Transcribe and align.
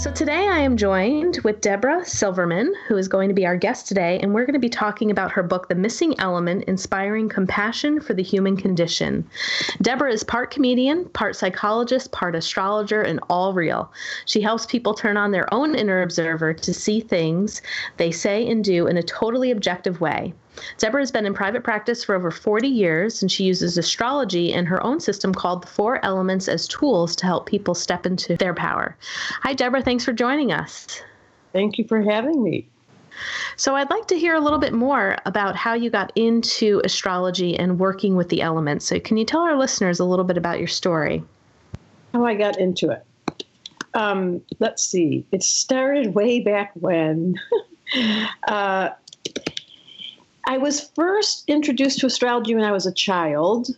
So 0.00 0.10
today 0.10 0.48
I 0.48 0.60
am 0.60 0.78
joined 0.78 1.40
with 1.44 1.60
Deborah 1.60 2.06
Silverman, 2.06 2.74
who 2.88 2.96
is 2.96 3.06
going 3.06 3.28
to 3.28 3.34
be 3.34 3.44
our 3.44 3.58
guest 3.58 3.86
today, 3.86 4.18
and 4.22 4.32
we're 4.32 4.46
going 4.46 4.54
to 4.54 4.58
be 4.58 4.70
talking 4.70 5.10
about 5.10 5.30
her 5.32 5.42
book, 5.42 5.68
The 5.68 5.74
Missing 5.74 6.18
Element 6.18 6.64
Inspiring 6.64 7.28
Compassion 7.28 8.00
for 8.00 8.14
the 8.14 8.22
Human 8.22 8.56
Condition. 8.56 9.28
Deborah 9.82 10.10
is 10.10 10.24
part 10.24 10.50
comedian, 10.50 11.04
part 11.10 11.36
psychologist, 11.36 12.12
part 12.12 12.34
astrologer, 12.34 13.02
and 13.02 13.20
all 13.28 13.52
real. 13.52 13.92
She 14.24 14.40
helps 14.40 14.64
people 14.64 14.94
turn 14.94 15.18
on 15.18 15.32
their 15.32 15.52
own 15.52 15.74
inner 15.74 16.00
observer 16.00 16.54
to 16.54 16.72
see 16.72 17.00
things 17.00 17.60
they 17.98 18.10
say 18.10 18.48
and 18.48 18.64
do 18.64 18.86
in 18.86 18.96
a 18.96 19.02
totally 19.02 19.50
objective 19.50 20.00
way. 20.00 20.32
Deborah 20.78 21.00
has 21.00 21.10
been 21.10 21.26
in 21.26 21.34
private 21.34 21.62
practice 21.62 22.04
for 22.04 22.14
over 22.14 22.30
40 22.30 22.68
years, 22.68 23.22
and 23.22 23.30
she 23.30 23.44
uses 23.44 23.78
astrology 23.78 24.52
in 24.52 24.66
her 24.66 24.82
own 24.82 25.00
system 25.00 25.32
called 25.32 25.62
the 25.62 25.68
Four 25.68 26.04
Elements 26.04 26.48
as 26.48 26.66
tools 26.66 27.14
to 27.16 27.26
help 27.26 27.46
people 27.46 27.74
step 27.74 28.06
into 28.06 28.36
their 28.36 28.54
power. 28.54 28.96
Hi, 29.42 29.52
Deborah. 29.52 29.82
Thanks 29.82 30.04
for 30.04 30.12
joining 30.12 30.52
us. 30.52 31.02
Thank 31.52 31.78
you 31.78 31.84
for 31.84 32.00
having 32.02 32.42
me. 32.42 32.68
So, 33.56 33.76
I'd 33.76 33.90
like 33.90 34.06
to 34.08 34.18
hear 34.18 34.34
a 34.34 34.40
little 34.40 34.58
bit 34.58 34.72
more 34.72 35.16
about 35.26 35.56
how 35.56 35.74
you 35.74 35.90
got 35.90 36.12
into 36.14 36.80
astrology 36.84 37.58
and 37.58 37.78
working 37.78 38.16
with 38.16 38.28
the 38.28 38.40
elements. 38.40 38.86
So, 38.86 38.98
can 38.98 39.16
you 39.16 39.24
tell 39.24 39.40
our 39.40 39.56
listeners 39.56 40.00
a 40.00 40.04
little 40.04 40.24
bit 40.24 40.38
about 40.38 40.58
your 40.58 40.68
story? 40.68 41.22
How 42.14 42.24
I 42.24 42.34
got 42.34 42.58
into 42.58 42.90
it. 42.90 43.04
Um, 43.94 44.40
let's 44.58 44.84
see. 44.84 45.26
It 45.32 45.42
started 45.42 46.14
way 46.14 46.40
back 46.40 46.72
when. 46.74 47.34
uh, 48.48 48.90
I 50.46 50.58
was 50.58 50.90
first 50.94 51.44
introduced 51.48 52.00
to 52.00 52.06
astrology 52.06 52.54
when 52.54 52.64
I 52.64 52.72
was 52.72 52.86
a 52.86 52.92
child. 52.92 53.68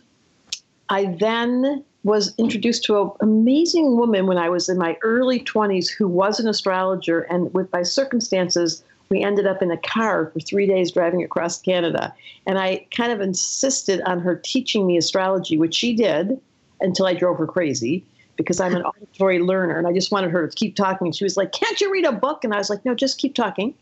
I 0.89 1.15
then 1.19 1.83
was 2.03 2.33
introduced 2.37 2.83
to 2.85 3.01
an 3.01 3.11
amazing 3.21 3.97
woman 3.97 4.27
when 4.27 4.37
I 4.37 4.49
was 4.49 4.67
in 4.69 4.77
my 4.77 4.97
early 5.01 5.39
20s 5.39 5.89
who 5.89 6.07
was 6.07 6.39
an 6.39 6.47
astrologer, 6.47 7.21
and 7.21 7.53
with 7.53 7.71
by 7.71 7.83
circumstances, 7.83 8.83
we 9.09 9.21
ended 9.21 9.47
up 9.47 9.61
in 9.61 9.71
a 9.71 9.77
car 9.77 10.31
for 10.33 10.39
three 10.39 10.65
days 10.65 10.91
driving 10.91 11.23
across 11.23 11.61
Canada. 11.61 12.13
And 12.47 12.57
I 12.57 12.85
kind 12.95 13.11
of 13.11 13.21
insisted 13.21 14.01
on 14.01 14.19
her 14.19 14.35
teaching 14.35 14.87
me 14.87 14.97
astrology, 14.97 15.57
which 15.57 15.75
she 15.75 15.95
did 15.95 16.39
until 16.81 17.05
I 17.05 17.13
drove 17.13 17.37
her 17.37 17.47
crazy 17.47 18.03
because 18.35 18.59
I'm 18.59 18.75
an 18.75 18.81
auditory 18.83 19.39
learner 19.39 19.77
and 19.77 19.87
I 19.87 19.93
just 19.93 20.11
wanted 20.11 20.31
her 20.31 20.47
to 20.47 20.55
keep 20.55 20.75
talking. 20.75 21.07
And 21.07 21.15
she 21.15 21.23
was 21.23 21.37
like, 21.37 21.51
Can't 21.51 21.79
you 21.79 21.91
read 21.91 22.05
a 22.05 22.11
book? 22.11 22.43
And 22.43 22.53
I 22.53 22.57
was 22.57 22.69
like, 22.69 22.83
No, 22.85 22.95
just 22.95 23.17
keep 23.17 23.35
talking. 23.35 23.75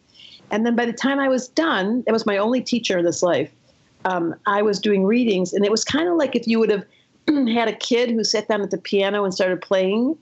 And 0.52 0.66
then 0.66 0.76
by 0.76 0.86
the 0.86 0.94
time 0.94 1.18
I 1.18 1.30
was 1.30 1.48
done, 1.48 2.04
it 2.06 2.12
was 2.12 2.26
my 2.26 2.38
only 2.38 2.62
teacher 2.62 3.00
in 3.00 3.06
this 3.06 3.24
life. 3.24 3.50
Um, 4.04 4.36
I 4.46 4.62
was 4.62 4.80
doing 4.80 5.06
readings, 5.06 5.54
and 5.54 5.66
it 5.66 5.72
was 5.72 5.84
kind 5.86 6.08
of 6.10 6.16
like 6.16 6.36
if 6.36 6.48
you 6.48 6.60
would 6.60 6.70
have 6.70 6.86
had 7.48 7.70
a 7.70 7.74
kid 7.74 8.12
who 8.12 8.24
sat 8.24 8.48
down 8.48 8.62
at 8.62 8.70
the 8.70 8.78
piano 8.78 9.24
and 9.24 9.34
started 9.34 9.62
playing 9.62 10.18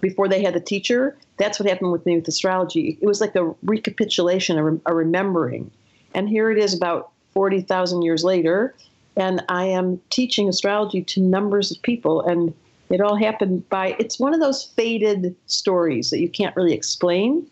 before 0.00 0.26
they 0.26 0.42
had 0.42 0.54
the 0.54 0.60
teacher. 0.60 1.16
That's 1.36 1.60
what 1.60 1.68
happened 1.68 1.92
with 1.92 2.06
me 2.06 2.16
with 2.16 2.26
astrology. 2.26 2.98
It 3.00 3.06
was 3.06 3.20
like 3.20 3.36
a 3.36 3.54
recapitulation, 3.62 4.58
a, 4.58 4.90
a 4.90 4.94
remembering. 4.94 5.70
And 6.14 6.28
here 6.28 6.50
it 6.50 6.58
is 6.58 6.74
about 6.74 7.10
40,000 7.32 8.02
years 8.02 8.24
later, 8.24 8.74
and 9.16 9.44
I 9.48 9.66
am 9.66 10.00
teaching 10.10 10.48
astrology 10.48 11.02
to 11.02 11.20
numbers 11.20 11.70
of 11.70 11.82
people. 11.82 12.22
And 12.22 12.54
it 12.88 13.00
all 13.00 13.16
happened 13.16 13.68
by, 13.68 13.96
it's 13.98 14.18
one 14.18 14.32
of 14.32 14.40
those 14.40 14.64
faded 14.64 15.34
stories 15.46 16.10
that 16.10 16.20
you 16.20 16.28
can't 16.28 16.54
really 16.56 16.72
explain 16.72 17.46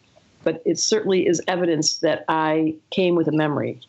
but 0.45 0.63
it 0.65 0.79
certainly 0.79 1.27
is 1.27 1.41
evidence 1.49 1.99
that 1.99 2.25
I 2.29 2.75
came 2.91 3.15
with 3.15 3.29
a 3.29 3.33
memory. 3.33 3.81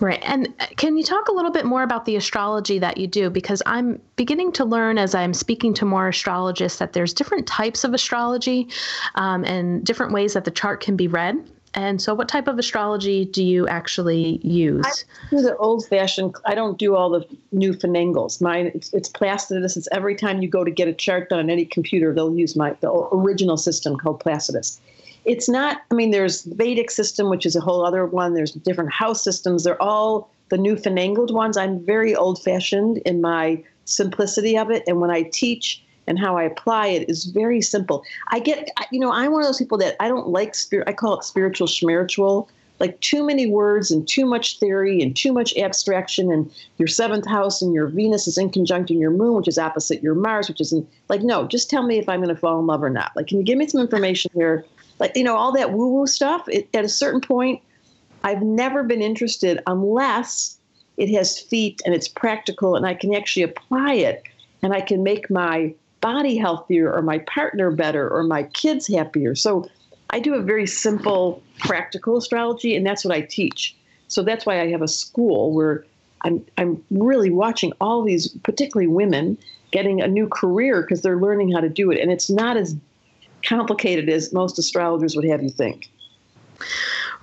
Right. 0.00 0.20
And 0.22 0.48
uh, 0.60 0.66
can 0.76 0.96
you 0.96 1.02
talk 1.02 1.28
a 1.28 1.32
little 1.32 1.50
bit 1.50 1.64
more 1.64 1.82
about 1.82 2.04
the 2.04 2.16
astrology 2.16 2.78
that 2.78 2.96
you 2.96 3.06
do? 3.06 3.30
Because 3.30 3.62
I'm 3.66 4.00
beginning 4.16 4.52
to 4.52 4.64
learn 4.64 4.98
as 4.98 5.14
I'm 5.14 5.34
speaking 5.34 5.74
to 5.74 5.84
more 5.84 6.08
astrologists 6.08 6.78
that 6.78 6.92
there's 6.92 7.12
different 7.12 7.46
types 7.46 7.84
of 7.84 7.94
astrology 7.94 8.68
um, 9.16 9.44
and 9.44 9.84
different 9.84 10.12
ways 10.12 10.34
that 10.34 10.44
the 10.44 10.50
chart 10.50 10.80
can 10.80 10.96
be 10.96 11.08
read. 11.08 11.36
And 11.74 12.00
so, 12.00 12.14
what 12.14 12.28
type 12.28 12.46
of 12.46 12.58
astrology 12.58 13.24
do 13.24 13.42
you 13.42 13.66
actually 13.66 14.38
use? 14.42 14.84
I 14.86 14.92
do 15.30 15.42
the 15.42 15.56
old 15.56 15.86
fashioned, 15.86 16.36
I 16.46 16.54
don't 16.54 16.78
do 16.78 16.94
all 16.94 17.10
the 17.10 17.26
new 17.50 17.72
finangles. 17.72 18.40
Mine, 18.40 18.70
it's, 18.74 18.92
it's 18.92 19.08
Placidus. 19.08 19.76
It's 19.76 19.88
every 19.90 20.14
time 20.14 20.40
you 20.40 20.48
go 20.48 20.62
to 20.62 20.70
get 20.70 20.86
a 20.86 20.92
chart 20.92 21.30
done 21.30 21.40
on 21.40 21.50
any 21.50 21.64
computer, 21.64 22.14
they'll 22.14 22.34
use 22.34 22.54
my 22.54 22.76
the 22.80 22.90
original 23.12 23.56
system 23.56 23.96
called 23.96 24.20
Placidus. 24.20 24.80
It's 25.24 25.48
not, 25.48 25.82
I 25.90 25.94
mean, 25.94 26.10
there's 26.10 26.42
Vedic 26.42 26.90
system, 26.90 27.30
which 27.30 27.46
is 27.46 27.56
a 27.56 27.60
whole 27.60 27.84
other 27.84 28.06
one. 28.06 28.34
There's 28.34 28.52
different 28.52 28.92
house 28.92 29.24
systems. 29.24 29.64
They're 29.64 29.80
all 29.82 30.30
the 30.50 30.58
new 30.58 30.76
finangled 30.76 31.32
ones. 31.32 31.56
I'm 31.56 31.84
very 31.84 32.14
old 32.14 32.42
fashioned 32.42 32.98
in 32.98 33.20
my 33.20 33.62
simplicity 33.84 34.56
of 34.56 34.70
it. 34.70 34.84
And 34.86 35.00
when 35.00 35.10
I 35.10 35.22
teach, 35.22 35.83
and 36.06 36.18
how 36.18 36.36
I 36.36 36.44
apply 36.44 36.88
it 36.88 37.08
is 37.08 37.24
very 37.26 37.60
simple. 37.60 38.04
I 38.28 38.38
get, 38.38 38.70
you 38.90 39.00
know, 39.00 39.12
I'm 39.12 39.32
one 39.32 39.42
of 39.42 39.48
those 39.48 39.58
people 39.58 39.78
that 39.78 39.96
I 40.00 40.08
don't 40.08 40.28
like 40.28 40.54
spirit. 40.54 40.88
I 40.88 40.92
call 40.92 41.18
it 41.18 41.24
spiritual 41.24 41.66
spiritual. 41.66 42.48
Like 42.80 43.00
too 43.00 43.24
many 43.24 43.46
words 43.46 43.92
and 43.92 44.06
too 44.06 44.26
much 44.26 44.58
theory 44.58 45.00
and 45.00 45.14
too 45.14 45.32
much 45.32 45.56
abstraction. 45.56 46.32
And 46.32 46.50
your 46.76 46.88
seventh 46.88 47.26
house 47.26 47.62
and 47.62 47.72
your 47.72 47.86
Venus 47.86 48.26
is 48.26 48.36
in 48.36 48.50
conjunction 48.50 48.98
your 48.98 49.12
moon, 49.12 49.34
which 49.34 49.48
is 49.48 49.58
opposite 49.58 50.02
your 50.02 50.16
Mars, 50.16 50.48
which 50.48 50.60
is 50.60 50.72
in, 50.72 50.86
like, 51.08 51.22
no, 51.22 51.46
just 51.46 51.70
tell 51.70 51.86
me 51.86 51.98
if 51.98 52.08
I'm 52.08 52.20
going 52.20 52.34
to 52.34 52.40
fall 52.40 52.58
in 52.58 52.66
love 52.66 52.82
or 52.82 52.90
not. 52.90 53.12
Like, 53.14 53.28
can 53.28 53.38
you 53.38 53.44
give 53.44 53.58
me 53.58 53.68
some 53.68 53.80
information 53.80 54.30
here? 54.34 54.66
Like, 54.98 55.16
you 55.16 55.22
know, 55.22 55.36
all 55.36 55.52
that 55.52 55.72
woo 55.72 55.88
woo 55.88 56.06
stuff. 56.08 56.48
It, 56.48 56.68
at 56.74 56.84
a 56.84 56.88
certain 56.88 57.20
point, 57.20 57.62
I've 58.24 58.42
never 58.42 58.82
been 58.82 59.02
interested 59.02 59.60
unless 59.66 60.58
it 60.96 61.14
has 61.14 61.38
feet 61.38 61.80
and 61.84 61.94
it's 61.94 62.08
practical 62.08 62.74
and 62.74 62.86
I 62.86 62.94
can 62.94 63.14
actually 63.14 63.42
apply 63.42 63.94
it 63.94 64.24
and 64.62 64.72
I 64.72 64.80
can 64.80 65.02
make 65.02 65.30
my 65.30 65.74
body 66.04 66.36
healthier 66.36 66.92
or 66.92 67.00
my 67.00 67.18
partner 67.20 67.70
better 67.70 68.10
or 68.10 68.22
my 68.22 68.42
kids 68.42 68.86
happier. 68.86 69.34
So 69.34 69.66
I 70.10 70.20
do 70.20 70.34
a 70.34 70.42
very 70.42 70.66
simple, 70.66 71.42
practical 71.60 72.18
astrology, 72.18 72.76
and 72.76 72.86
that's 72.86 73.06
what 73.06 73.14
I 73.16 73.22
teach. 73.22 73.74
So 74.08 74.22
that's 74.22 74.44
why 74.44 74.60
I 74.60 74.68
have 74.68 74.82
a 74.82 74.86
school 74.86 75.54
where 75.54 75.86
I'm, 76.20 76.44
I'm 76.58 76.84
really 76.90 77.30
watching 77.30 77.72
all 77.80 78.02
these, 78.02 78.28
particularly 78.42 78.86
women, 78.86 79.38
getting 79.70 80.02
a 80.02 80.06
new 80.06 80.28
career 80.28 80.82
because 80.82 81.00
they're 81.00 81.16
learning 81.16 81.52
how 81.52 81.60
to 81.60 81.70
do 81.70 81.90
it. 81.90 81.98
And 81.98 82.12
it's 82.12 82.28
not 82.28 82.58
as 82.58 82.76
complicated 83.42 84.10
as 84.10 84.30
most 84.30 84.58
astrologers 84.58 85.16
would 85.16 85.24
have 85.24 85.42
you 85.42 85.48
think. 85.48 85.90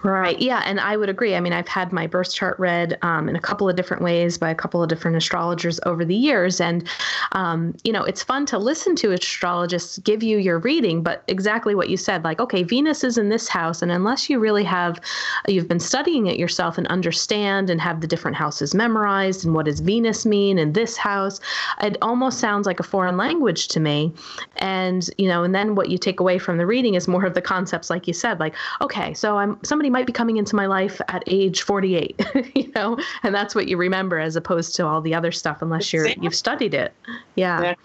Right. 0.04 0.40
Yeah. 0.40 0.64
And 0.66 0.80
I 0.80 0.98
would 0.98 1.10
agree. 1.10 1.36
I 1.36 1.40
mean, 1.40 1.54
I've 1.54 1.68
had 1.68 1.92
my 1.92 2.08
birth 2.08 2.34
chart 2.34 2.58
read 2.60 2.98
um, 3.04 3.30
in 3.30 3.36
a 3.36 3.40
couple 3.40 3.70
of 3.70 3.76
different 3.76 4.02
ways 4.02 4.36
by 4.36 4.50
a 4.50 4.56
couple 4.56 4.82
of 4.82 4.90
different 4.90 5.16
astrologers 5.16 5.80
over 5.86 6.04
the 6.04 6.16
years. 6.16 6.60
And, 6.60 6.88
um, 7.34 7.76
you 7.84 7.94
know, 7.94 8.04
it's 8.04 8.24
fun 8.24 8.48
to 8.48 8.58
listen 8.58 8.96
to 8.98 9.12
astrologists 9.14 10.00
give 10.00 10.24
you 10.24 10.40
your 10.40 10.58
reading, 10.58 11.04
but 11.04 11.24
exactly 11.28 11.76
what 11.76 11.90
you 11.90 11.98
said 11.98 12.24
like, 12.24 12.40
okay, 12.40 12.64
Venus 12.64 13.03
is 13.03 13.20
in 13.20 13.30
this 13.30 13.48
house. 13.48 13.84
And 13.84 13.92
unless 13.92 14.28
you 14.28 14.40
really 14.40 14.64
have, 14.64 15.00
you've 15.48 15.68
been 15.68 15.80
studying 15.80 16.26
it 16.26 16.38
yourself 16.38 16.80
and 16.80 16.88
understand 16.88 17.70
and 17.70 17.80
have 17.80 18.02
the 18.02 18.08
different 18.08 18.38
houses 18.38 18.74
memorized 18.74 19.46
and 19.46 19.54
what 19.54 19.66
does 19.66 19.82
Venus 19.82 20.26
mean 20.26 20.58
in 20.58 20.74
this 20.74 20.97
house, 20.97 21.40
it 21.80 21.97
almost 22.02 22.40
sounds 22.40 22.66
like 22.66 22.80
a 22.80 22.84
foreign 22.84 23.18
language 23.18 23.68
to 23.68 23.80
me. 23.80 24.12
And, 24.56 25.08
you 25.20 25.28
know, 25.28 25.44
and 25.44 25.54
then 25.54 25.76
what 25.76 25.90
you 25.90 26.00
take 26.00 26.20
away 26.20 26.40
from 26.40 26.58
the 26.58 26.66
reading 26.66 26.96
is 26.96 27.08
more 27.08 27.26
of 27.26 27.36
the 27.36 27.42
concepts, 27.42 27.92
like 27.92 28.08
you 28.08 28.14
said, 28.14 28.40
like, 28.40 28.56
okay, 28.82 29.14
so 29.14 29.38
I'm 29.38 29.59
somebody 29.64 29.91
might 29.91 30.08
be 30.08 30.14
coming 30.14 30.38
into 30.38 30.55
my 30.55 30.66
life 30.66 31.02
at 31.08 31.23
age 31.28 31.61
48, 31.61 32.20
you 32.55 32.72
know, 32.76 32.97
and 33.23 33.34
that's 33.35 33.53
what 33.53 33.67
you 33.67 33.78
remember 33.78 34.20
as 34.20 34.35
opposed 34.35 34.76
to 34.76 34.85
all 34.85 35.02
the 35.02 35.14
other 35.14 35.32
stuff, 35.32 35.61
unless 35.61 35.91
you're 35.93 36.08
you've 36.08 36.35
studied 36.35 36.73
it. 36.73 36.93
Yeah. 37.35 37.76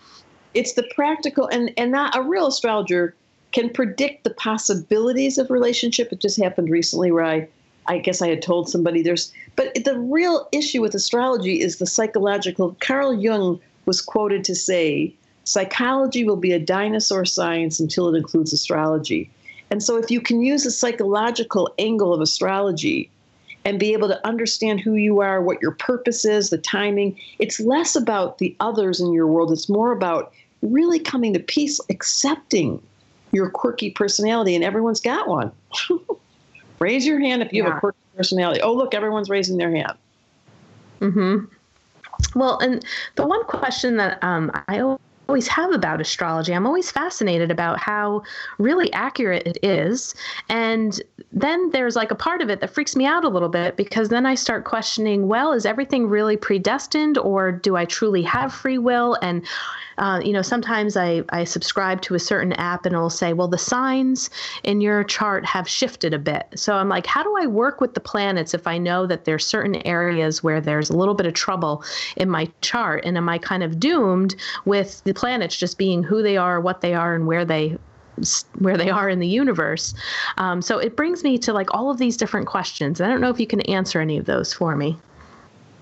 It's 0.55 0.73
the 0.73 0.88
practical, 0.94 1.49
and 1.49 1.70
and 1.76 1.91
not 1.91 2.17
a 2.17 2.23
real 2.23 2.47
astrologer 2.47 3.14
can 3.53 3.70
predict 3.70 4.25
the 4.25 4.31
possibilities 4.31 5.38
of 5.38 5.50
relationship. 5.50 6.12
It 6.12 6.20
just 6.20 6.41
happened 6.43 6.70
recently 6.70 7.11
where 7.11 7.25
I, 7.25 7.49
I 7.87 7.99
guess 7.99 8.20
I 8.20 8.29
had 8.29 8.43
told 8.43 8.69
somebody 8.69 9.02
there's, 9.02 9.32
but 9.55 9.75
the 9.85 9.99
real 9.99 10.49
issue 10.52 10.82
with 10.82 10.94
astrology 10.94 11.61
is 11.61 11.79
the 11.79 11.87
psychological. 11.87 12.76
Carl 12.81 13.14
Jung 13.14 13.61
was 13.87 14.02
quoted 14.02 14.44
to 14.44 14.55
say, 14.55 15.14
psychology 15.44 16.25
will 16.25 16.37
be 16.37 16.52
a 16.52 16.59
dinosaur 16.59 17.25
science 17.25 17.81
until 17.81 18.14
it 18.14 18.19
includes 18.19 18.52
astrology. 18.52 19.31
And 19.71 19.83
so, 19.83 19.97
if 19.97 20.11
you 20.11 20.21
can 20.21 20.41
use 20.41 20.65
the 20.65 20.71
psychological 20.71 21.73
angle 21.79 22.15
of 22.15 22.21
astrology 22.21 23.11
and 23.65 23.81
be 23.81 23.93
able 23.93 24.09
to 24.09 24.27
understand 24.27 24.81
who 24.81 24.95
you 24.95 25.21
are, 25.21 25.43
what 25.43 25.61
your 25.61 25.73
purpose 25.73 26.25
is, 26.25 26.51
the 26.51 26.59
timing, 26.59 27.19
it's 27.41 27.59
less 27.59 27.97
about 27.97 28.39
the 28.39 28.55
others 28.61 29.01
in 29.01 29.13
your 29.13 29.27
world. 29.27 29.51
It's 29.51 29.69
more 29.69 29.91
about 29.91 30.33
really 30.63 31.01
coming 31.01 31.33
to 31.33 31.41
peace, 31.41 31.81
accepting 31.91 32.81
your 33.33 33.51
quirky 33.51 33.91
personality, 33.91 34.55
and 34.55 34.63
everyone's 34.63 35.01
got 35.01 35.27
one. 35.27 35.51
Raise 36.79 37.07
your 37.07 37.19
hand 37.19 37.43
if 37.43 37.53
you 37.53 37.62
yeah. 37.62 37.71
have 37.71 37.79
a 37.79 37.81
quirky 37.81 37.99
personality. 38.17 38.61
Oh, 38.61 38.73
look, 38.73 38.95
everyone's 38.95 39.29
raising 39.29 39.57
their 39.57 39.75
hand. 39.75 39.95
Mm 41.01 41.12
hmm. 41.12 42.39
Well, 42.39 42.59
and 42.59 42.85
the 43.17 43.27
one 43.27 43.45
question 43.45 43.97
that 43.97 44.23
um, 44.23 44.51
I 44.69 44.97
always 45.28 45.49
have 45.49 45.73
about 45.73 46.00
astrology. 46.00 46.52
I'm 46.55 46.67
always 46.67 46.90
fascinated 46.90 47.50
about 47.50 47.78
how 47.78 48.23
really 48.58 48.93
accurate 48.93 49.46
it 49.46 49.58
is. 49.62 50.14
And 50.49 51.00
then 51.32 51.70
there's 51.70 51.96
like 51.96 52.11
a 52.11 52.14
part 52.14 52.43
of 52.43 52.50
it 52.50 52.61
that 52.61 52.70
freaks 52.70 52.96
me 52.96 53.06
out 53.06 53.25
a 53.25 53.28
little 53.28 53.49
bit 53.49 53.76
because 53.76 54.08
then 54.08 54.26
I 54.26 54.34
start 54.34 54.64
questioning 54.64 55.28
well, 55.28 55.52
is 55.52 55.67
everything 55.67 56.06
really 56.06 56.37
predestined 56.37 57.19
or 57.19 57.52
do 57.52 57.76
I 57.76 57.84
truly 57.84 58.23
have 58.23 58.52
free 58.52 58.78
will? 58.78 59.17
And 59.23 59.44
uh, 59.99 60.20
you 60.23 60.32
know, 60.32 60.43
sometimes 60.43 60.96
I, 60.96 61.23
I 61.31 61.44
subscribe 61.44 62.02
to 62.02 62.14
a 62.14 62.19
certain 62.19 62.52
app 62.55 62.84
and 62.84 62.94
it'll 62.94 63.08
say, 63.08 63.32
well, 63.32 63.49
the 63.49 63.58
signs 63.58 64.28
in 64.62 64.81
your 64.81 65.05
chart 65.05 65.46
have 65.46 65.69
shifted 65.69 66.12
a 66.12 66.19
bit. 66.19 66.46
So 66.55 66.75
I'm 66.75 66.88
like, 66.88 67.06
how 67.06 67.23
do 67.23 67.34
I 67.38 67.46
work 67.46 67.81
with 67.81 67.94
the 67.94 68.00
planets 68.00 68.52
if 68.52 68.67
I 68.67 68.78
know 68.78 69.06
that 69.06 69.25
there's 69.25 69.46
certain 69.46 69.76
areas 69.87 70.43
where 70.43 70.61
there's 70.61 70.90
a 70.90 70.96
little 70.96 71.14
bit 71.14 71.26
of 71.26 71.32
trouble 71.32 71.82
in 72.17 72.28
my 72.28 72.50
chart? 72.61 73.05
And 73.05 73.17
am 73.17 73.28
I 73.28 73.38
kind 73.38 73.62
of 73.62 73.81
doomed 73.81 74.37
with 74.67 75.02
the 75.05 75.14
planets 75.17 75.57
just 75.57 75.79
being 75.79 76.03
who 76.03 76.23
they 76.23 76.37
are, 76.37 76.61
what 76.61 76.81
they 76.81 76.95
are, 76.95 77.15
and 77.15 77.27
where 77.27 77.45
they 77.45 77.77
where 78.59 78.77
they 78.77 78.89
are 78.91 79.09
in 79.09 79.19
the 79.19 79.27
universe. 79.27 79.95
Um, 80.39 80.63
so 80.63 80.79
it 80.79 80.97
brings 80.97 81.23
me 81.23 81.37
to 81.39 81.53
like 81.53 81.75
all 81.75 81.91
of 81.91 81.99
these 81.99 82.17
different 82.17 82.47
questions. 82.47 83.01
I 83.01 83.09
don't 83.09 83.21
know 83.21 83.31
if 83.31 83.41
you 83.41 83.47
can 83.47 83.61
answer 83.63 84.01
any 84.01 84.17
of 84.17 84.25
those 84.25 84.53
for 84.53 84.77
me. 84.77 84.99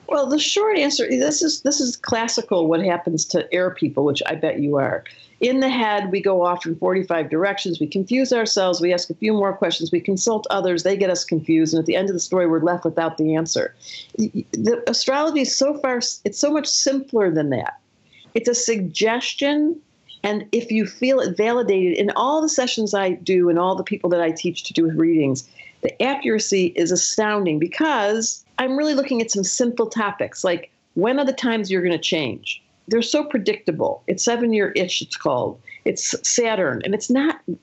Well, 0.09 0.27
the 0.27 0.39
short 0.39 0.77
answer 0.77 1.09
this 1.09 1.43
is 1.43 1.63
this 1.63 1.81
is 1.81 1.97
classical 1.97 2.69
what 2.69 2.85
happens 2.85 3.25
to 3.27 3.53
air 3.53 3.71
people, 3.71 4.05
which 4.05 4.23
I 4.27 4.35
bet 4.35 4.61
you 4.61 4.77
are. 4.77 5.05
In 5.41 5.61
the 5.61 5.69
head, 5.69 6.11
we 6.11 6.21
go 6.23 6.45
off 6.45 6.65
in 6.65 6.77
45 6.77 7.29
directions. 7.29 7.81
We 7.81 7.87
confuse 7.87 8.33
ourselves. 8.33 8.81
We 8.81 8.93
ask 8.93 9.11
a 9.11 9.15
few 9.15 9.33
more 9.33 9.53
questions. 9.53 9.91
We 9.91 10.01
consult 10.01 10.47
others. 10.51 10.85
They 10.85 10.97
get 10.97 11.11
us 11.11 11.25
confused. 11.25 11.75
And 11.75 11.81
at 11.81 11.87
the 11.87 11.97
end 11.97 12.09
of 12.09 12.15
the 12.15 12.21
story, 12.21 12.47
we're 12.47 12.63
left 12.63 12.85
without 12.85 13.19
the 13.19 13.35
answer. 13.35 13.75
The 14.17 14.83
astrology 14.87 15.43
is 15.43 15.55
so 15.55 15.77
far, 15.79 15.97
it's 15.97 16.39
so 16.39 16.51
much 16.51 16.67
simpler 16.67 17.31
than 17.31 17.51
that. 17.51 17.79
It's 18.35 18.49
a 18.49 18.55
suggestion. 18.55 19.81
And 20.23 20.47
if 20.53 20.71
you 20.71 20.87
feel 20.87 21.21
it 21.21 21.37
validated 21.37 21.97
in 21.97 22.11
all 22.17 22.43
the 22.43 22.49
sessions 22.49 22.95
I 22.95 23.11
do 23.11 23.49
and 23.49 23.59
all 23.59 23.75
the 23.75 23.85
people 23.85 24.11
that 24.11 24.21
I 24.21 24.31
teach 24.31 24.65
to 24.65 24.73
do 24.73 24.85
with 24.85 24.97
readings, 24.97 25.49
the 25.83 26.03
accuracy 26.03 26.73
is 26.77 26.91
astounding 26.91 27.59
because 27.59 28.45
I'm 28.59 28.77
really 28.77 28.95
looking 28.95 29.21
at 29.21 29.31
some 29.31 29.45
simple 29.45 29.87
topics 29.87 30.43
like 30.43 30.71
when 30.95 31.19
are 31.19 31.25
the 31.25 31.33
times 31.33 31.71
you're 31.71 31.83
going 31.83 31.93
to 31.93 31.99
change? 31.99 32.63
They're 32.89 33.03
so 33.03 33.25
predictable. 33.25 34.03
It's 34.07 34.25
seven 34.25 34.53
year 34.53 34.73
itch, 34.77 35.03
it's 35.03 35.17
called. 35.17 35.61
It's 35.85 36.15
Saturn. 36.29 36.81
And 36.85 36.95
it's 36.95 37.11
not, 37.11 37.41
you 37.47 37.59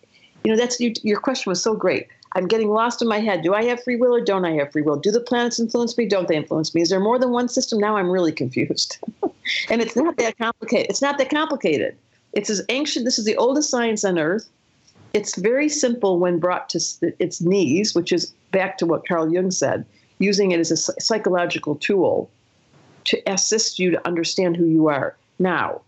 know, 0.45 0.55
that's 0.55 0.79
you, 0.79 0.93
your 1.03 1.19
question 1.19 1.49
was 1.49 1.61
so 1.63 1.75
great. 1.75 2.07
I'm 2.33 2.47
getting 2.47 2.69
lost 2.69 3.01
in 3.01 3.07
my 3.07 3.19
head. 3.19 3.41
Do 3.41 3.53
I 3.53 3.63
have 3.65 3.83
free 3.83 3.97
will 3.97 4.15
or 4.15 4.21
don't 4.21 4.45
I 4.45 4.51
have 4.51 4.71
free 4.71 4.81
will? 4.83 4.95
Do 4.95 5.11
the 5.11 5.19
planets 5.19 5.59
influence 5.59 5.97
me? 5.97 6.05
Don't 6.05 6.27
they 6.27 6.35
influence 6.35 6.73
me? 6.73 6.81
Is 6.81 6.89
there 6.89 6.99
more 6.99 7.19
than 7.19 7.31
one 7.31 7.49
system? 7.49 7.79
Now 7.79 7.97
I'm 7.97 8.09
really 8.09 8.31
confused. 8.31 8.97
and 9.69 9.81
it's 9.81 9.95
not 9.95 10.17
that 10.17 10.37
complicated. 10.37 10.87
It's 10.89 11.01
not 11.01 11.17
that 11.17 11.29
complicated. 11.29 11.97
It's 12.33 12.49
as 12.49 12.63
ancient. 12.69 13.05
This 13.05 13.19
is 13.19 13.25
the 13.25 13.35
oldest 13.35 13.69
science 13.69 14.03
on 14.03 14.17
earth. 14.17 14.49
It's 15.13 15.37
very 15.37 15.67
simple 15.67 16.19
when 16.19 16.39
brought 16.39 16.69
to 16.69 16.79
its 17.19 17.41
knees, 17.41 17.93
which 17.93 18.11
is 18.11 18.33
back 18.51 18.77
to 18.77 18.85
what 18.85 19.07
Carl 19.07 19.31
Jung 19.31 19.51
said 19.51 19.85
using 20.19 20.51
it 20.51 20.59
as 20.59 20.71
a 20.71 20.77
psychological 20.77 21.75
tool 21.75 22.29
to 23.05 23.21
assist 23.25 23.79
you 23.79 23.91
to 23.91 24.07
understand 24.07 24.55
who 24.55 24.65
you 24.65 24.87
are. 24.87 25.17
Now, 25.39 25.81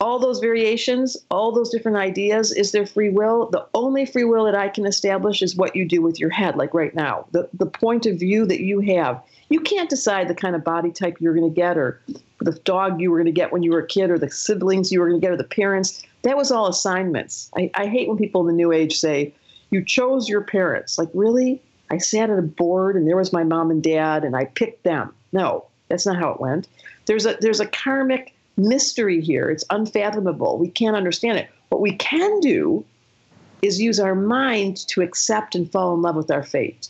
all 0.00 0.18
those 0.18 0.40
variations, 0.40 1.16
all 1.30 1.52
those 1.52 1.70
different 1.70 1.96
ideas, 1.96 2.52
is 2.52 2.72
there 2.72 2.86
free 2.86 3.08
will? 3.08 3.48
The 3.50 3.66
only 3.74 4.04
free 4.04 4.24
will 4.24 4.44
that 4.44 4.54
I 4.54 4.68
can 4.68 4.84
establish 4.86 5.40
is 5.40 5.56
what 5.56 5.74
you 5.74 5.86
do 5.86 6.02
with 6.02 6.20
your 6.20 6.28
head, 6.30 6.56
like 6.56 6.74
right 6.74 6.94
now. 6.94 7.26
The, 7.32 7.48
the 7.54 7.66
point 7.66 8.04
of 8.04 8.18
view 8.18 8.44
that 8.46 8.60
you 8.60 8.80
have. 8.80 9.22
You 9.48 9.60
can't 9.60 9.88
decide 9.88 10.28
the 10.28 10.34
kind 10.34 10.56
of 10.56 10.64
body 10.64 10.90
type 10.90 11.18
you're 11.20 11.34
going 11.34 11.48
to 11.48 11.54
get, 11.54 11.78
or 11.78 12.00
the 12.40 12.52
dog 12.64 13.00
you 13.00 13.10
were 13.10 13.18
going 13.18 13.26
to 13.26 13.32
get 13.32 13.52
when 13.52 13.62
you 13.62 13.70
were 13.70 13.80
a 13.80 13.86
kid, 13.86 14.10
or 14.10 14.18
the 14.18 14.30
siblings 14.30 14.90
you 14.90 15.00
were 15.00 15.08
going 15.08 15.20
to 15.20 15.24
get, 15.24 15.32
or 15.32 15.36
the 15.36 15.44
parents. 15.44 16.02
That 16.22 16.36
was 16.36 16.50
all 16.50 16.66
assignments. 16.66 17.50
I, 17.56 17.70
I 17.74 17.86
hate 17.86 18.08
when 18.08 18.18
people 18.18 18.40
in 18.40 18.48
the 18.48 18.52
new 18.52 18.72
age 18.72 18.98
say, 18.98 19.32
you 19.70 19.84
chose 19.84 20.28
your 20.28 20.40
parents. 20.40 20.98
Like, 20.98 21.08
really? 21.14 21.60
I 21.90 21.98
sat 21.98 22.30
at 22.30 22.38
a 22.38 22.42
board 22.42 22.96
and 22.96 23.06
there 23.06 23.16
was 23.16 23.32
my 23.32 23.44
mom 23.44 23.70
and 23.70 23.82
dad 23.82 24.24
and 24.24 24.36
I 24.36 24.46
picked 24.46 24.82
them. 24.82 25.14
No, 25.32 25.66
that's 25.88 26.06
not 26.06 26.16
how 26.16 26.30
it 26.30 26.40
went. 26.40 26.68
There's 27.06 27.26
a 27.26 27.36
there's 27.40 27.60
a 27.60 27.66
karmic 27.66 28.34
mystery 28.56 29.20
here. 29.20 29.50
It's 29.50 29.64
unfathomable. 29.70 30.58
We 30.58 30.68
can't 30.68 30.96
understand 30.96 31.38
it. 31.38 31.48
What 31.68 31.80
we 31.80 31.92
can 31.92 32.40
do 32.40 32.84
is 33.62 33.80
use 33.80 34.00
our 34.00 34.14
mind 34.14 34.78
to 34.88 35.02
accept 35.02 35.54
and 35.54 35.70
fall 35.70 35.94
in 35.94 36.02
love 36.02 36.16
with 36.16 36.30
our 36.30 36.42
fate. 36.42 36.88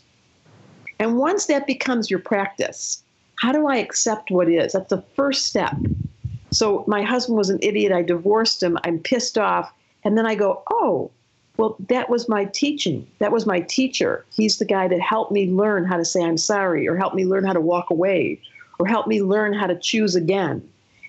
And 0.99 1.17
once 1.17 1.45
that 1.45 1.67
becomes 1.67 2.09
your 2.09 2.19
practice, 2.19 3.03
how 3.35 3.51
do 3.51 3.67
I 3.67 3.77
accept 3.77 4.31
what 4.31 4.49
is? 4.49 4.73
That's 4.73 4.89
the 4.89 5.03
first 5.15 5.45
step. 5.45 5.75
So 6.51 6.83
my 6.87 7.03
husband 7.03 7.37
was 7.37 7.49
an 7.49 7.59
idiot. 7.61 7.91
I 7.91 8.01
divorced 8.01 8.63
him. 8.63 8.77
I'm 8.83 8.99
pissed 8.99 9.37
off. 9.37 9.71
And 10.03 10.17
then 10.17 10.25
I 10.25 10.35
go, 10.35 10.63
oh, 10.71 11.11
well, 11.57 11.75
that 11.89 12.09
was 12.09 12.29
my 12.29 12.45
teaching. 12.45 13.07
That 13.19 13.31
was 13.31 13.45
my 13.45 13.61
teacher. 13.61 14.25
He's 14.35 14.57
the 14.57 14.65
guy 14.65 14.87
that 14.87 15.01
helped 15.01 15.31
me 15.31 15.49
learn 15.49 15.85
how 15.85 15.97
to 15.97 16.05
say 16.05 16.23
I'm 16.23 16.37
sorry, 16.37 16.87
or 16.87 16.95
helped 16.95 17.15
me 17.15 17.25
learn 17.25 17.45
how 17.45 17.53
to 17.53 17.61
walk 17.61 17.89
away, 17.89 18.39
or 18.79 18.87
helped 18.87 19.07
me 19.07 19.21
learn 19.21 19.53
how 19.53 19.67
to 19.67 19.77
choose 19.77 20.15
again. 20.15 20.67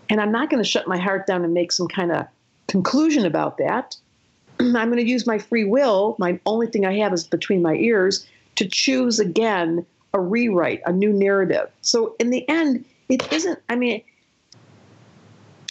And 0.08 0.20
I'm 0.20 0.32
not 0.32 0.48
going 0.48 0.62
to 0.62 0.68
shut 0.68 0.88
my 0.88 0.96
heart 0.96 1.26
down 1.26 1.44
and 1.44 1.52
make 1.52 1.70
some 1.70 1.86
kind 1.86 2.12
of 2.12 2.26
conclusion 2.66 3.26
about 3.26 3.58
that. 3.58 3.96
I'm 4.60 4.72
going 4.72 4.96
to 4.96 5.08
use 5.08 5.26
my 5.26 5.38
free 5.38 5.64
will. 5.64 6.16
My 6.18 6.40
only 6.46 6.66
thing 6.66 6.86
I 6.86 6.96
have 6.98 7.12
is 7.12 7.24
between 7.24 7.60
my 7.60 7.74
ears 7.74 8.26
to 8.58 8.68
choose 8.68 9.20
again 9.20 9.86
a 10.14 10.20
rewrite, 10.20 10.82
a 10.84 10.92
new 10.92 11.12
narrative. 11.12 11.70
So 11.80 12.16
in 12.18 12.30
the 12.30 12.46
end, 12.48 12.84
it 13.08 13.32
isn't, 13.32 13.60
I 13.68 13.76
mean, 13.76 14.02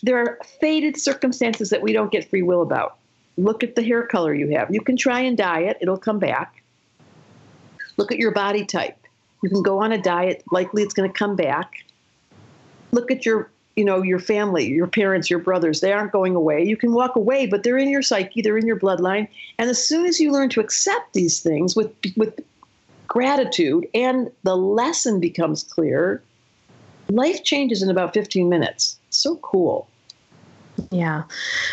there 0.04 0.18
are 0.18 0.40
fated 0.62 0.98
circumstances 0.98 1.70
that 1.70 1.82
we 1.82 1.92
don't 1.92 2.14
get 2.14 2.30
free 2.30 2.44
will 2.44 2.62
about. 2.62 2.98
Look 3.36 3.62
at 3.62 3.76
the 3.76 3.84
hair 3.84 4.04
color 4.04 4.34
you 4.34 4.48
have. 4.56 4.74
You 4.74 4.80
can 4.80 4.96
try 4.96 5.20
and 5.20 5.38
dye 5.38 5.64
it, 5.64 5.78
it'll 5.82 5.98
come 5.98 6.18
back. 6.18 6.64
Look 7.98 8.14
at 8.14 8.20
your 8.20 8.32
body 8.32 8.64
type. 8.64 8.98
You 9.44 9.50
can 9.50 9.64
go 9.64 9.80
on 9.80 9.92
a 9.92 10.02
diet, 10.02 10.44
likely 10.52 10.82
it's 10.82 10.94
going 10.94 11.12
to 11.12 11.18
come 11.18 11.36
back. 11.36 11.84
Look 12.94 13.12
at 13.12 13.26
your 13.26 13.52
you 13.76 13.84
know 13.86 14.02
your 14.02 14.18
family 14.18 14.66
your 14.66 14.88
parents 14.88 15.30
your 15.30 15.38
brothers 15.38 15.82
they 15.82 15.94
aren't 15.94 16.12
going 16.12 16.34
away 16.34 16.64
you 16.64 16.76
can 16.76 16.94
walk 16.94 17.16
away 17.16 17.46
but 17.46 17.62
they're 17.62 17.78
in 17.78 17.90
your 17.90 18.02
psyche 18.02 18.42
they're 18.42 18.58
in 18.58 18.66
your 18.66 18.80
bloodline 18.80 19.28
and 19.60 19.70
as 19.70 19.88
soon 19.88 20.08
as 20.08 20.20
you 20.20 20.32
learn 20.32 20.50
to 20.50 20.60
accept 20.60 21.14
these 21.14 21.42
things 21.42 21.76
with 21.76 21.94
with 22.16 22.40
gratitude 23.08 23.88
and 23.94 24.30
the 24.44 24.56
lesson 24.56 25.20
becomes 25.20 25.64
clear 25.64 26.22
life 27.10 27.44
changes 27.44 27.82
in 27.82 27.90
about 27.90 28.14
15 28.14 28.50
minutes. 28.50 29.00
So 29.10 29.38
cool 29.38 29.88
yeah. 30.92 31.24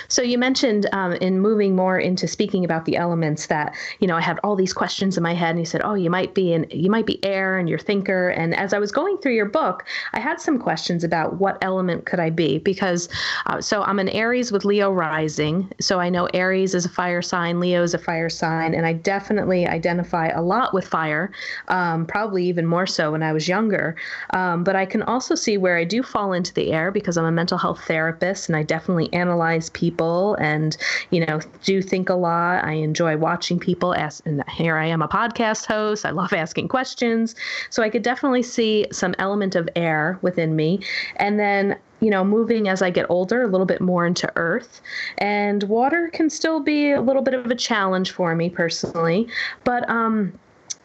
So 0.09 0.23
you 0.23 0.39
mentioned 0.39 0.89
um, 0.93 1.13
in 1.15 1.41
moving 1.41 1.77
more 1.77 1.99
into 1.99 2.27
speaking 2.27 2.65
about 2.65 2.85
the 2.85 2.97
elements 2.97 3.47
that 3.47 3.75
you 4.01 4.07
know 4.07 4.17
I 4.17 4.21
had 4.21 4.39
all 4.43 4.57
these 4.57 4.73
questions 4.73 5.17
in 5.17 5.23
my 5.23 5.35
head, 5.35 5.51
and 5.51 5.59
you 5.59 5.65
said, 5.65 5.83
"Oh, 5.85 5.95
you 5.95 6.11
might 6.11 6.35
be 6.35 6.53
in, 6.53 6.67
you 6.71 6.91
might 6.91 7.07
be 7.07 7.25
air, 7.25 7.59
and 7.59 7.69
you're 7.69 7.79
thinker." 7.79 8.31
And 8.31 8.55
as 8.55 8.73
I 8.73 8.79
was 8.79 8.93
going 8.93 9.19
through 9.19 9.35
your 9.35 9.47
book, 9.47 9.85
I 10.13 10.21
had 10.21 10.41
some 10.41 10.59
questions 10.59 11.05
about 11.05 11.39
what 11.39 11.59
element 11.63 12.07
could 12.07 12.21
I 12.21 12.31
be 12.31 12.59
because 12.59 13.09
uh, 13.47 13.61
so 13.61 13.83
I'm 13.83 13.99
an 13.99 14.09
Aries 14.09 14.53
with 14.53 14.65
Leo 14.65 14.91
rising, 14.91 15.71
so 15.81 16.01
I 16.01 16.09
know 16.09 16.27
Aries 16.35 16.75
is 16.75 16.85
a 16.85 16.89
fire 16.89 17.23
sign, 17.23 17.61
Leo 17.61 17.83
is 17.83 17.95
a 17.95 17.99
fire 17.99 18.31
sign, 18.31 18.75
and 18.75 18.87
I 18.87 18.93
definitely 18.93 19.67
identify 19.67 20.29
a 20.29 20.43
lot 20.43 20.73
with 20.73 20.87
fire, 20.87 21.31
um, 21.69 22.07
probably 22.07 22.47
even 22.47 22.67
more 22.67 22.87
so 22.87 23.13
when 23.13 23.23
I 23.23 23.33
was 23.33 23.49
younger. 23.49 23.97
Um, 24.31 24.65
but 24.65 24.77
I 24.77 24.87
can 24.87 25.03
also 25.03 25.35
see 25.35 25.59
where 25.59 25.77
I 25.77 25.85
do 25.85 26.03
fall 26.03 26.33
into 26.33 26.55
the 26.55 26.73
air 26.73 26.91
because 26.91 27.17
I'm 27.17 27.25
a 27.25 27.33
mental 27.33 27.59
health 27.59 27.83
therapist, 27.87 28.49
and 28.49 28.57
I 28.57 28.63
definitely 28.63 28.94
definitely 28.95 29.19
analyze 29.19 29.71
people 29.71 30.35
and, 30.37 30.77
you 31.11 31.25
know, 31.27 31.41
do 31.65 31.83
think 31.83 32.09
a 32.09 32.15
lot. 32.15 32.65
I 32.65 32.73
enjoy 32.75 33.17
watching 33.17 33.59
people 33.59 33.95
ask, 33.95 34.25
and 34.25 34.45
here 34.51 34.77
I 34.77 34.87
am 34.87 35.03
a 35.03 35.09
podcast 35.09 35.67
host. 35.67 36.07
I 36.07 36.11
love 36.11 36.33
asking 36.33 36.69
questions. 36.69 37.35
So 37.71 37.83
I 37.83 37.91
could 37.91 38.03
definitely 38.03 38.45
see 38.45 38.87
some 38.93 39.15
element 39.19 39.57
of 39.57 39.69
air 39.75 40.19
within 40.23 40.55
me. 40.55 40.81
And 41.17 41.39
then 41.41 41.77
you 42.01 42.11
know, 42.11 42.23
moving 42.23 42.69
as 42.69 42.83
I 42.83 42.91
get 42.91 43.07
older, 43.09 43.43
a 43.43 43.47
little 43.47 43.65
bit 43.65 43.81
more 43.81 44.05
into 44.05 44.31
earth. 44.37 44.83
And 45.17 45.63
water 45.63 46.11
can 46.13 46.29
still 46.29 46.61
be 46.61 46.91
a 46.91 47.01
little 47.01 47.23
bit 47.23 47.33
of 47.33 47.47
a 47.47 47.55
challenge 47.55 48.11
for 48.11 48.35
me 48.35 48.51
personally. 48.51 49.27
But 49.63 49.89
um, 49.89 50.39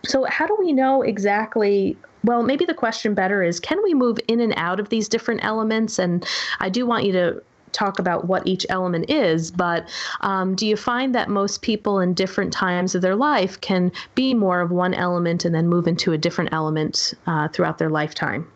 so, 0.06 0.24
how 0.25 0.48
do 0.48 0.56
we 0.58 0.72
know 0.72 1.01
exactly? 1.01 1.98
Well, 2.24 2.44
maybe 2.44 2.63
the 2.63 2.74
question 2.74 3.13
better 3.16 3.44
is 3.44 3.60
can 3.60 3.84
we 3.84 3.94
move 3.94 4.18
in 4.30 4.39
and 4.39 4.54
out 4.56 4.80
of 4.80 4.89
these 4.89 5.10
different 5.10 5.44
elements? 5.44 6.00
And 6.00 6.25
I 6.62 6.70
do 6.70 6.86
want 6.86 7.04
you 7.04 7.12
to 7.12 7.44
talk 7.72 8.00
about 8.00 8.26
what 8.26 8.46
each 8.48 8.66
element 8.70 9.10
is, 9.10 9.52
but 9.52 9.88
um, 10.22 10.56
do 10.56 10.68
you 10.68 10.76
find 10.76 11.14
that 11.16 11.30
most 11.30 11.62
people 11.62 12.00
in 12.00 12.14
different 12.14 12.52
times 12.54 12.96
of 12.96 13.02
their 13.02 13.16
life 13.16 13.60
can 13.62 13.92
be 14.16 14.34
more 14.34 14.62
of 14.62 14.72
one 14.72 14.94
element 14.94 15.46
and 15.46 15.54
then 15.54 15.68
move 15.68 15.88
into 15.88 16.14
a 16.14 16.18
different 16.18 16.54
element 16.54 17.14
uh, 17.28 17.48
throughout 17.50 17.78
their 17.78 17.90
lifetime? 17.90 18.48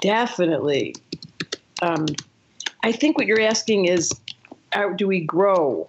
Definitely. 0.00 0.94
Um, 1.80 2.06
I 2.82 2.92
think 2.92 3.16
what 3.18 3.26
you're 3.26 3.40
asking 3.40 3.86
is 3.86 4.12
how 4.72 4.90
do 4.90 5.06
we 5.06 5.20
grow? 5.20 5.88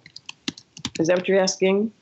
Is 0.98 1.08
that 1.08 1.16
what 1.16 1.28
you're 1.28 1.40
asking? 1.40 1.92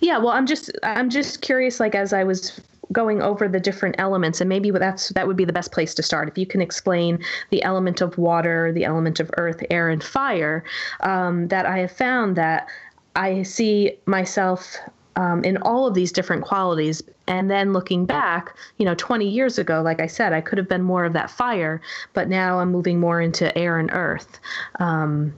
Yeah, 0.00 0.18
well, 0.18 0.30
I'm 0.30 0.46
just 0.46 0.70
I'm 0.82 1.10
just 1.10 1.42
curious. 1.42 1.80
Like 1.80 1.94
as 1.94 2.12
I 2.12 2.24
was 2.24 2.60
going 2.96 3.20
over 3.20 3.46
the 3.46 3.60
different 3.60 3.94
elements, 3.98 4.40
and 4.40 4.48
maybe 4.48 4.70
that's 4.70 5.10
that 5.10 5.26
would 5.26 5.36
be 5.36 5.44
the 5.44 5.52
best 5.52 5.70
place 5.70 5.92
to 5.94 6.02
start. 6.02 6.28
If 6.28 6.38
you 6.38 6.46
can 6.46 6.62
explain 6.62 7.22
the 7.50 7.62
element 7.62 8.00
of 8.00 8.16
water, 8.16 8.72
the 8.72 8.86
element 8.86 9.20
of 9.20 9.30
earth, 9.36 9.62
air, 9.70 9.90
and 9.90 10.02
fire, 10.02 10.64
um, 11.00 11.48
that 11.48 11.66
I 11.66 11.78
have 11.80 11.92
found 11.92 12.36
that 12.36 12.66
I 13.14 13.42
see 13.42 13.92
myself 14.06 14.76
um, 15.16 15.44
in 15.44 15.58
all 15.58 15.86
of 15.86 15.92
these 15.92 16.10
different 16.10 16.42
qualities. 16.42 17.02
And 17.26 17.50
then 17.50 17.74
looking 17.74 18.06
back, 18.06 18.56
you 18.78 18.86
know, 18.86 18.94
20 18.94 19.28
years 19.28 19.58
ago, 19.58 19.82
like 19.82 20.00
I 20.00 20.06
said, 20.06 20.32
I 20.32 20.40
could 20.40 20.56
have 20.56 20.68
been 20.68 20.82
more 20.82 21.04
of 21.04 21.12
that 21.12 21.30
fire, 21.30 21.82
but 22.14 22.28
now 22.28 22.60
I'm 22.60 22.72
moving 22.72 22.98
more 22.98 23.20
into 23.20 23.56
air 23.58 23.78
and 23.78 23.90
earth. 23.92 24.40
Um, 24.80 25.34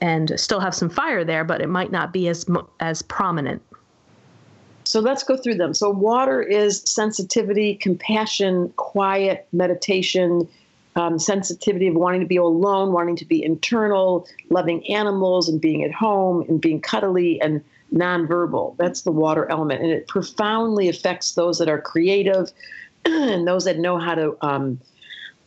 and 0.00 0.32
still 0.36 0.60
have 0.60 0.74
some 0.74 0.90
fire 0.90 1.24
there, 1.24 1.44
but 1.44 1.60
it 1.60 1.68
might 1.68 1.92
not 1.92 2.12
be 2.12 2.26
as 2.28 2.44
as 2.80 3.02
prominent. 3.02 3.62
So 4.84 5.00
let's 5.00 5.22
go 5.22 5.36
through 5.36 5.56
them. 5.56 5.74
So 5.74 5.90
water 5.90 6.42
is 6.42 6.82
sensitivity, 6.82 7.76
compassion, 7.76 8.72
quiet, 8.76 9.46
meditation, 9.52 10.48
um, 10.96 11.18
sensitivity 11.18 11.86
of 11.86 11.94
wanting 11.94 12.20
to 12.20 12.26
be 12.26 12.36
alone, 12.36 12.92
wanting 12.92 13.16
to 13.16 13.24
be 13.24 13.42
internal, 13.42 14.26
loving 14.50 14.86
animals, 14.88 15.48
and 15.48 15.60
being 15.60 15.82
at 15.82 15.92
home, 15.92 16.44
and 16.48 16.60
being 16.60 16.80
cuddly 16.80 17.40
and 17.40 17.62
nonverbal. 17.92 18.76
That's 18.76 19.02
the 19.02 19.12
water 19.12 19.50
element, 19.50 19.82
and 19.82 19.90
it 19.90 20.08
profoundly 20.08 20.88
affects 20.88 21.32
those 21.32 21.58
that 21.58 21.68
are 21.68 21.80
creative 21.80 22.50
and 23.04 23.46
those 23.46 23.64
that 23.64 23.78
know 23.78 23.98
how 23.98 24.14
to, 24.14 24.36
um, 24.42 24.80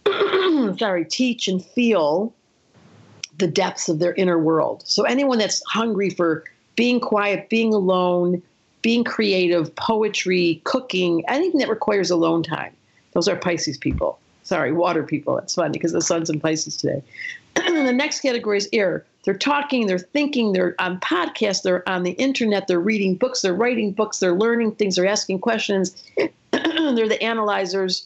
sorry, 0.77 1.05
teach 1.05 1.47
and 1.47 1.63
feel 1.63 2.33
the 3.37 3.47
depths 3.47 3.89
of 3.89 3.99
their 3.99 4.13
inner 4.13 4.39
world. 4.39 4.83
So 4.85 5.03
anyone 5.03 5.37
that's 5.37 5.61
hungry 5.67 6.09
for 6.09 6.43
being 6.75 6.99
quiet, 6.99 7.49
being 7.49 7.73
alone, 7.73 8.41
being 8.85 9.03
creative, 9.03 9.75
poetry, 9.75 10.61
cooking, 10.63 11.23
anything 11.27 11.59
that 11.59 11.69
requires 11.69 12.11
alone 12.11 12.43
time. 12.43 12.71
Those 13.13 13.27
are 13.27 13.35
Pisces 13.35 13.79
people. 13.79 14.19
Sorry, 14.43 14.71
water 14.71 15.01
people. 15.01 15.33
That's 15.33 15.55
funny 15.55 15.71
because 15.71 15.91
the 15.91 16.03
sun's 16.03 16.29
in 16.29 16.39
Pisces 16.39 16.77
today. 16.77 17.01
the 17.55 17.91
next 17.91 18.19
category 18.19 18.59
is 18.59 18.69
air. 18.73 19.03
They're 19.23 19.33
talking, 19.33 19.87
they're 19.87 19.97
thinking, 19.97 20.53
they're 20.53 20.75
on 20.77 20.99
podcasts, 20.99 21.63
they're 21.63 21.81
on 21.89 22.03
the 22.03 22.11
internet, 22.11 22.67
they're 22.67 22.79
reading 22.79 23.15
books, 23.15 23.41
they're 23.41 23.55
writing 23.55 23.91
books, 23.91 24.19
they're 24.19 24.35
learning 24.35 24.75
things, 24.75 24.97
they're 24.97 25.07
asking 25.07 25.39
questions. 25.39 26.03
they're 26.51 27.09
the 27.09 27.23
analyzers. 27.23 28.05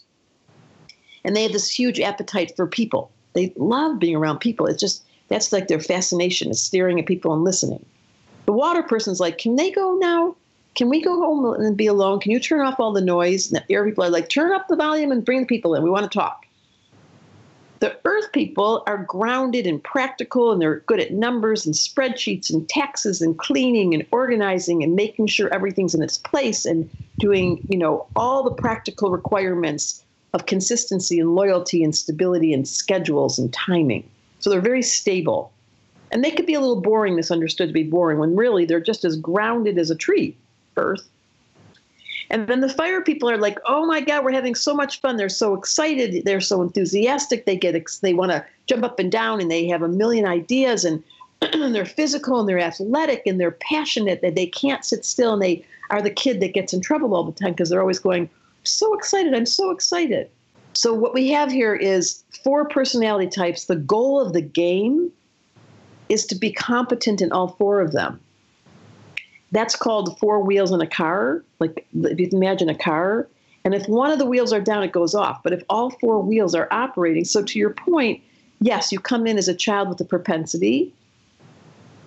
And 1.25 1.36
they 1.36 1.43
have 1.43 1.51
this 1.51 1.69
huge 1.69 2.00
appetite 2.00 2.55
for 2.55 2.65
people. 2.65 3.12
They 3.33 3.51
love 3.57 4.00
being 4.00 4.15
around 4.15 4.39
people. 4.39 4.65
It's 4.65 4.79
just 4.79 5.03
that's 5.27 5.51
like 5.51 5.67
their 5.67 5.81
fascination 5.81 6.50
is 6.51 6.63
staring 6.63 7.01
at 7.01 7.05
people 7.05 7.33
and 7.33 7.43
listening. 7.43 7.86
The 8.45 8.53
water 8.53 8.81
person's 8.81 9.19
like, 9.19 9.39
can 9.39 9.57
they 9.57 9.71
go 9.71 9.98
now? 10.00 10.38
Can 10.75 10.89
we 10.89 11.01
go 11.01 11.17
home 11.17 11.45
and 11.61 11.75
be 11.75 11.88
alone? 11.88 12.19
Can 12.19 12.31
you 12.31 12.39
turn 12.39 12.61
off 12.61 12.79
all 12.79 12.93
the 12.93 13.01
noise? 13.01 13.51
And 13.51 13.61
the 13.61 13.73
air 13.73 13.83
people 13.85 14.03
are 14.03 14.09
like, 14.09 14.29
turn 14.29 14.53
up 14.53 14.67
the 14.67 14.75
volume 14.75 15.11
and 15.11 15.25
bring 15.25 15.41
the 15.41 15.45
people 15.45 15.75
in. 15.75 15.83
We 15.83 15.89
want 15.89 16.09
to 16.09 16.17
talk. 16.17 16.45
The 17.79 17.97
earth 18.05 18.31
people 18.33 18.83
are 18.88 19.05
grounded 19.05 19.65
and 19.65 19.81
practical 19.81 20.51
and 20.51 20.61
they're 20.61 20.81
good 20.81 20.99
at 20.99 21.13
numbers 21.13 21.65
and 21.65 21.73
spreadsheets 21.73 22.49
and 22.49 22.67
taxes 22.67 23.21
and 23.21 23.38
cleaning 23.38 23.93
and 23.93 24.05
organizing 24.11 24.83
and 24.83 24.95
making 24.95 25.27
sure 25.27 25.53
everything's 25.53 25.95
in 25.95 26.01
its 26.01 26.17
place 26.17 26.65
and 26.65 26.89
doing, 27.19 27.63
you 27.69 27.77
know, 27.77 28.05
all 28.15 28.43
the 28.43 28.51
practical 28.51 29.11
requirements 29.11 30.03
of 30.33 30.45
consistency 30.45 31.19
and 31.19 31.35
loyalty 31.35 31.83
and 31.83 31.95
stability 31.95 32.53
and 32.53 32.67
schedules 32.67 33.39
and 33.39 33.51
timing. 33.53 34.09
So 34.39 34.49
they're 34.49 34.61
very 34.61 34.83
stable. 34.83 35.51
And 36.11 36.23
they 36.23 36.31
could 36.31 36.45
be 36.45 36.55
a 36.55 36.59
little 36.59 36.81
boring, 36.81 37.15
misunderstood 37.15 37.69
to 37.69 37.73
be 37.73 37.83
boring, 37.83 38.19
when 38.19 38.35
really 38.35 38.65
they're 38.65 38.79
just 38.79 39.05
as 39.05 39.15
grounded 39.15 39.77
as 39.77 39.91
a 39.91 39.95
tree, 39.95 40.35
Earth. 40.79 41.07
And 42.31 42.48
then 42.48 42.62
the 42.62 42.69
fire 42.69 43.01
people 43.01 43.29
are 43.29 43.38
like, 43.38 43.57
"Oh 43.67 43.86
my 43.86 44.01
God, 44.01 44.24
we're 44.24 44.31
having 44.31 44.55
so 44.55 44.74
much 44.74 45.01
fun! 45.01 45.17
They're 45.17 45.29
so 45.29 45.55
excited! 45.55 46.25
They're 46.25 46.41
so 46.41 46.62
enthusiastic! 46.62 47.45
They 47.45 47.55
get 47.55 47.75
they 48.01 48.13
want 48.13 48.31
to 48.31 48.45
jump 48.67 48.83
up 48.83 49.00
and 49.00 49.12
down, 49.12 49.41
and 49.41 49.50
they 49.50 49.67
have 49.67 49.81
a 49.81 49.88
million 49.88 50.25
ideas, 50.25 50.86
and 50.86 51.03
they're 51.74 51.86
physical, 51.86 52.39
and 52.39 52.48
they're 52.48 52.59
athletic, 52.59 53.24
and 53.25 53.39
they're 53.39 53.51
passionate. 53.51 54.21
That 54.21 54.36
they 54.36 54.45
can't 54.45 54.86
sit 54.86 55.05
still, 55.05 55.33
and 55.33 55.41
they 55.41 55.65
are 55.89 56.01
the 56.01 56.12
kid 56.12 56.39
that 56.41 56.53
gets 56.53 56.74
in 56.74 56.81
trouble 56.81 57.15
all 57.15 57.24
the 57.24 57.31
time 57.31 57.53
because 57.53 57.69
they're 57.69 57.81
always 57.81 58.00
going, 58.00 58.29
"So 58.63 58.93
excited! 58.93 59.33
I'm 59.33 59.48
so 59.48 59.71
excited!" 59.71 60.29
So 60.74 60.93
what 60.93 61.15
we 61.15 61.29
have 61.29 61.51
here 61.51 61.75
is 61.75 62.24
four 62.43 62.67
personality 62.67 63.27
types. 63.27 63.65
The 63.65 63.75
goal 63.75 64.21
of 64.21 64.33
the 64.33 64.41
game 64.41 65.12
is 66.09 66.25
to 66.27 66.36
be 66.36 66.51
competent 66.51 67.21
in 67.21 67.31
all 67.31 67.50
four 67.50 67.81
of 67.81 67.91
them. 67.91 68.19
That's 69.51 69.75
called 69.75 70.17
four 70.19 70.41
wheels 70.41 70.71
in 70.71 70.81
a 70.81 70.87
car. 70.87 71.43
Like 71.59 71.87
if 71.93 72.19
you 72.19 72.29
imagine 72.31 72.69
a 72.69 72.77
car, 72.77 73.27
and 73.65 73.75
if 73.75 73.87
one 73.87 74.11
of 74.11 74.19
the 74.19 74.25
wheels 74.25 74.53
are 74.53 74.61
down, 74.61 74.83
it 74.83 74.91
goes 74.91 75.13
off. 75.13 75.41
But 75.43 75.53
if 75.53 75.63
all 75.69 75.91
four 75.91 76.21
wheels 76.21 76.55
are 76.55 76.67
operating, 76.71 77.25
so 77.25 77.43
to 77.43 77.59
your 77.59 77.71
point, 77.71 78.21
yes, 78.61 78.91
you 78.91 78.99
come 78.99 79.27
in 79.27 79.37
as 79.37 79.47
a 79.47 79.55
child 79.55 79.89
with 79.89 79.99
a 80.01 80.05
propensity 80.05 80.93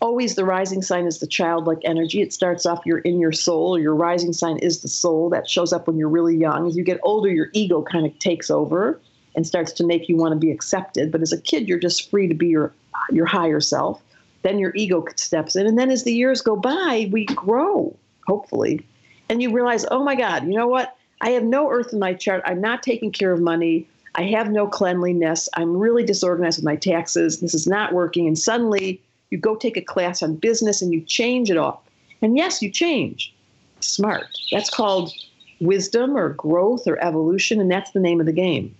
always 0.02 0.34
the 0.34 0.44
rising 0.44 0.82
sign 0.82 1.06
is 1.06 1.20
the 1.20 1.26
childlike 1.28 1.78
energy. 1.84 2.20
It 2.20 2.32
starts 2.32 2.66
off 2.66 2.84
you're 2.84 2.98
in 2.98 3.20
your 3.20 3.30
soul. 3.30 3.78
Your 3.78 3.94
rising 3.94 4.32
sign 4.32 4.58
is 4.58 4.82
the 4.82 4.88
soul 4.88 5.30
that 5.30 5.48
shows 5.48 5.72
up 5.72 5.86
when 5.86 5.96
you're 5.96 6.08
really 6.08 6.36
young. 6.36 6.66
As 6.66 6.76
you 6.76 6.82
get 6.82 6.98
older, 7.04 7.30
your 7.30 7.50
ego 7.52 7.82
kind 7.82 8.04
of 8.04 8.18
takes 8.18 8.50
over 8.50 9.00
and 9.36 9.46
starts 9.46 9.72
to 9.74 9.86
make 9.86 10.08
you 10.08 10.16
want 10.16 10.32
to 10.32 10.38
be 10.38 10.50
accepted. 10.50 11.12
But 11.12 11.22
as 11.22 11.32
a 11.32 11.40
kid, 11.40 11.68
you're 11.68 11.78
just 11.78 12.10
free 12.10 12.26
to 12.26 12.34
be 12.34 12.48
your 12.48 12.74
your 13.10 13.26
higher 13.26 13.60
self. 13.60 14.02
Then 14.42 14.58
your 14.58 14.72
ego 14.74 15.04
steps 15.16 15.56
in, 15.56 15.66
and 15.66 15.78
then 15.78 15.90
as 15.90 16.04
the 16.04 16.12
years 16.12 16.42
go 16.42 16.56
by, 16.56 17.08
we 17.12 17.24
grow, 17.26 17.96
hopefully, 18.26 18.84
and 19.28 19.40
you 19.40 19.52
realize, 19.52 19.86
oh 19.90 20.02
my 20.02 20.14
God, 20.14 20.44
you 20.44 20.54
know 20.54 20.66
what? 20.66 20.96
I 21.20 21.30
have 21.30 21.44
no 21.44 21.70
earth 21.70 21.92
in 21.92 22.00
my 22.00 22.14
chart. 22.14 22.42
I'm 22.44 22.60
not 22.60 22.82
taking 22.82 23.12
care 23.12 23.32
of 23.32 23.40
money. 23.40 23.88
I 24.16 24.24
have 24.24 24.50
no 24.50 24.66
cleanliness. 24.66 25.48
I'm 25.54 25.76
really 25.76 26.04
disorganized 26.04 26.58
with 26.58 26.64
my 26.64 26.76
taxes. 26.76 27.40
This 27.40 27.54
is 27.54 27.66
not 27.66 27.92
working. 27.92 28.26
And 28.26 28.38
suddenly 28.38 29.00
you 29.30 29.38
go 29.38 29.56
take 29.56 29.76
a 29.76 29.82
class 29.82 30.22
on 30.22 30.34
business 30.34 30.82
and 30.82 30.92
you 30.92 31.00
change 31.00 31.50
it 31.50 31.56
all. 31.56 31.84
And 32.20 32.36
yes, 32.36 32.60
you 32.60 32.70
change. 32.70 33.32
Smart. 33.80 34.26
That's 34.50 34.68
called 34.68 35.12
wisdom 35.60 36.16
or 36.16 36.30
growth 36.30 36.86
or 36.86 37.02
evolution, 37.02 37.60
and 37.60 37.70
that's 37.70 37.92
the 37.92 38.00
name 38.00 38.20
of 38.20 38.26
the 38.26 38.32
game. 38.32 38.74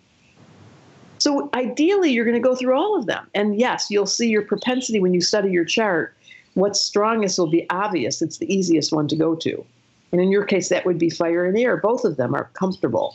So 1.22 1.50
ideally, 1.54 2.10
you're 2.10 2.24
going 2.24 2.34
to 2.34 2.40
go 2.40 2.56
through 2.56 2.76
all 2.76 2.98
of 2.98 3.06
them. 3.06 3.28
And 3.32 3.56
yes, 3.56 3.92
you'll 3.92 4.06
see 4.06 4.28
your 4.28 4.42
propensity 4.42 4.98
when 4.98 5.14
you 5.14 5.20
study 5.20 5.52
your 5.52 5.64
chart. 5.64 6.16
What's 6.54 6.80
strongest 6.80 7.38
will 7.38 7.46
be 7.46 7.64
obvious. 7.70 8.22
It's 8.22 8.38
the 8.38 8.52
easiest 8.52 8.92
one 8.92 9.06
to 9.06 9.14
go 9.14 9.36
to. 9.36 9.64
And 10.10 10.20
in 10.20 10.32
your 10.32 10.42
case, 10.42 10.68
that 10.70 10.84
would 10.84 10.98
be 10.98 11.10
fire 11.10 11.44
and 11.44 11.56
air. 11.56 11.76
Both 11.76 12.04
of 12.04 12.16
them 12.16 12.34
are 12.34 12.50
comfortable. 12.54 13.14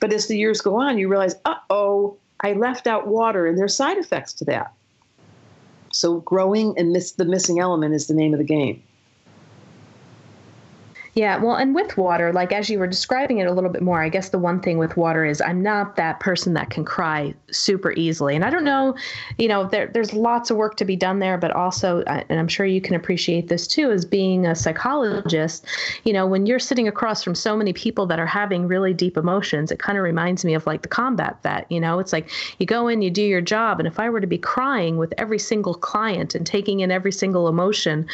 But 0.00 0.12
as 0.12 0.26
the 0.26 0.36
years 0.36 0.60
go 0.60 0.78
on, 0.78 0.98
you 0.98 1.08
realize, 1.08 1.34
uh 1.46 1.54
oh, 1.70 2.18
I 2.40 2.52
left 2.52 2.86
out 2.86 3.06
water, 3.06 3.46
and 3.46 3.56
there's 3.56 3.74
side 3.74 3.96
effects 3.96 4.34
to 4.34 4.44
that. 4.44 4.74
So 5.94 6.20
growing 6.20 6.74
and 6.76 6.92
miss 6.92 7.12
the 7.12 7.24
missing 7.24 7.58
element 7.58 7.94
is 7.94 8.06
the 8.06 8.12
name 8.12 8.34
of 8.34 8.38
the 8.38 8.44
game. 8.44 8.82
Yeah, 11.16 11.38
well, 11.38 11.56
and 11.56 11.74
with 11.74 11.96
water, 11.96 12.30
like 12.30 12.52
as 12.52 12.68
you 12.68 12.78
were 12.78 12.86
describing 12.86 13.38
it 13.38 13.46
a 13.46 13.52
little 13.52 13.70
bit 13.70 13.80
more, 13.80 14.02
I 14.02 14.10
guess 14.10 14.28
the 14.28 14.38
one 14.38 14.60
thing 14.60 14.76
with 14.76 14.98
water 14.98 15.24
is 15.24 15.40
I'm 15.40 15.62
not 15.62 15.96
that 15.96 16.20
person 16.20 16.52
that 16.52 16.68
can 16.68 16.84
cry 16.84 17.32
super 17.50 17.92
easily. 17.92 18.36
And 18.36 18.44
I 18.44 18.50
don't 18.50 18.64
know, 18.64 18.94
you 19.38 19.48
know, 19.48 19.64
there, 19.64 19.86
there's 19.86 20.12
lots 20.12 20.50
of 20.50 20.58
work 20.58 20.76
to 20.76 20.84
be 20.84 20.94
done 20.94 21.20
there, 21.20 21.38
but 21.38 21.52
also, 21.52 22.02
uh, 22.02 22.22
and 22.28 22.38
I'm 22.38 22.48
sure 22.48 22.66
you 22.66 22.82
can 22.82 22.94
appreciate 22.94 23.48
this 23.48 23.66
too, 23.66 23.90
as 23.90 24.04
being 24.04 24.44
a 24.44 24.54
psychologist, 24.54 25.64
you 26.04 26.12
know, 26.12 26.26
when 26.26 26.44
you're 26.44 26.58
sitting 26.58 26.86
across 26.86 27.24
from 27.24 27.34
so 27.34 27.56
many 27.56 27.72
people 27.72 28.04
that 28.08 28.18
are 28.18 28.26
having 28.26 28.68
really 28.68 28.92
deep 28.92 29.16
emotions, 29.16 29.70
it 29.72 29.78
kind 29.78 29.96
of 29.96 30.04
reminds 30.04 30.44
me 30.44 30.52
of 30.52 30.66
like 30.66 30.82
the 30.82 30.88
combat 30.88 31.42
vet, 31.42 31.64
you 31.72 31.80
know, 31.80 31.98
it's 31.98 32.12
like 32.12 32.28
you 32.58 32.66
go 32.66 32.88
in, 32.88 33.00
you 33.00 33.08
do 33.10 33.22
your 33.22 33.40
job. 33.40 33.80
And 33.80 33.88
if 33.88 33.98
I 33.98 34.10
were 34.10 34.20
to 34.20 34.26
be 34.26 34.36
crying 34.36 34.98
with 34.98 35.14
every 35.16 35.38
single 35.38 35.72
client 35.72 36.34
and 36.34 36.46
taking 36.46 36.80
in 36.80 36.90
every 36.90 37.12
single 37.12 37.48
emotion, 37.48 38.06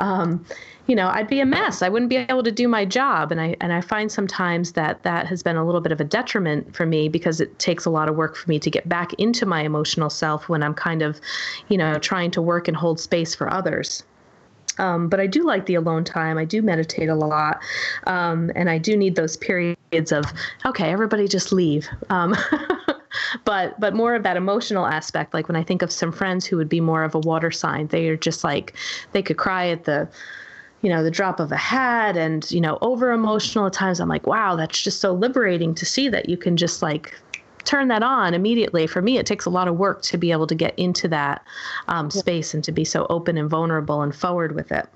um, 0.00 0.44
you 0.88 0.96
know, 0.96 1.08
I'd 1.08 1.28
be 1.28 1.38
a 1.40 1.46
mess. 1.46 1.82
I 1.82 1.90
wouldn't 1.90 2.08
be 2.08 2.16
able 2.16 2.42
to 2.42 2.50
do 2.50 2.66
my 2.66 2.86
job. 2.86 3.30
And 3.30 3.40
I 3.40 3.54
and 3.60 3.74
I 3.74 3.82
find 3.82 4.10
sometimes 4.10 4.72
that 4.72 5.02
that 5.02 5.26
has 5.26 5.42
been 5.42 5.56
a 5.56 5.64
little 5.64 5.82
bit 5.82 5.92
of 5.92 6.00
a 6.00 6.04
detriment 6.04 6.74
for 6.74 6.86
me 6.86 7.10
because 7.10 7.42
it 7.42 7.58
takes 7.58 7.84
a 7.84 7.90
lot 7.90 8.08
of 8.08 8.16
work 8.16 8.34
for 8.34 8.48
me 8.48 8.58
to 8.58 8.70
get 8.70 8.88
back 8.88 9.12
into 9.14 9.44
my 9.44 9.62
emotional 9.62 10.08
self 10.08 10.48
when 10.48 10.62
I'm 10.62 10.74
kind 10.74 11.02
of, 11.02 11.20
you 11.68 11.76
know, 11.76 11.98
trying 11.98 12.30
to 12.32 12.42
work 12.42 12.68
and 12.68 12.76
hold 12.76 12.98
space 12.98 13.34
for 13.34 13.52
others. 13.52 14.02
Um, 14.78 15.08
but 15.08 15.20
I 15.20 15.26
do 15.26 15.44
like 15.44 15.66
the 15.66 15.74
alone 15.74 16.04
time. 16.04 16.38
I 16.38 16.46
do 16.46 16.62
meditate 16.62 17.10
a 17.10 17.14
lot, 17.14 17.60
um, 18.06 18.50
and 18.54 18.70
I 18.70 18.78
do 18.78 18.96
need 18.96 19.14
those 19.14 19.36
periods 19.36 20.10
of 20.10 20.24
okay, 20.64 20.90
everybody 20.90 21.28
just 21.28 21.52
leave. 21.52 21.86
Um, 22.08 22.34
but 23.44 23.78
but 23.78 23.94
more 23.94 24.14
of 24.14 24.22
that 24.22 24.38
emotional 24.38 24.86
aspect. 24.86 25.34
Like 25.34 25.48
when 25.48 25.56
I 25.56 25.64
think 25.64 25.82
of 25.82 25.92
some 25.92 26.12
friends 26.12 26.46
who 26.46 26.56
would 26.56 26.68
be 26.68 26.80
more 26.80 27.02
of 27.02 27.14
a 27.14 27.18
water 27.18 27.50
sign, 27.50 27.88
they 27.88 28.08
are 28.08 28.16
just 28.16 28.42
like 28.42 28.74
they 29.12 29.20
could 29.20 29.36
cry 29.36 29.68
at 29.68 29.84
the 29.84 30.08
you 30.82 30.88
know 30.90 31.02
the 31.02 31.10
drop 31.10 31.40
of 31.40 31.50
a 31.50 31.56
hat 31.56 32.16
and 32.16 32.50
you 32.50 32.60
know 32.60 32.78
over 32.82 33.10
emotional 33.10 33.66
at 33.66 33.72
times 33.72 34.00
i'm 34.00 34.08
like 34.08 34.26
wow 34.26 34.54
that's 34.54 34.80
just 34.80 35.00
so 35.00 35.12
liberating 35.12 35.74
to 35.74 35.84
see 35.84 36.08
that 36.08 36.28
you 36.28 36.36
can 36.36 36.56
just 36.56 36.82
like 36.82 37.14
turn 37.68 37.88
that 37.88 38.02
on 38.02 38.32
immediately. 38.32 38.86
For 38.86 39.02
me, 39.02 39.18
it 39.18 39.26
takes 39.26 39.44
a 39.44 39.50
lot 39.50 39.68
of 39.68 39.76
work 39.76 40.02
to 40.02 40.16
be 40.16 40.32
able 40.32 40.46
to 40.46 40.54
get 40.54 40.76
into 40.78 41.06
that 41.08 41.44
um, 41.88 42.10
space 42.10 42.54
and 42.54 42.64
to 42.64 42.72
be 42.72 42.84
so 42.84 43.06
open 43.10 43.36
and 43.36 43.48
vulnerable 43.48 44.00
and 44.00 44.14
forward 44.14 44.54
with 44.54 44.72
it. 44.72 44.88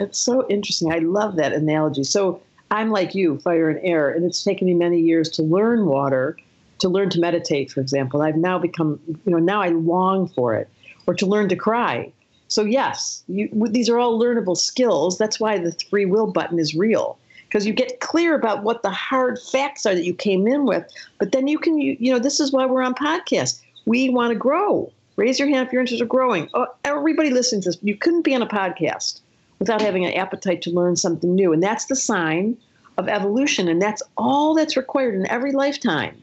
It's 0.00 0.18
so 0.18 0.48
interesting. 0.48 0.90
I 0.90 0.98
love 0.98 1.36
that 1.36 1.52
analogy. 1.52 2.02
So 2.02 2.42
I'm 2.70 2.90
like 2.90 3.14
you, 3.14 3.38
fire 3.40 3.68
and 3.68 3.78
air, 3.84 4.10
and 4.10 4.24
it's 4.24 4.42
taken 4.42 4.66
me 4.66 4.74
many 4.74 5.00
years 5.00 5.28
to 5.30 5.42
learn 5.42 5.86
water, 5.86 6.36
to 6.78 6.88
learn 6.88 7.10
to 7.10 7.20
meditate, 7.20 7.70
for 7.70 7.80
example. 7.80 8.22
I've 8.22 8.36
now 8.36 8.58
become, 8.58 8.98
you 9.06 9.32
know, 9.32 9.38
now 9.38 9.60
I 9.60 9.68
long 9.68 10.26
for 10.28 10.54
it, 10.54 10.68
or 11.06 11.14
to 11.14 11.26
learn 11.26 11.48
to 11.50 11.56
cry. 11.56 12.10
So 12.54 12.64
yes, 12.64 13.24
you, 13.26 13.48
these 13.68 13.88
are 13.88 13.98
all 13.98 14.16
learnable 14.16 14.56
skills. 14.56 15.18
That's 15.18 15.40
why 15.40 15.58
the 15.58 15.76
free 15.90 16.04
will 16.04 16.28
button 16.28 16.60
is 16.60 16.72
real 16.72 17.18
because 17.48 17.66
you 17.66 17.72
get 17.72 17.98
clear 17.98 18.36
about 18.36 18.62
what 18.62 18.84
the 18.84 18.92
hard 18.92 19.40
facts 19.40 19.84
are 19.86 19.94
that 19.96 20.04
you 20.04 20.14
came 20.14 20.46
in 20.46 20.64
with. 20.64 20.88
But 21.18 21.32
then 21.32 21.48
you 21.48 21.58
can, 21.58 21.80
you, 21.80 21.96
you 21.98 22.12
know, 22.12 22.20
this 22.20 22.38
is 22.38 22.52
why 22.52 22.64
we're 22.64 22.84
on 22.84 22.94
podcast. 22.94 23.60
We 23.86 24.08
want 24.08 24.30
to 24.30 24.36
grow. 24.36 24.92
Raise 25.16 25.40
your 25.40 25.48
hand 25.48 25.66
if 25.66 25.72
you're 25.72 25.80
interested 25.80 26.04
in 26.04 26.08
growing. 26.08 26.48
Oh, 26.54 26.68
everybody 26.84 27.30
listening 27.30 27.62
to 27.62 27.70
this, 27.70 27.78
you 27.82 27.96
couldn't 27.96 28.22
be 28.22 28.36
on 28.36 28.42
a 28.42 28.46
podcast 28.46 29.20
without 29.58 29.80
having 29.80 30.04
an 30.04 30.12
appetite 30.12 30.62
to 30.62 30.70
learn 30.70 30.94
something 30.94 31.34
new. 31.34 31.52
And 31.52 31.60
that's 31.60 31.86
the 31.86 31.96
sign 31.96 32.56
of 32.98 33.08
evolution. 33.08 33.66
And 33.66 33.82
that's 33.82 34.02
all 34.16 34.54
that's 34.54 34.76
required 34.76 35.16
in 35.16 35.28
every 35.28 35.50
lifetime 35.50 36.16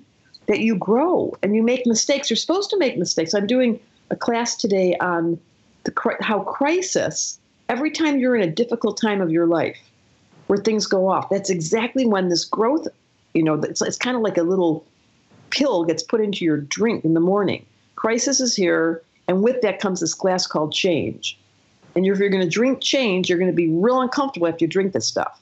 that 0.48 0.62
you 0.62 0.78
grow 0.78 1.36
and 1.44 1.58
you 1.58 1.62
make 1.62 1.86
mistakes. 1.86 2.30
You're 2.30 2.38
supposed 2.38 2.70
to 2.70 2.78
make 2.78 2.98
mistakes. 2.98 3.34
I'm 3.34 3.48
doing 3.48 3.82
a 4.12 4.16
class 4.16 4.56
today 4.56 4.96
on 5.02 5.38
the, 5.84 6.18
how 6.22 6.40
crisis, 6.42 7.40
every 7.70 7.92
time 7.92 8.20
you're 8.20 8.36
in 8.36 8.48
a 8.48 8.52
difficult 8.52 9.00
time 9.00 9.22
of 9.22 9.32
your 9.32 9.48
life, 9.48 9.78
where 10.48 10.60
things 10.60 10.86
go 10.86 11.08
off. 11.08 11.30
That's 11.30 11.50
exactly 11.50 12.06
when 12.06 12.28
this 12.28 12.44
growth, 12.44 12.86
you 13.34 13.42
know, 13.42 13.54
it's, 13.54 13.82
it's 13.82 13.98
kind 13.98 14.18
of 14.18 14.22
like 14.22 14.38
a 14.38 14.44
little 14.44 14.86
pill 15.50 15.86
gets 15.86 16.04
put 16.04 16.20
into 16.20 16.44
your 16.44 16.58
drink 16.58 17.06
in 17.06 17.14
the 17.14 17.22
morning. 17.22 17.66
Crisis 17.96 18.42
is 18.42 18.54
here, 18.54 19.02
and 19.30 19.44
with 19.44 19.62
that 19.62 19.80
comes 19.80 20.02
this 20.02 20.14
glass 20.14 20.46
called 20.48 20.74
change. 20.74 21.40
And 21.96 22.06
if 22.06 22.20
you're 22.20 22.30
going 22.30 22.44
to 22.44 22.50
drink 22.50 22.82
change, 22.82 23.30
you're 23.30 23.38
going 23.38 23.50
to 23.50 23.56
be 23.56 23.70
real 23.70 24.02
uncomfortable 24.02 24.48
after 24.48 24.66
you 24.66 24.68
drink 24.68 24.92
this 24.92 25.08
stuff. 25.08 25.42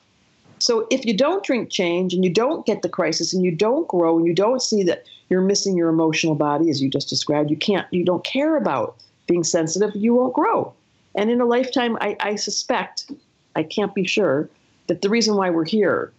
So 0.59 0.87
if 0.91 1.05
you 1.05 1.15
don't 1.15 1.43
drink 1.43 1.71
change 1.71 2.13
and 2.13 2.23
you 2.23 2.29
don't 2.29 2.65
get 2.65 2.81
the 2.81 2.89
crisis 2.89 3.33
and 3.33 3.43
you 3.43 3.51
don't 3.51 3.87
grow 3.87 4.17
and 4.17 4.27
you 4.27 4.35
don't 4.35 4.61
see 4.61 4.83
that 4.83 5.05
you're 5.29 5.41
missing 5.41 5.77
your 5.77 5.89
emotional 5.89 6.35
body, 6.35 6.69
as 6.69 6.81
you 6.81 6.89
just 6.89 7.09
described, 7.09 7.49
you 7.49 7.57
can't, 7.57 7.87
you 7.91 8.03
don't 8.03 8.23
care 8.23 8.57
about 8.57 8.97
being 9.29 9.45
sensitive, 9.45 9.91
you 9.95 10.15
won't 10.15 10.33
grow. 10.33 10.73
And 11.15 11.31
in 11.31 11.39
a 11.39 11.45
lifetime, 11.45 11.97
I, 12.01 12.17
I 12.19 12.35
suspect, 12.35 13.11
I 13.55 13.63
can't 13.63 13.95
be 13.95 14.05
sure, 14.05 14.49
that 14.87 15.01
the 15.01 15.09
reason 15.09 15.35
why 15.35 15.49
we're 15.49 15.65
here 15.65 16.11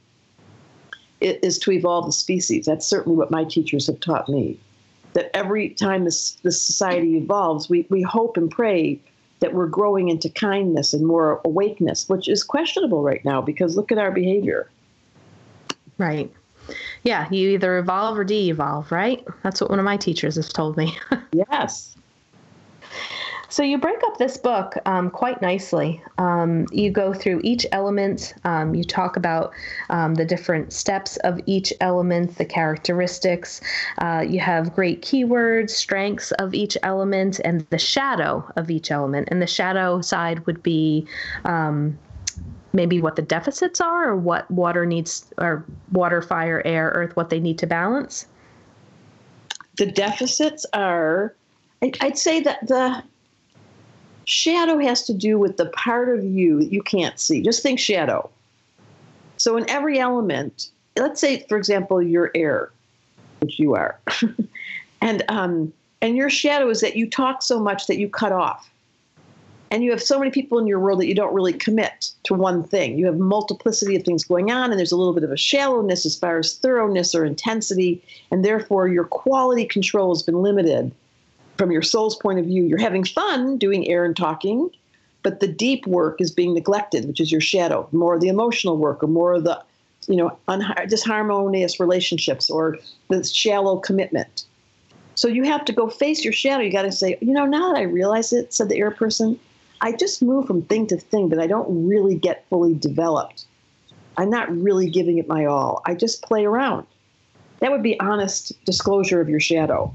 is 1.21 1.59
to 1.59 1.73
evolve 1.73 2.07
the 2.07 2.13
species. 2.13 2.65
That's 2.65 2.87
certainly 2.87 3.19
what 3.19 3.31
my 3.31 3.45
teachers 3.45 3.87
have 3.89 4.01
taught 4.01 4.29
me. 4.29 4.59
That 5.13 5.31
every 5.37 5.71
time 5.71 6.05
this, 6.05 6.39
this 6.43 6.63
society 6.63 7.17
evolves, 7.17 7.69
we, 7.69 7.87
we 7.91 8.01
hope 8.01 8.37
and 8.37 8.51
pray 8.51 8.99
that 9.41 9.53
we're 9.53 9.67
growing 9.67 10.09
into 10.09 10.29
kindness 10.31 10.95
and 10.95 11.07
more 11.07 11.41
awakeness, 11.45 12.09
which 12.09 12.29
is 12.29 12.43
questionable 12.43 13.03
right 13.03 13.25
now 13.25 13.43
because 13.43 13.77
look 13.77 13.91
at 13.91 13.99
our 13.99 14.13
behavior. 14.13 14.71
Right. 15.99 16.33
Yeah, 17.03 17.27
you 17.31 17.51
either 17.51 17.79
evolve 17.79 18.19
or 18.19 18.25
de 18.25 18.51
evolve, 18.51 18.93
right? 18.93 19.27
That's 19.43 19.61
what 19.61 19.71
one 19.71 19.79
of 19.79 19.85
my 19.85 19.97
teachers 19.97 20.37
has 20.37 20.53
told 20.53 20.77
me. 20.77 20.97
yes. 21.33 21.97
So 23.51 23.65
you 23.65 23.79
break 23.79 23.99
up 24.05 24.17
this 24.17 24.37
book 24.37 24.77
um, 24.87 25.11
quite 25.11 25.43
nicely. 25.43 26.01
Um, 26.19 26.67
you 26.71 26.93
go 26.93 27.13
through 27.13 27.41
each 27.43 27.67
element. 27.73 28.33
Um, 28.45 28.77
you 28.77 28.85
talk 28.85 29.17
about 29.17 29.53
um, 29.91 30.15
the 30.15 30.25
different 30.25 30.73
steps 30.73 31.17
of 31.19 31.41
each 31.47 31.73
element, 31.81 32.39
the 32.39 32.45
characteristics. 32.45 33.61
Uh, 33.99 34.25
you 34.27 34.39
have 34.39 34.73
great 34.73 35.03
keywords, 35.03 35.71
strengths 35.71 36.31
of 36.33 36.55
each 36.55 36.79
element, 36.85 37.41
and 37.45 37.67
the 37.71 37.79
shadow 37.79 38.49
of 38.55 38.71
each 38.71 38.93
element. 38.93 39.27
And 39.33 39.43
the 39.43 39.49
shadow 39.49 40.01
side 40.01 40.47
would 40.47 40.63
be 40.63 41.09
um, 41.45 41.99
maybe 42.73 43.01
what 43.01 43.17
the 43.17 43.23
deficits 43.23 43.81
are, 43.81 44.11
or 44.11 44.17
what 44.17 44.49
water 44.49 44.87
needs, 44.87 45.27
or 45.39 45.65
water, 45.91 46.23
fire, 46.23 46.63
air, 46.65 46.93
earth, 46.95 47.17
what 47.17 47.31
they 47.31 47.41
need 47.41 47.59
to 47.59 47.67
balance. 47.67 48.27
The 49.77 49.87
deficits 49.87 50.65
are 50.73 51.35
I'd 51.83 52.19
say 52.19 52.41
that 52.41 52.67
the 52.67 53.03
Shadow 54.25 54.79
has 54.79 55.03
to 55.05 55.15
do 55.15 55.39
with 55.39 55.57
the 55.57 55.67
part 55.67 56.09
of 56.17 56.25
you 56.25 56.59
that 56.59 56.73
you 56.73 56.83
can't 56.83 57.19
see. 57.19 57.43
Just 57.43 57.63
think 57.63 57.79
shadow. 57.79 58.31
So 59.37 59.57
in 59.57 59.69
every 59.71 59.99
element, 59.99 60.71
let's 60.97 61.21
say, 61.21 61.45
for 61.49 61.57
example, 61.57 62.03
you're 62.03 62.31
air, 62.35 62.71
which 63.41 63.59
you 63.59 63.75
are, 63.75 63.99
and 65.01 65.25
um, 65.29 65.73
and 66.03 66.17
your 66.17 66.31
shadow 66.31 66.69
is 66.69 66.81
that 66.81 66.97
you 66.97 67.09
talk 67.09 67.43
so 67.43 67.59
much 67.59 67.87
that 67.87 67.99
you 67.99 68.09
cut 68.09 68.33
off, 68.33 68.71
and 69.71 69.83
you 69.83 69.91
have 69.93 70.03
so 70.03 70.19
many 70.19 70.31
people 70.31 70.59
in 70.59 70.67
your 70.67 70.79
world 70.79 71.01
that 71.01 71.07
you 71.07 71.15
don't 71.15 71.33
really 71.33 71.55
commit 71.55 72.11
to 72.25 72.35
one 72.35 72.63
thing. 72.63 72.99
You 72.99 73.07
have 73.07 73.19
multiplicity 73.19 73.97
of 73.97 74.03
things 74.03 74.25
going 74.25 74.51
on, 74.51 74.71
and 74.71 74.79
there's 74.79 74.93
a 74.93 74.97
little 74.97 75.15
bit 75.15 75.25
of 75.25 75.33
a 75.33 75.37
shallowness 75.37 76.05
as 76.05 76.19
far 76.19 76.39
as 76.39 76.57
thoroughness 76.57 77.15
or 77.15 77.25
intensity, 77.25 78.03
and 78.31 78.45
therefore 78.45 78.89
your 78.89 79.05
quality 79.05 79.65
control 79.65 80.15
has 80.15 80.23
been 80.23 80.43
limited 80.43 80.93
from 81.61 81.71
your 81.71 81.83
soul's 81.83 82.17
point 82.17 82.39
of 82.39 82.47
view, 82.47 82.65
you're 82.65 82.79
having 82.79 83.05
fun 83.05 83.59
doing 83.59 83.87
air 83.87 84.07
and 84.07 84.17
talking, 84.17 84.71
but 85.23 85.41
the 85.41 85.47
deep 85.47 85.87
work 85.87 86.19
is 86.19 86.31
being 86.31 86.55
neglected, 86.55 87.05
which 87.05 87.21
is 87.21 87.31
your 87.31 87.43
shadow, 87.43 87.87
more 87.93 88.15
of 88.15 88.23
the 88.23 88.29
emotional 88.29 88.79
work 88.79 89.03
or 89.03 89.07
more 89.07 89.35
of 89.35 89.45
the, 89.45 89.63
you 90.09 90.17
know, 90.17 90.35
disharmonious 90.49 91.79
relationships 91.79 92.49
or 92.49 92.79
the 93.09 93.23
shallow 93.23 93.77
commitment. 93.77 94.47
So 95.17 95.29
you 95.29 95.45
have 95.45 95.67
to 95.67 95.73
go 95.75 95.91
face 95.91 96.25
your 96.25 96.33
shadow. 96.33 96.63
You 96.63 96.73
got 96.73 96.83
to 96.83 96.93
say, 96.93 97.19
you 97.21 97.35
know, 97.35 97.45
now 97.45 97.71
that 97.71 97.79
I 97.79 97.83
realize 97.83 98.33
it, 98.33 98.55
said 98.55 98.71
the 98.71 98.79
air 98.79 98.91
person, 98.91 99.39
I 99.83 99.93
just 99.93 100.23
move 100.23 100.47
from 100.47 100.63
thing 100.63 100.87
to 100.87 100.97
thing, 100.97 101.29
but 101.29 101.39
I 101.39 101.47
don't 101.47 101.87
really 101.87 102.15
get 102.15 102.47
fully 102.49 102.73
developed. 102.73 103.45
I'm 104.17 104.31
not 104.31 104.51
really 104.51 104.89
giving 104.89 105.19
it 105.19 105.29
my 105.29 105.45
all. 105.45 105.83
I 105.85 105.95
just 105.95 106.23
play 106.23 106.47
around. 106.47 106.87
That 107.59 107.71
would 107.71 107.83
be 107.83 108.01
honest 108.01 108.55
disclosure 108.65 109.21
of 109.21 109.29
your 109.29 109.41
shadow. 109.41 109.93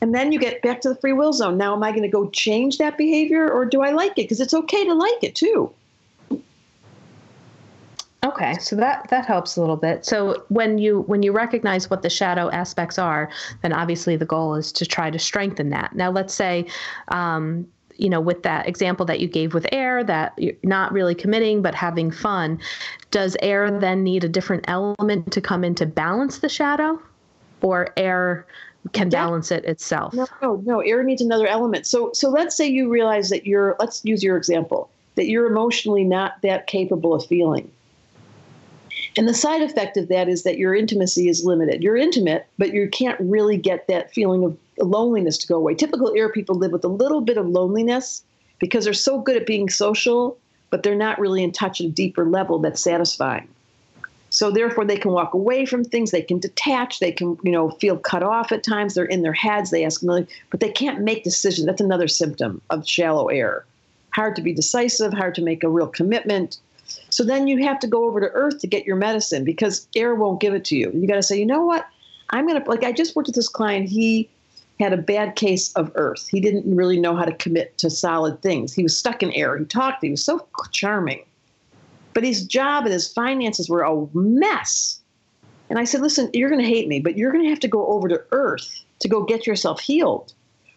And 0.00 0.14
then 0.14 0.32
you 0.32 0.38
get 0.38 0.62
back 0.62 0.80
to 0.82 0.88
the 0.88 0.94
free 0.96 1.12
will 1.12 1.32
zone. 1.32 1.58
Now, 1.58 1.74
am 1.74 1.82
I 1.82 1.90
going 1.90 2.02
to 2.02 2.08
go 2.08 2.28
change 2.30 2.78
that 2.78 2.96
behavior 2.96 3.50
or 3.50 3.64
do 3.64 3.82
I 3.82 3.90
like 3.90 4.12
it? 4.12 4.24
Because 4.24 4.40
it's 4.40 4.54
okay 4.54 4.84
to 4.84 4.94
like 4.94 5.22
it 5.22 5.34
too. 5.34 5.72
Okay, 8.22 8.54
so 8.58 8.76
that 8.76 9.08
that 9.08 9.24
helps 9.24 9.56
a 9.56 9.60
little 9.60 9.76
bit. 9.76 10.04
So 10.04 10.44
when 10.48 10.76
you 10.76 11.00
when 11.02 11.22
you 11.22 11.32
recognize 11.32 11.88
what 11.88 12.02
the 12.02 12.10
shadow 12.10 12.50
aspects 12.50 12.98
are, 12.98 13.30
then 13.62 13.72
obviously 13.72 14.16
the 14.16 14.26
goal 14.26 14.54
is 14.54 14.72
to 14.72 14.84
try 14.84 15.10
to 15.10 15.18
strengthen 15.18 15.70
that. 15.70 15.94
Now, 15.94 16.10
let's 16.10 16.34
say, 16.34 16.66
um, 17.08 17.66
you 17.96 18.10
know, 18.10 18.20
with 18.20 18.42
that 18.42 18.68
example 18.68 19.06
that 19.06 19.20
you 19.20 19.28
gave 19.28 19.54
with 19.54 19.66
air, 19.72 20.04
that 20.04 20.34
you're 20.36 20.54
not 20.62 20.92
really 20.92 21.14
committing 21.14 21.62
but 21.62 21.74
having 21.74 22.10
fun, 22.10 22.60
does 23.10 23.38
air 23.40 23.70
then 23.70 24.04
need 24.04 24.22
a 24.22 24.28
different 24.28 24.66
element 24.68 25.32
to 25.32 25.40
come 25.40 25.64
in 25.64 25.74
to 25.76 25.86
balance 25.86 26.40
the 26.40 26.48
shadow, 26.48 27.00
or 27.62 27.88
air? 27.96 28.46
Can 28.92 29.08
balance 29.08 29.50
it 29.50 29.64
itself. 29.64 30.14
No, 30.14 30.26
no, 30.42 30.62
no. 30.64 30.80
Air 30.80 31.02
needs 31.02 31.20
another 31.20 31.46
element. 31.46 31.86
So, 31.86 32.10
so 32.14 32.30
let's 32.30 32.56
say 32.56 32.66
you 32.66 32.90
realize 32.90 33.30
that 33.30 33.46
you're. 33.46 33.76
Let's 33.78 34.04
use 34.04 34.22
your 34.22 34.36
example 34.36 34.90
that 35.16 35.28
you're 35.28 35.46
emotionally 35.46 36.04
not 36.04 36.40
that 36.42 36.66
capable 36.66 37.12
of 37.14 37.26
feeling. 37.26 37.70
And 39.16 39.28
the 39.28 39.34
side 39.34 39.62
effect 39.62 39.96
of 39.96 40.08
that 40.08 40.28
is 40.28 40.44
that 40.44 40.58
your 40.58 40.74
intimacy 40.74 41.28
is 41.28 41.44
limited. 41.44 41.82
You're 41.82 41.96
intimate, 41.96 42.46
but 42.58 42.72
you 42.72 42.88
can't 42.88 43.18
really 43.20 43.56
get 43.56 43.86
that 43.88 44.12
feeling 44.12 44.44
of 44.44 44.56
loneliness 44.78 45.36
to 45.38 45.46
go 45.46 45.56
away. 45.56 45.74
Typical 45.74 46.14
air 46.16 46.30
people 46.30 46.54
live 46.54 46.72
with 46.72 46.84
a 46.84 46.88
little 46.88 47.20
bit 47.20 47.36
of 47.36 47.48
loneliness 47.48 48.22
because 48.58 48.84
they're 48.84 48.94
so 48.94 49.20
good 49.20 49.36
at 49.36 49.46
being 49.46 49.68
social, 49.68 50.38
but 50.70 50.82
they're 50.82 50.94
not 50.94 51.18
really 51.18 51.42
in 51.42 51.52
touch 51.52 51.80
at 51.80 51.86
a 51.86 51.90
deeper 51.90 52.24
level 52.24 52.58
that's 52.58 52.80
satisfying. 52.80 53.48
So 54.30 54.50
therefore, 54.50 54.84
they 54.84 54.96
can 54.96 55.10
walk 55.10 55.34
away 55.34 55.66
from 55.66 55.84
things. 55.84 56.12
They 56.12 56.22
can 56.22 56.38
detach. 56.38 57.00
They 57.00 57.12
can, 57.12 57.36
you 57.42 57.50
know, 57.50 57.70
feel 57.70 57.96
cut 57.98 58.22
off 58.22 58.52
at 58.52 58.62
times. 58.62 58.94
They're 58.94 59.04
in 59.04 59.22
their 59.22 59.32
heads. 59.32 59.70
They 59.70 59.84
ask 59.84 60.02
million, 60.02 60.28
but 60.50 60.60
they 60.60 60.70
can't 60.70 61.00
make 61.00 61.24
decisions. 61.24 61.66
That's 61.66 61.80
another 61.80 62.08
symptom 62.08 62.62
of 62.70 62.88
shallow 62.88 63.28
air. 63.28 63.64
Hard 64.14 64.36
to 64.36 64.42
be 64.42 64.52
decisive. 64.52 65.12
Hard 65.12 65.34
to 65.34 65.42
make 65.42 65.64
a 65.64 65.68
real 65.68 65.88
commitment. 65.88 66.58
So 67.10 67.24
then 67.24 67.48
you 67.48 67.64
have 67.64 67.80
to 67.80 67.88
go 67.88 68.04
over 68.04 68.20
to 68.20 68.30
Earth 68.30 68.60
to 68.60 68.66
get 68.66 68.86
your 68.86 68.96
medicine 68.96 69.44
because 69.44 69.88
air 69.96 70.14
won't 70.14 70.40
give 70.40 70.54
it 70.54 70.64
to 70.66 70.76
you. 70.76 70.90
You 70.94 71.06
got 71.06 71.16
to 71.16 71.22
say, 71.22 71.38
you 71.38 71.46
know 71.46 71.64
what? 71.64 71.86
I'm 72.30 72.46
gonna 72.46 72.64
like. 72.66 72.84
I 72.84 72.92
just 72.92 73.16
worked 73.16 73.26
with 73.26 73.34
this 73.34 73.48
client. 73.48 73.88
He 73.88 74.30
had 74.78 74.92
a 74.92 74.96
bad 74.96 75.34
case 75.34 75.72
of 75.74 75.90
Earth. 75.96 76.28
He 76.28 76.40
didn't 76.40 76.74
really 76.74 76.98
know 76.98 77.16
how 77.16 77.24
to 77.24 77.34
commit 77.34 77.76
to 77.78 77.90
solid 77.90 78.40
things. 78.40 78.72
He 78.72 78.82
was 78.82 78.96
stuck 78.96 79.22
in 79.22 79.32
air. 79.32 79.58
He 79.58 79.64
talked. 79.64 80.02
He 80.02 80.10
was 80.10 80.24
so 80.24 80.46
charming 80.70 81.24
but 82.14 82.24
his 82.24 82.44
job 82.44 82.84
and 82.84 82.92
his 82.92 83.12
finances 83.12 83.68
were 83.68 83.82
a 83.82 84.06
mess. 84.14 85.00
And 85.68 85.78
I 85.78 85.84
said, 85.84 86.00
listen, 86.00 86.30
you're 86.34 86.50
going 86.50 86.62
to 86.62 86.68
hate 86.68 86.88
me, 86.88 87.00
but 87.00 87.16
you're 87.16 87.32
going 87.32 87.44
to 87.44 87.50
have 87.50 87.60
to 87.60 87.68
go 87.68 87.86
over 87.86 88.08
to 88.08 88.22
Earth 88.32 88.84
to 88.98 89.08
go 89.08 89.24
get 89.24 89.46
yourself 89.46 89.80
healed, 89.80 90.32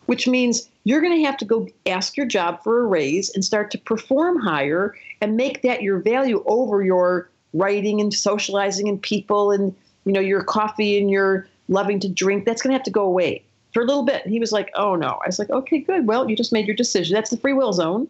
which 0.06 0.28
means 0.28 0.70
you're 0.84 1.02
going 1.02 1.18
to 1.18 1.26
have 1.26 1.38
to 1.38 1.46
go 1.46 1.68
ask 1.86 2.16
your 2.16 2.26
job 2.26 2.64
for 2.64 2.82
a 2.82 2.86
raise 2.86 3.30
and 3.34 3.44
start 3.44 3.72
to 3.72 3.78
perform 3.78 4.40
higher 4.40 4.96
and 5.22 5.36
make 5.36 5.62
that 5.64 5.82
your 5.82 6.00
value 6.00 6.44
over 6.46 6.84
your 6.84 7.30
writing 7.54 8.02
and 8.02 8.14
socializing 8.14 8.88
and 8.88 9.02
people 9.02 9.52
and 9.52 9.76
you 10.06 10.12
know 10.12 10.20
your 10.20 10.44
coffee 10.44 11.00
and 11.00 11.10
your 11.10 11.48
loving 11.70 12.00
to 12.00 12.10
drink, 12.10 12.46
that's 12.46 12.62
going 12.62 12.72
to 12.72 12.78
have 12.78 12.84
to 12.84 12.92
go 12.92 13.04
away 13.04 13.44
for 13.74 13.82
a 13.82 13.86
little 13.86 14.04
bit. 14.04 14.24
And 14.24 14.34
he 14.34 14.40
was 14.40 14.52
like, 14.52 14.70
oh 14.76 14.96
no. 14.96 15.20
I 15.24 15.28
was 15.28 15.40
like, 15.40 15.50
okay, 15.50 15.80
good. 15.80 16.08
Well, 16.08 16.30
you 16.30 16.36
just 16.36 16.54
made 16.54 16.68
your 16.68 16.76
decision. 16.76 17.16
That's 17.16 17.30
the 17.30 17.38
free 17.38 17.54
will 17.54 17.74
zone. 17.74 18.08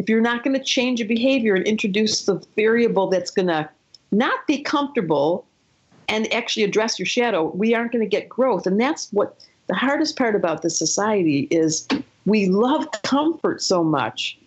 If 0.00 0.08
you're 0.08 0.22
not 0.22 0.42
going 0.42 0.58
to 0.58 0.64
change 0.64 1.02
a 1.02 1.04
behavior 1.04 1.54
and 1.54 1.66
introduce 1.66 2.24
the 2.24 2.42
variable 2.56 3.08
that's 3.08 3.30
going 3.30 3.48
to 3.48 3.68
not 4.12 4.46
be 4.46 4.62
comfortable 4.62 5.44
and 6.08 6.32
actually 6.32 6.62
address 6.62 6.98
your 6.98 7.04
shadow, 7.04 7.50
we 7.54 7.74
aren't 7.74 7.92
going 7.92 8.00
to 8.02 8.08
get 8.08 8.26
growth. 8.26 8.66
And 8.66 8.80
that's 8.80 9.12
what 9.12 9.36
the 9.66 9.74
hardest 9.74 10.16
part 10.16 10.34
about 10.34 10.62
this 10.62 10.78
society 10.78 11.48
is 11.50 11.86
we 12.24 12.46
love 12.46 12.88
comfort 13.02 13.60
so 13.60 13.84
much. 13.84 14.38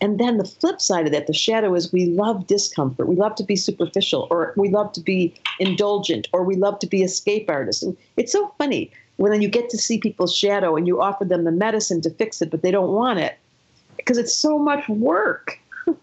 And 0.00 0.20
then 0.20 0.36
the 0.36 0.44
flip 0.44 0.80
side 0.80 1.06
of 1.06 1.12
that, 1.12 1.26
the 1.26 1.32
shadow 1.32 1.74
is 1.74 1.92
we 1.92 2.06
love 2.06 2.46
discomfort. 2.46 3.08
We 3.08 3.16
love 3.16 3.34
to 3.34 3.42
be 3.42 3.56
superficial, 3.56 4.28
or 4.30 4.52
we 4.56 4.68
love 4.68 4.92
to 4.92 5.00
be 5.00 5.34
indulgent, 5.58 6.28
or 6.32 6.44
we 6.44 6.54
love 6.54 6.78
to 6.78 6.86
be 6.86 7.02
escape 7.02 7.50
artists. 7.50 7.82
And 7.82 7.96
it's 8.16 8.30
so 8.30 8.54
funny 8.58 8.92
when 9.16 9.42
you 9.42 9.48
get 9.48 9.70
to 9.70 9.76
see 9.76 9.98
people's 9.98 10.36
shadow 10.36 10.76
and 10.76 10.86
you 10.86 11.00
offer 11.00 11.24
them 11.24 11.42
the 11.42 11.50
medicine 11.50 12.00
to 12.02 12.10
fix 12.10 12.40
it, 12.40 12.52
but 12.52 12.62
they 12.62 12.70
don't 12.70 12.92
want 12.92 13.18
it 13.18 13.38
because 14.08 14.16
it's 14.16 14.34
so 14.34 14.58
much 14.58 14.88
work. 14.88 15.58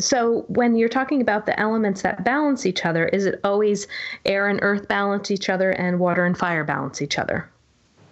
so 0.00 0.44
when 0.48 0.74
you're 0.74 0.88
talking 0.88 1.20
about 1.20 1.46
the 1.46 1.58
elements 1.60 2.02
that 2.02 2.24
balance 2.24 2.66
each 2.66 2.84
other, 2.84 3.06
is 3.06 3.24
it 3.24 3.38
always 3.44 3.86
air 4.24 4.48
and 4.48 4.58
earth 4.62 4.88
balance 4.88 5.30
each 5.30 5.48
other 5.48 5.70
and 5.70 6.00
water 6.00 6.24
and 6.24 6.36
fire 6.36 6.64
balance 6.64 7.00
each 7.00 7.20
other? 7.20 7.48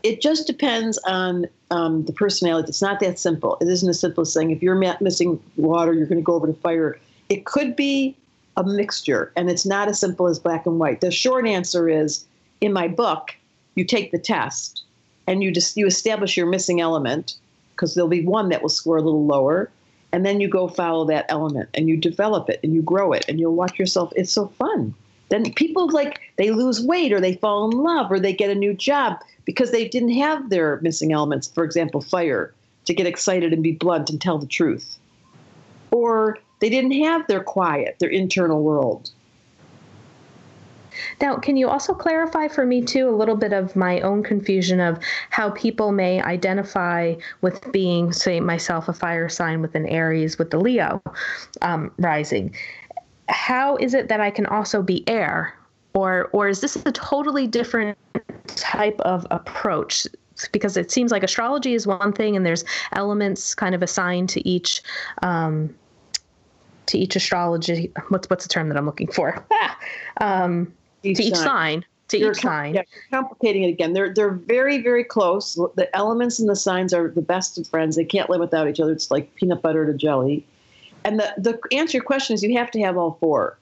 It 0.05 0.21
just 0.21 0.47
depends 0.47 0.99
on 0.99 1.47
um, 1.73 2.05
the 2.05 2.13
personality. 2.13 2.69
It's 2.69 2.83
not 2.83 3.01
that 3.01 3.19
simple. 3.19 3.59
It 3.61 3.67
isn't 3.67 3.89
as 3.89 3.99
simple 3.99 4.23
as 4.23 4.33
saying 4.33 4.53
if 4.53 4.63
you're 4.63 4.81
missing 5.01 5.43
water, 5.57 5.93
you're 5.93 6.07
going 6.07 6.21
to 6.21 6.25
go 6.25 6.35
over 6.35 6.47
to 6.47 6.55
fire. 6.55 6.97
It 7.29 7.45
could 7.45 7.75
be 7.75 8.17
a 8.57 8.63
mixture, 8.63 9.33
and 9.35 9.51
it's 9.51 9.67
not 9.67 9.89
as 9.89 9.99
simple 9.99 10.29
as 10.29 10.39
black 10.39 10.65
and 10.65 10.79
white. 10.79 11.01
The 11.01 11.11
short 11.11 11.45
answer 11.45 11.89
is 11.89 12.25
in 12.61 12.73
my 12.73 12.87
book, 12.87 13.35
you 13.75 13.85
take 13.85 14.13
the 14.13 14.19
test 14.19 14.85
and 15.27 15.43
you 15.43 15.51
just 15.51 15.77
you 15.77 15.87
establish 15.87 16.37
your 16.37 16.47
missing 16.47 16.81
element 16.81 17.37
because 17.75 17.95
there'll 17.95 18.09
be 18.09 18.25
one 18.25 18.49
that 18.49 18.63
will 18.63 18.69
score 18.69 18.97
a 18.97 19.03
little 19.03 19.27
lower 19.27 19.71
and 20.13 20.27
then 20.27 20.41
you 20.41 20.49
go 20.49 20.69
follow 20.69 21.07
that 21.07 21.27
element 21.29 21.69
and 21.75 21.89
you 21.89 21.97
develop 21.97 22.51
it 22.51 22.61
and 22.63 22.75
you 22.75 22.83
grow 22.83 23.13
it 23.13 23.25
and 23.29 23.41
you'll 23.41 23.55
watch 23.55 23.79
yourself. 23.79 24.13
It's 24.15 24.33
so 24.33 24.49
fun. 24.49 24.95
Then 25.31 25.51
people 25.55 25.89
like 25.89 26.21
they 26.37 26.51
lose 26.51 26.85
weight 26.85 27.13
or 27.13 27.21
they 27.21 27.37
fall 27.37 27.71
in 27.71 27.79
love 27.79 28.13
or 28.13 28.21
they 28.21 28.35
get 28.35 28.51
a 28.51 28.55
new 28.55 28.75
job 28.75 29.19
because 29.47 29.71
they 29.71 29.89
didn't 29.89 30.13
have 30.13 30.51
their 30.51 30.79
missing 30.83 31.13
elements 31.13 31.49
for 31.49 31.65
example 31.65 32.03
fire 32.03 32.53
to 32.85 32.95
get 32.95 33.07
excited 33.07 33.53
and 33.53 33.63
be 33.63 33.73
blunt 33.73 34.11
and 34.11 34.21
tell 34.21 34.39
the 34.39 34.47
truth. 34.47 34.99
Or 35.91 36.39
they 36.61 36.69
didn't 36.69 37.03
have 37.03 37.27
their 37.27 37.43
quiet 37.43 37.97
their 37.99 38.11
internal 38.11 38.63
world 38.63 39.11
now, 41.21 41.37
can 41.37 41.57
you 41.57 41.69
also 41.69 41.95
clarify 41.95 42.49
for 42.49 42.65
me, 42.65 42.83
too, 42.83 43.09
a 43.09 43.15
little 43.15 43.37
bit 43.37 43.53
of 43.53 43.77
my 43.77 44.01
own 44.01 44.23
confusion 44.23 44.81
of 44.81 44.99
how 45.31 45.51
people 45.51 45.93
may 45.93 46.23
identify 46.23 47.15
with 47.41 47.71
being, 47.73 48.13
say, 48.13 48.41
myself, 48.41 48.89
a 48.89 48.93
fire 48.93 49.29
sign 49.29 49.61
with 49.61 49.75
an 49.75 49.87
Aries 49.87 50.39
with 50.39 50.51
the 50.51 50.59
Leo 50.59 51.03
um, 51.61 51.93
rising? 51.99 52.55
How 53.29 53.77
is 53.77 53.95
it 53.95 54.09
that 54.09 54.21
I 54.21 54.31
can 54.31 54.47
also 54.47 54.83
be 54.83 55.09
air? 55.09 55.55
Or, 55.95 56.31
or 56.33 56.49
is 56.49 56.61
this 56.61 56.77
a 56.87 56.93
totally 56.93 57.47
different 57.47 57.99
type 58.47 58.99
of 59.01 59.27
approach? 59.31 60.07
Because 60.51 60.77
it 60.77 60.91
seems 60.91 61.13
like 61.13 61.23
astrology 61.23 61.75
is 61.75 61.87
one 61.87 62.13
thing, 62.13 62.37
and 62.37 62.47
there's 62.47 62.65
elements 62.93 63.55
kind 63.55 63.75
of 63.75 63.83
assigned 63.83 64.31
to 64.31 64.49
each 64.49 64.83
um, 65.23 65.75
to 66.87 66.99
each 66.99 67.15
astrology. 67.15 67.93
What's 68.09 68.29
what's 68.29 68.45
the 68.45 68.49
term 68.49 68.69
that 68.71 68.79
I'm 68.79 68.87
looking 68.87 69.07
for? 69.07 69.45
um, 70.21 70.73
each 71.03 71.17
to 71.19 71.23
each 71.25 71.35
sign. 71.35 71.45
sign 71.45 71.85
to 72.09 72.19
you're 72.19 72.33
each 72.33 72.41
sign. 72.41 72.75
Yeah, 72.75 72.83
complicating 73.11 73.65
it 73.65 73.69
again. 73.69 73.93
They're 73.93 74.13
they're 74.13 74.33
very 74.33 74.83
very 74.83 75.05
close. 75.05 75.55
The 75.55 75.89
elements 75.95 76.39
and 76.39 76.49
the 76.49 76.57
signs 76.57 76.93
are 76.93 77.09
the 77.09 77.23
best 77.23 77.59
of 77.59 77.67
friends. 77.67 77.97
They 77.97 78.05
can't 78.05 78.31
live 78.31 78.41
without 78.41 78.69
each 78.69 78.81
other. 78.81 78.93
It's 78.93 79.11
like 79.11 79.35
peanut 79.35 79.63
butter 79.63 79.87
to 79.87 79.95
jelly. 79.95 80.47
And 81.05 81.19
the 81.19 81.35
the 81.37 81.77
answer 81.77 81.99
your 81.99 82.05
question 82.05 82.35
is 82.35 82.43
you 82.43 82.57
have 82.57 82.71
to 82.73 82.81
have 82.81 82.97
all 82.97 83.17
four. 83.21 83.59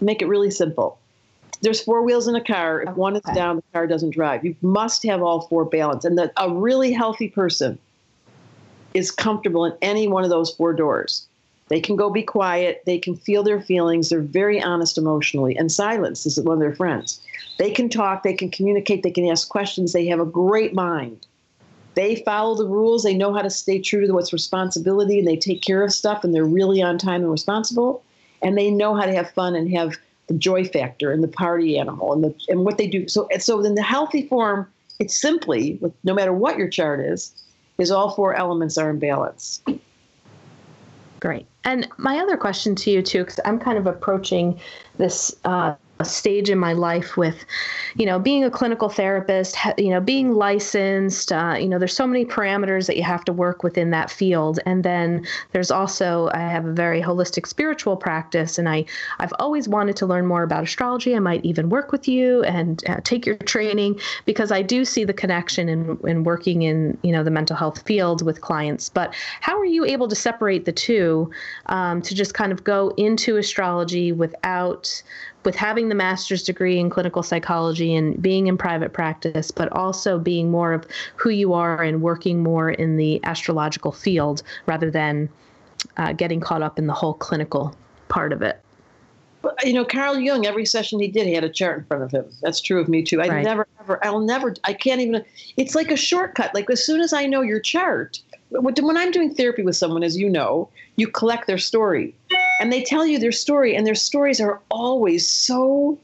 Make 0.00 0.22
it 0.22 0.26
really 0.26 0.50
simple. 0.50 0.98
There's 1.60 1.80
four 1.80 2.02
wheels 2.02 2.26
in 2.26 2.34
a 2.34 2.42
car. 2.42 2.82
If 2.82 2.88
okay. 2.88 2.96
one 2.98 3.14
is 3.14 3.22
down, 3.34 3.56
the 3.56 3.62
car 3.72 3.86
doesn't 3.86 4.10
drive. 4.10 4.44
You 4.44 4.56
must 4.62 5.04
have 5.04 5.22
all 5.22 5.42
four 5.42 5.64
balanced. 5.64 6.04
And 6.04 6.18
the, 6.18 6.32
a 6.36 6.52
really 6.52 6.92
healthy 6.92 7.28
person 7.28 7.78
is 8.94 9.12
comfortable 9.12 9.64
in 9.64 9.72
any 9.80 10.08
one 10.08 10.24
of 10.24 10.30
those 10.30 10.50
four 10.50 10.72
doors. 10.72 11.28
They 11.72 11.80
can 11.80 11.96
go 11.96 12.10
be 12.10 12.22
quiet. 12.22 12.82
They 12.84 12.98
can 12.98 13.16
feel 13.16 13.42
their 13.42 13.58
feelings. 13.58 14.10
They're 14.10 14.20
very 14.20 14.62
honest 14.62 14.98
emotionally. 14.98 15.56
And 15.56 15.72
silence 15.72 16.26
is 16.26 16.38
one 16.38 16.58
of 16.58 16.60
their 16.60 16.74
friends. 16.74 17.18
They 17.58 17.70
can 17.70 17.88
talk. 17.88 18.24
They 18.24 18.34
can 18.34 18.50
communicate. 18.50 19.02
They 19.02 19.10
can 19.10 19.26
ask 19.26 19.48
questions. 19.48 19.94
They 19.94 20.04
have 20.08 20.20
a 20.20 20.26
great 20.26 20.74
mind. 20.74 21.26
They 21.94 22.16
follow 22.26 22.56
the 22.56 22.68
rules. 22.68 23.04
They 23.04 23.14
know 23.14 23.32
how 23.32 23.40
to 23.40 23.48
stay 23.48 23.80
true 23.80 24.06
to 24.06 24.12
what's 24.12 24.34
responsibility 24.34 25.18
and 25.18 25.26
they 25.26 25.38
take 25.38 25.62
care 25.62 25.82
of 25.82 25.94
stuff 25.94 26.24
and 26.24 26.34
they're 26.34 26.44
really 26.44 26.82
on 26.82 26.98
time 26.98 27.22
and 27.22 27.30
responsible. 27.30 28.04
And 28.42 28.58
they 28.58 28.70
know 28.70 28.94
how 28.94 29.06
to 29.06 29.14
have 29.14 29.30
fun 29.30 29.54
and 29.54 29.72
have 29.74 29.96
the 30.26 30.34
joy 30.34 30.66
factor 30.66 31.10
and 31.10 31.24
the 31.24 31.28
party 31.28 31.78
animal 31.78 32.12
and 32.12 32.22
the 32.22 32.34
and 32.48 32.66
what 32.66 32.76
they 32.76 32.86
do. 32.86 33.08
So 33.08 33.26
so 33.38 33.64
in 33.64 33.76
the 33.76 33.82
healthy 33.82 34.28
form, 34.28 34.70
it's 34.98 35.18
simply, 35.18 35.78
with 35.80 35.94
no 36.04 36.12
matter 36.12 36.34
what 36.34 36.58
your 36.58 36.68
chart 36.68 37.00
is, 37.00 37.32
is 37.78 37.90
all 37.90 38.10
four 38.10 38.34
elements 38.34 38.76
are 38.76 38.90
in 38.90 38.98
balance. 38.98 39.62
Great. 41.20 41.46
And 41.64 41.88
my 41.96 42.18
other 42.18 42.36
question 42.36 42.74
to 42.76 42.90
you, 42.90 43.02
too, 43.02 43.20
because 43.20 43.38
I'm 43.44 43.58
kind 43.58 43.78
of 43.78 43.86
approaching 43.86 44.60
this 44.98 45.34
uh, 45.44 45.74
stage 46.04 46.50
in 46.50 46.58
my 46.58 46.72
life 46.72 47.16
with, 47.16 47.44
you 47.96 48.06
know, 48.06 48.18
being 48.18 48.44
a 48.44 48.50
clinical 48.50 48.88
therapist, 48.88 49.56
you 49.78 49.90
know, 49.90 50.00
being 50.00 50.32
licensed. 50.32 51.32
Uh, 51.32 51.56
you 51.58 51.68
know, 51.68 51.78
there's 51.78 51.94
so 51.94 52.06
many 52.06 52.24
parameters 52.24 52.86
that 52.86 52.96
you 52.96 53.02
have 53.02 53.24
to 53.24 53.32
work 53.32 53.62
within 53.62 53.90
that 53.90 54.10
field. 54.10 54.58
And 54.66 54.84
then 54.84 55.26
there's 55.52 55.70
also 55.70 56.30
I 56.34 56.40
have 56.40 56.66
a 56.66 56.72
very 56.72 57.00
holistic 57.00 57.46
spiritual 57.46 57.96
practice, 57.96 58.58
and 58.58 58.68
I 58.68 58.84
I've 59.18 59.32
always 59.38 59.68
wanted 59.68 59.96
to 59.96 60.06
learn 60.06 60.26
more 60.26 60.42
about 60.42 60.64
astrology. 60.64 61.14
I 61.14 61.18
might 61.18 61.44
even 61.44 61.68
work 61.68 61.92
with 61.92 62.08
you 62.08 62.42
and 62.44 62.82
uh, 62.88 63.00
take 63.04 63.26
your 63.26 63.36
training 63.36 64.00
because 64.24 64.52
I 64.52 64.62
do 64.62 64.84
see 64.84 65.04
the 65.04 65.12
connection 65.12 65.68
in 65.68 65.98
in 66.04 66.24
working 66.24 66.62
in 66.62 66.98
you 67.02 67.12
know 67.12 67.24
the 67.24 67.30
mental 67.30 67.56
health 67.56 67.82
field 67.86 68.24
with 68.24 68.40
clients. 68.40 68.88
But 68.88 69.14
how 69.40 69.58
are 69.58 69.64
you 69.64 69.84
able 69.84 70.08
to 70.08 70.14
separate 70.14 70.64
the 70.64 70.72
two 70.72 71.30
um, 71.66 72.02
to 72.02 72.14
just 72.14 72.34
kind 72.34 72.52
of 72.52 72.64
go 72.64 72.92
into 72.96 73.36
astrology 73.36 74.12
without 74.12 75.02
with 75.44 75.54
having 75.54 75.88
the 75.88 75.94
master's 75.94 76.42
degree 76.42 76.78
in 76.78 76.90
clinical 76.90 77.22
psychology 77.22 77.94
and 77.94 78.20
being 78.22 78.46
in 78.46 78.56
private 78.56 78.92
practice, 78.92 79.50
but 79.50 79.70
also 79.72 80.18
being 80.18 80.50
more 80.50 80.72
of 80.72 80.86
who 81.16 81.30
you 81.30 81.52
are 81.52 81.82
and 81.82 82.02
working 82.02 82.42
more 82.42 82.70
in 82.70 82.96
the 82.96 83.22
astrological 83.24 83.92
field 83.92 84.42
rather 84.66 84.90
than 84.90 85.28
uh, 85.96 86.12
getting 86.12 86.40
caught 86.40 86.62
up 86.62 86.78
in 86.78 86.86
the 86.86 86.92
whole 86.92 87.14
clinical 87.14 87.74
part 88.08 88.32
of 88.32 88.42
it. 88.42 88.60
You 89.64 89.72
know, 89.72 89.84
Carl 89.84 90.20
Jung, 90.20 90.46
every 90.46 90.64
session 90.64 91.00
he 91.00 91.08
did, 91.08 91.26
he 91.26 91.34
had 91.34 91.42
a 91.42 91.48
chart 91.48 91.78
in 91.78 91.84
front 91.86 92.04
of 92.04 92.12
him. 92.12 92.24
That's 92.42 92.60
true 92.60 92.80
of 92.80 92.88
me 92.88 93.02
too. 93.02 93.20
I 93.20 93.28
right. 93.28 93.44
never, 93.44 93.66
ever, 93.80 94.04
I'll 94.04 94.20
never, 94.20 94.54
I 94.62 94.72
can't 94.72 95.00
even, 95.00 95.24
it's 95.56 95.74
like 95.74 95.90
a 95.90 95.96
shortcut. 95.96 96.54
Like 96.54 96.70
as 96.70 96.84
soon 96.84 97.00
as 97.00 97.12
I 97.12 97.26
know 97.26 97.40
your 97.40 97.58
chart, 97.58 98.22
when 98.50 98.96
I'm 98.96 99.10
doing 99.10 99.34
therapy 99.34 99.62
with 99.62 99.74
someone, 99.74 100.04
as 100.04 100.16
you 100.16 100.28
know, 100.28 100.68
you 100.96 101.08
collect 101.08 101.46
their 101.48 101.58
story 101.58 102.14
and 102.62 102.72
they 102.72 102.80
tell 102.80 103.04
you 103.04 103.18
their 103.18 103.32
story, 103.32 103.74
and 103.74 103.84
their 103.84 103.96
stories 103.96 104.40
are 104.40 104.60
always 104.70 105.28
so, 105.28 105.98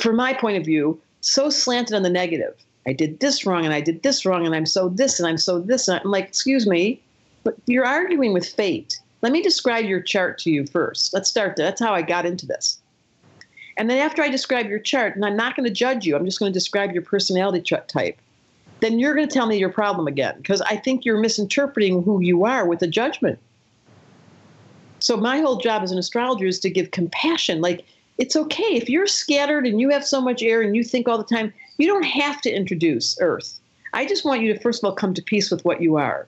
from 0.00 0.16
my 0.16 0.32
point 0.32 0.56
of 0.56 0.64
view, 0.64 0.98
so 1.20 1.50
slanted 1.50 1.94
on 1.94 2.02
the 2.02 2.08
negative. 2.08 2.54
I 2.86 2.94
did 2.94 3.20
this 3.20 3.44
wrong, 3.44 3.66
and 3.66 3.74
I 3.74 3.82
did 3.82 4.02
this 4.02 4.24
wrong, 4.24 4.46
and 4.46 4.54
I'm 4.54 4.64
so 4.64 4.88
this, 4.88 5.20
and 5.20 5.28
I'm 5.28 5.36
so 5.36 5.60
this. 5.60 5.86
And 5.86 6.00
I'm 6.02 6.10
like, 6.10 6.26
excuse 6.26 6.66
me, 6.66 7.02
but 7.44 7.56
you're 7.66 7.84
arguing 7.84 8.32
with 8.32 8.48
fate. 8.48 8.98
Let 9.20 9.32
me 9.32 9.42
describe 9.42 9.84
your 9.84 10.00
chart 10.00 10.38
to 10.38 10.50
you 10.50 10.64
first. 10.64 11.12
Let's 11.12 11.28
start 11.28 11.56
there. 11.56 11.66
That's 11.66 11.82
how 11.82 11.92
I 11.92 12.00
got 12.00 12.24
into 12.24 12.46
this. 12.46 12.78
And 13.76 13.90
then 13.90 13.98
after 13.98 14.22
I 14.22 14.30
describe 14.30 14.66
your 14.66 14.78
chart, 14.78 15.14
and 15.14 15.26
I'm 15.26 15.36
not 15.36 15.56
going 15.56 15.68
to 15.68 15.74
judge 15.74 16.06
you, 16.06 16.16
I'm 16.16 16.24
just 16.24 16.38
going 16.38 16.50
to 16.50 16.58
describe 16.58 16.92
your 16.92 17.02
personality 17.02 17.60
type, 17.86 18.18
then 18.80 18.98
you're 18.98 19.14
going 19.14 19.28
to 19.28 19.34
tell 19.34 19.46
me 19.46 19.58
your 19.58 19.68
problem 19.68 20.06
again 20.06 20.36
because 20.38 20.62
I 20.62 20.76
think 20.76 21.04
you're 21.04 21.20
misinterpreting 21.20 22.02
who 22.02 22.22
you 22.22 22.46
are 22.46 22.64
with 22.64 22.80
a 22.80 22.86
judgment. 22.86 23.38
So 25.00 25.16
my 25.16 25.40
whole 25.40 25.56
job 25.56 25.82
as 25.82 25.90
an 25.90 25.98
astrologer 25.98 26.46
is 26.46 26.60
to 26.60 26.70
give 26.70 26.90
compassion. 26.90 27.60
Like 27.60 27.84
it's 28.18 28.36
okay 28.36 28.76
if 28.76 28.88
you're 28.88 29.06
scattered 29.06 29.66
and 29.66 29.80
you 29.80 29.88
have 29.90 30.04
so 30.04 30.20
much 30.20 30.42
air 30.42 30.60
and 30.62 30.76
you 30.76 30.84
think 30.84 31.08
all 31.08 31.18
the 31.18 31.24
time, 31.24 31.52
you 31.78 31.86
don't 31.86 32.04
have 32.04 32.40
to 32.42 32.50
introduce 32.50 33.16
Earth. 33.20 33.58
I 33.92 34.06
just 34.06 34.24
want 34.24 34.42
you 34.42 34.52
to 34.52 34.60
first 34.60 34.82
of 34.82 34.88
all 34.88 34.94
come 34.94 35.14
to 35.14 35.22
peace 35.22 35.50
with 35.50 35.64
what 35.64 35.80
you 35.80 35.96
are. 35.96 36.26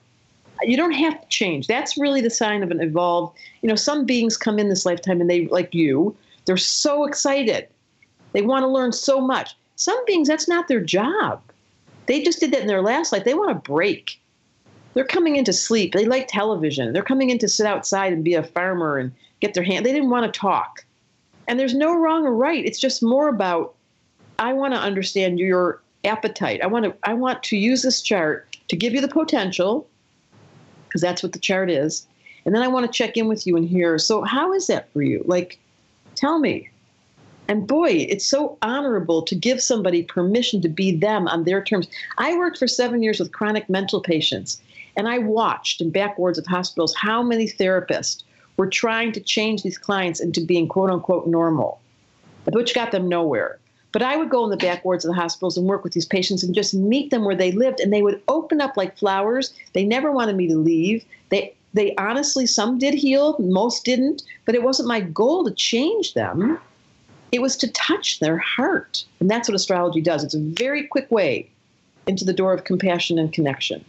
You 0.63 0.77
don't 0.77 0.91
have 0.93 1.21
to 1.21 1.27
change. 1.27 1.67
That's 1.67 1.97
really 1.97 2.21
the 2.21 2.29
sign 2.29 2.63
of 2.63 2.71
an 2.71 2.81
evolved. 2.81 3.37
You 3.61 3.69
know, 3.69 3.75
some 3.75 4.05
beings 4.05 4.37
come 4.37 4.59
in 4.59 4.69
this 4.69 4.85
lifetime 4.85 5.21
and 5.21 5.29
they 5.29 5.47
like 5.47 5.73
you, 5.73 6.15
they're 6.45 6.57
so 6.57 7.05
excited. 7.05 7.67
They 8.33 8.41
want 8.41 8.63
to 8.63 8.67
learn 8.67 8.91
so 8.91 9.21
much. 9.21 9.55
Some 9.75 10.03
beings 10.05 10.27
that's 10.27 10.47
not 10.47 10.67
their 10.67 10.81
job. 10.81 11.41
They 12.05 12.21
just 12.21 12.39
did 12.39 12.51
that 12.51 12.61
in 12.61 12.67
their 12.67 12.81
last 12.81 13.11
life. 13.11 13.23
They 13.23 13.33
want 13.33 13.49
to 13.49 13.71
break 13.71 14.19
they're 14.93 15.05
coming 15.05 15.35
in 15.35 15.45
to 15.45 15.53
sleep. 15.53 15.93
They 15.93 16.05
like 16.05 16.27
television. 16.27 16.93
They're 16.93 17.03
coming 17.03 17.29
in 17.29 17.39
to 17.39 17.47
sit 17.47 17.65
outside 17.65 18.13
and 18.13 18.23
be 18.23 18.35
a 18.35 18.43
farmer 18.43 18.97
and 18.97 19.11
get 19.39 19.53
their 19.53 19.63
hand. 19.63 19.85
They 19.85 19.91
didn't 19.91 20.09
want 20.09 20.31
to 20.31 20.39
talk. 20.39 20.85
And 21.47 21.59
there's 21.59 21.73
no 21.73 21.95
wrong 21.95 22.25
or 22.25 22.33
right. 22.33 22.65
It's 22.65 22.79
just 22.79 23.03
more 23.03 23.27
about 23.27 23.75
I 24.39 24.53
want 24.53 24.73
to 24.73 24.79
understand 24.79 25.39
your 25.39 25.81
appetite. 26.03 26.61
I 26.61 26.67
want 26.67 26.85
to 26.85 26.95
I 27.03 27.13
want 27.13 27.43
to 27.43 27.57
use 27.57 27.81
this 27.81 28.01
chart 28.01 28.57
to 28.69 28.75
give 28.75 28.93
you 28.93 29.01
the 29.01 29.07
potential 29.07 29.87
because 30.87 31.01
that's 31.01 31.23
what 31.23 31.33
the 31.33 31.39
chart 31.39 31.69
is. 31.69 32.07
And 32.45 32.53
then 32.53 32.61
I 32.61 32.67
want 32.67 32.85
to 32.85 32.91
check 32.91 33.17
in 33.17 33.27
with 33.27 33.47
you 33.47 33.57
and 33.57 33.67
hear, 33.67 33.97
so 33.97 34.21
how 34.21 34.53
is 34.53 34.67
that 34.67 34.91
for 34.91 35.01
you? 35.01 35.23
Like 35.25 35.59
tell 36.15 36.39
me. 36.39 36.69
And 37.49 37.67
boy, 37.67 37.89
it's 37.89 38.25
so 38.25 38.57
honorable 38.61 39.21
to 39.23 39.35
give 39.35 39.61
somebody 39.61 40.03
permission 40.03 40.61
to 40.61 40.69
be 40.69 40.95
them 40.95 41.27
on 41.27 41.43
their 41.43 41.61
terms. 41.61 41.87
I 42.17 42.37
worked 42.37 42.57
for 42.57 42.67
7 42.67 43.03
years 43.03 43.19
with 43.19 43.33
chronic 43.33 43.69
mental 43.69 43.99
patients 43.99 44.61
and 44.95 45.07
I 45.07 45.19
watched 45.19 45.81
in 45.81 45.89
back 45.89 46.17
wards 46.17 46.37
of 46.37 46.45
hospitals 46.45 46.95
how 46.95 47.23
many 47.23 47.47
therapists 47.47 48.23
were 48.57 48.67
trying 48.67 49.11
to 49.13 49.19
change 49.19 49.63
these 49.63 49.77
clients 49.77 50.19
into 50.19 50.41
being 50.41 50.67
quote 50.67 50.89
unquote 50.89 51.27
normal, 51.27 51.79
which 52.51 52.75
got 52.75 52.91
them 52.91 53.09
nowhere. 53.09 53.59
But 53.91 54.01
I 54.01 54.17
would 54.17 54.29
go 54.29 54.43
in 54.43 54.49
the 54.49 54.57
back 54.57 54.83
wards 54.83 55.05
of 55.05 55.09
the 55.09 55.21
hospitals 55.21 55.55
and 55.55 55.67
work 55.67 55.83
with 55.83 55.93
these 55.93 56.05
patients 56.05 56.43
and 56.43 56.55
just 56.55 56.73
meet 56.73 57.11
them 57.11 57.25
where 57.25 57.35
they 57.35 57.51
lived, 57.51 57.79
and 57.79 57.93
they 57.93 58.01
would 58.01 58.21
open 58.27 58.59
up 58.59 58.75
like 58.75 58.97
flowers. 58.97 59.53
They 59.73 59.85
never 59.85 60.11
wanted 60.11 60.35
me 60.35 60.47
to 60.47 60.57
leave. 60.57 61.05
They 61.29 61.53
they 61.73 61.95
honestly 61.95 62.45
some 62.45 62.77
did 62.77 62.93
heal, 62.93 63.35
most 63.39 63.85
didn't, 63.85 64.23
but 64.45 64.55
it 64.55 64.63
wasn't 64.63 64.87
my 64.87 65.01
goal 65.01 65.43
to 65.43 65.51
change 65.51 66.13
them. 66.13 66.59
It 67.31 67.41
was 67.41 67.55
to 67.57 67.71
touch 67.71 68.19
their 68.19 68.37
heart. 68.37 69.05
And 69.19 69.29
that's 69.29 69.47
what 69.47 69.55
astrology 69.55 70.01
does. 70.01 70.23
It's 70.23 70.35
a 70.35 70.39
very 70.39 70.85
quick 70.85 71.09
way 71.09 71.49
into 72.05 72.25
the 72.25 72.33
door 72.33 72.53
of 72.53 72.63
compassion 72.63 73.17
and 73.17 73.33
connection. 73.33 73.83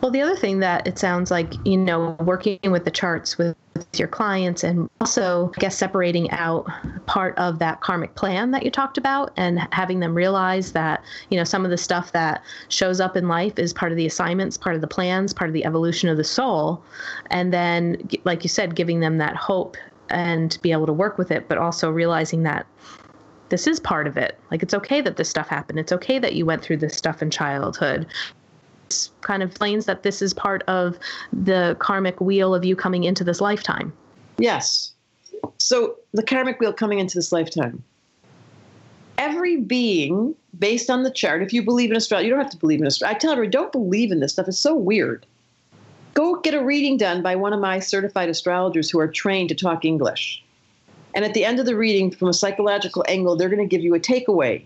Well, 0.00 0.10
the 0.10 0.20
other 0.20 0.36
thing 0.36 0.60
that 0.60 0.86
it 0.86 0.98
sounds 0.98 1.30
like, 1.30 1.54
you 1.66 1.76
know, 1.76 2.16
working 2.20 2.58
with 2.70 2.84
the 2.84 2.90
charts 2.90 3.38
with, 3.38 3.56
your 3.94 4.08
clients 4.08 4.62
and 4.62 4.90
also, 5.00 5.50
I 5.56 5.60
guess, 5.60 5.76
separating 5.76 6.30
out 6.32 6.66
part 7.06 7.36
of 7.38 7.58
that 7.60 7.80
karmic 7.80 8.14
plan 8.14 8.50
that 8.50 8.62
you 8.62 8.70
talked 8.70 8.98
about 8.98 9.32
and 9.38 9.58
having 9.72 10.00
them 10.00 10.14
realize 10.14 10.72
that, 10.72 11.02
you 11.30 11.38
know, 11.38 11.44
some 11.44 11.64
of 11.64 11.70
the 11.70 11.78
stuff 11.78 12.12
that 12.12 12.42
shows 12.68 13.00
up 13.00 13.16
in 13.16 13.26
life 13.26 13.58
is 13.58 13.72
part 13.72 13.90
of 13.90 13.96
the 13.96 14.04
assignments, 14.06 14.58
part 14.58 14.74
of 14.74 14.82
the 14.82 14.86
plans, 14.86 15.32
part 15.32 15.48
of 15.48 15.54
the 15.54 15.64
evolution 15.64 16.10
of 16.10 16.18
the 16.18 16.24
soul. 16.24 16.82
And 17.30 17.54
then, 17.54 18.06
like 18.24 18.42
you 18.42 18.48
said, 18.50 18.74
giving 18.74 19.00
them 19.00 19.16
that 19.16 19.34
hope 19.34 19.78
and 20.10 20.58
be 20.60 20.72
able 20.72 20.86
to 20.86 20.92
work 20.92 21.16
with 21.16 21.30
it, 21.30 21.48
but 21.48 21.56
also 21.56 21.90
realizing 21.90 22.42
that 22.42 22.66
this 23.48 23.66
is 23.66 23.80
part 23.80 24.06
of 24.06 24.16
it. 24.16 24.38
Like 24.50 24.62
it's 24.62 24.74
okay 24.74 25.00
that 25.00 25.16
this 25.16 25.30
stuff 25.30 25.48
happened. 25.48 25.78
It's 25.78 25.92
okay 25.92 26.18
that 26.18 26.34
you 26.34 26.44
went 26.44 26.62
through 26.62 26.78
this 26.78 26.96
stuff 26.96 27.22
in 27.22 27.30
childhood 27.30 28.06
kind 29.20 29.42
of 29.42 29.50
explains 29.50 29.86
that 29.86 30.02
this 30.02 30.22
is 30.22 30.32
part 30.32 30.62
of 30.62 30.98
the 31.32 31.76
karmic 31.78 32.20
wheel 32.20 32.54
of 32.54 32.64
you 32.64 32.76
coming 32.76 33.04
into 33.04 33.24
this 33.24 33.40
lifetime. 33.40 33.92
Yes. 34.38 34.92
So 35.58 35.96
the 36.12 36.22
karmic 36.22 36.60
wheel 36.60 36.72
coming 36.72 36.98
into 36.98 37.16
this 37.16 37.32
lifetime. 37.32 37.82
Every 39.18 39.58
being, 39.58 40.34
based 40.58 40.88
on 40.88 41.02
the 41.02 41.10
chart, 41.10 41.42
if 41.42 41.52
you 41.52 41.62
believe 41.62 41.90
in 41.90 41.96
astrology, 41.96 42.28
you 42.28 42.34
don't 42.34 42.42
have 42.42 42.52
to 42.52 42.56
believe 42.56 42.80
in 42.80 42.86
astrology. 42.86 43.16
I 43.16 43.18
tell 43.18 43.32
everyone, 43.32 43.50
don't 43.50 43.72
believe 43.72 44.12
in 44.12 44.20
this 44.20 44.32
stuff. 44.32 44.48
It's 44.48 44.58
so 44.58 44.74
weird. 44.74 45.26
Go 46.14 46.40
get 46.40 46.54
a 46.54 46.64
reading 46.64 46.96
done 46.96 47.22
by 47.22 47.36
one 47.36 47.52
of 47.52 47.60
my 47.60 47.78
certified 47.78 48.28
astrologers 48.28 48.90
who 48.90 48.98
are 48.98 49.08
trained 49.08 49.50
to 49.50 49.54
talk 49.54 49.84
English. 49.84 50.42
And 51.14 51.24
at 51.24 51.34
the 51.34 51.44
end 51.44 51.60
of 51.60 51.66
the 51.66 51.76
reading, 51.76 52.10
from 52.10 52.28
a 52.28 52.32
psychological 52.32 53.04
angle, 53.08 53.36
they're 53.36 53.48
going 53.48 53.60
to 53.60 53.66
give 53.66 53.82
you 53.82 53.94
a 53.94 54.00
takeaway 54.00 54.64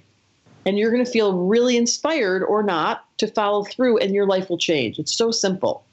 and 0.67 0.79
you're 0.79 0.91
going 0.91 1.05
to 1.05 1.11
feel 1.11 1.39
really 1.39 1.77
inspired 1.77 2.43
or 2.43 2.63
not 2.63 3.05
to 3.19 3.27
follow 3.27 3.65
through 3.65 3.99
and 3.99 4.15
your 4.15 4.27
life 4.27 4.49
will 4.49 4.59
change. 4.59 4.99
It's 4.99 5.15
so 5.15 5.31
simple. 5.31 5.85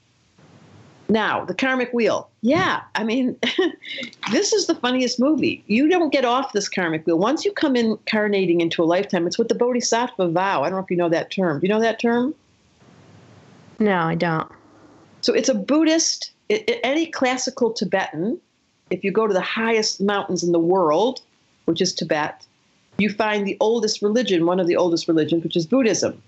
Now, 1.08 1.44
the 1.44 1.54
karmic 1.54 1.92
wheel. 1.92 2.30
Yeah, 2.40 2.82
I 2.94 3.04
mean, 3.04 3.36
this 4.32 4.52
is 4.52 4.66
the 4.66 4.74
funniest 4.74 5.20
movie. 5.20 5.62
You 5.66 5.88
don't 5.88 6.10
get 6.10 6.24
off 6.24 6.52
this 6.52 6.68
karmic 6.68 7.06
wheel. 7.06 7.18
Once 7.18 7.44
you 7.44 7.52
come 7.52 7.76
incarnating 7.76 8.62
into 8.62 8.82
a 8.82 8.86
lifetime, 8.86 9.26
it's 9.26 9.38
what 9.38 9.48
the 9.48 9.54
Bodhisattva 9.54 10.28
vow. 10.28 10.62
I 10.62 10.70
don't 10.70 10.78
know 10.78 10.84
if 10.84 10.90
you 10.90 10.96
know 10.96 11.10
that 11.10 11.30
term. 11.30 11.60
Do 11.60 11.66
you 11.66 11.72
know 11.72 11.80
that 11.80 12.00
term? 12.00 12.34
No, 13.78 13.98
I 13.98 14.14
don't. 14.14 14.50
So 15.20 15.34
it's 15.34 15.48
a 15.48 15.54
Buddhist, 15.54 16.32
it, 16.48 16.68
it, 16.68 16.80
any 16.82 17.06
classical 17.06 17.72
Tibetan, 17.72 18.40
if 18.90 19.04
you 19.04 19.10
go 19.10 19.26
to 19.26 19.34
the 19.34 19.40
highest 19.40 20.00
mountains 20.00 20.42
in 20.42 20.52
the 20.52 20.58
world, 20.58 21.20
which 21.66 21.80
is 21.80 21.92
Tibet, 21.94 22.46
you 23.02 23.10
find 23.10 23.46
the 23.46 23.56
oldest 23.60 24.00
religion, 24.00 24.46
one 24.46 24.60
of 24.60 24.66
the 24.66 24.76
oldest 24.76 25.08
religions, 25.08 25.42
which 25.42 25.56
is 25.56 25.66
Buddhism. 25.66 26.22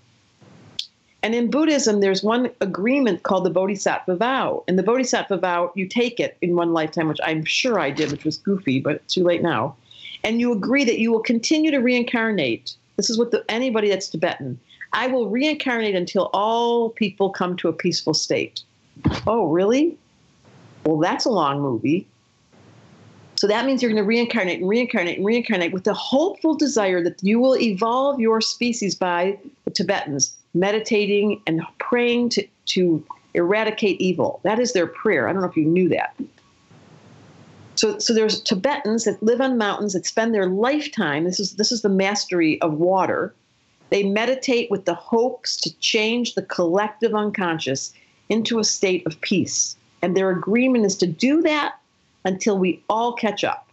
And 1.23 1.33
in 1.33 1.49
Buddhism, 1.49 2.01
there's 2.01 2.21
one 2.21 2.51
agreement 2.61 3.23
called 3.23 3.45
the 3.45 3.49
Bodhisattva 3.49 4.15
vow. 4.17 4.63
And 4.67 4.77
the 4.77 4.83
Bodhisattva 4.83 5.37
vow, 5.37 5.71
you 5.73 5.87
take 5.87 6.19
it 6.19 6.37
in 6.41 6.55
one 6.55 6.73
lifetime, 6.73 7.07
which 7.07 7.19
I'm 7.23 7.45
sure 7.45 7.79
I 7.79 7.89
did, 7.89 8.11
which 8.11 8.25
was 8.25 8.37
goofy, 8.37 8.79
but 8.79 9.07
too 9.07 9.23
late 9.23 9.41
now. 9.41 9.75
And 10.23 10.39
you 10.39 10.51
agree 10.51 10.83
that 10.83 10.99
you 10.99 11.11
will 11.11 11.21
continue 11.21 11.71
to 11.71 11.79
reincarnate. 11.79 12.75
This 12.97 13.09
is 13.09 13.17
what 13.17 13.31
the, 13.31 13.43
anybody 13.49 13.89
that's 13.89 14.09
Tibetan. 14.09 14.59
I 14.93 15.07
will 15.07 15.29
reincarnate 15.29 15.95
until 15.95 16.29
all 16.33 16.91
people 16.91 17.31
come 17.31 17.57
to 17.57 17.69
a 17.69 17.73
peaceful 17.73 18.13
state. 18.13 18.61
Oh, 19.25 19.47
really? 19.47 19.97
Well, 20.85 20.97
that's 20.97 21.25
a 21.25 21.31
long 21.31 21.59
movie. 21.59 22.05
So 23.37 23.47
that 23.47 23.65
means 23.65 23.81
you're 23.81 23.91
going 23.91 24.01
to 24.01 24.07
reincarnate 24.07 24.59
and 24.59 24.69
reincarnate 24.69 25.17
and 25.17 25.25
reincarnate 25.25 25.73
with 25.73 25.83
the 25.83 25.93
hopeful 25.93 26.55
desire 26.55 27.03
that 27.03 27.21
you 27.21 27.39
will 27.39 27.57
evolve 27.57 28.19
your 28.19 28.39
species 28.39 28.95
by 28.95 29.37
the 29.65 29.71
Tibetans, 29.71 30.35
meditating 30.53 31.41
and 31.45 31.61
praying 31.79 32.29
to, 32.29 32.47
to 32.67 33.03
eradicate 33.33 33.99
evil. 33.99 34.39
That 34.43 34.59
is 34.59 34.73
their 34.73 34.87
prayer. 34.87 35.27
I 35.27 35.33
don't 35.33 35.41
know 35.41 35.49
if 35.49 35.57
you 35.57 35.65
knew 35.65 35.89
that. 35.89 36.15
So, 37.75 37.99
so 37.99 38.13
there's 38.13 38.41
Tibetans 38.41 39.03
that 39.03 39.21
live 39.21 39.41
on 39.41 39.57
mountains 39.57 39.93
that 39.93 40.05
spend 40.05 40.33
their 40.33 40.47
lifetime. 40.47 41.25
This 41.25 41.41
is 41.41 41.55
this 41.55 41.73
is 41.73 41.81
the 41.81 41.89
mastery 41.89 42.61
of 42.61 42.75
water. 42.75 43.33
They 43.89 44.03
meditate 44.03 44.71
with 44.71 44.85
the 44.85 44.93
hopes 44.93 45.57
to 45.57 45.77
change 45.79 46.35
the 46.35 46.41
collective 46.41 47.13
unconscious 47.13 47.93
into 48.29 48.59
a 48.59 48.63
state 48.63 49.05
of 49.05 49.19
peace. 49.19 49.75
And 50.01 50.15
their 50.15 50.29
agreement 50.29 50.85
is 50.85 50.95
to 50.97 51.07
do 51.07 51.41
that 51.41 51.75
until 52.25 52.57
we 52.57 52.83
all 52.89 53.13
catch 53.13 53.43
up. 53.43 53.65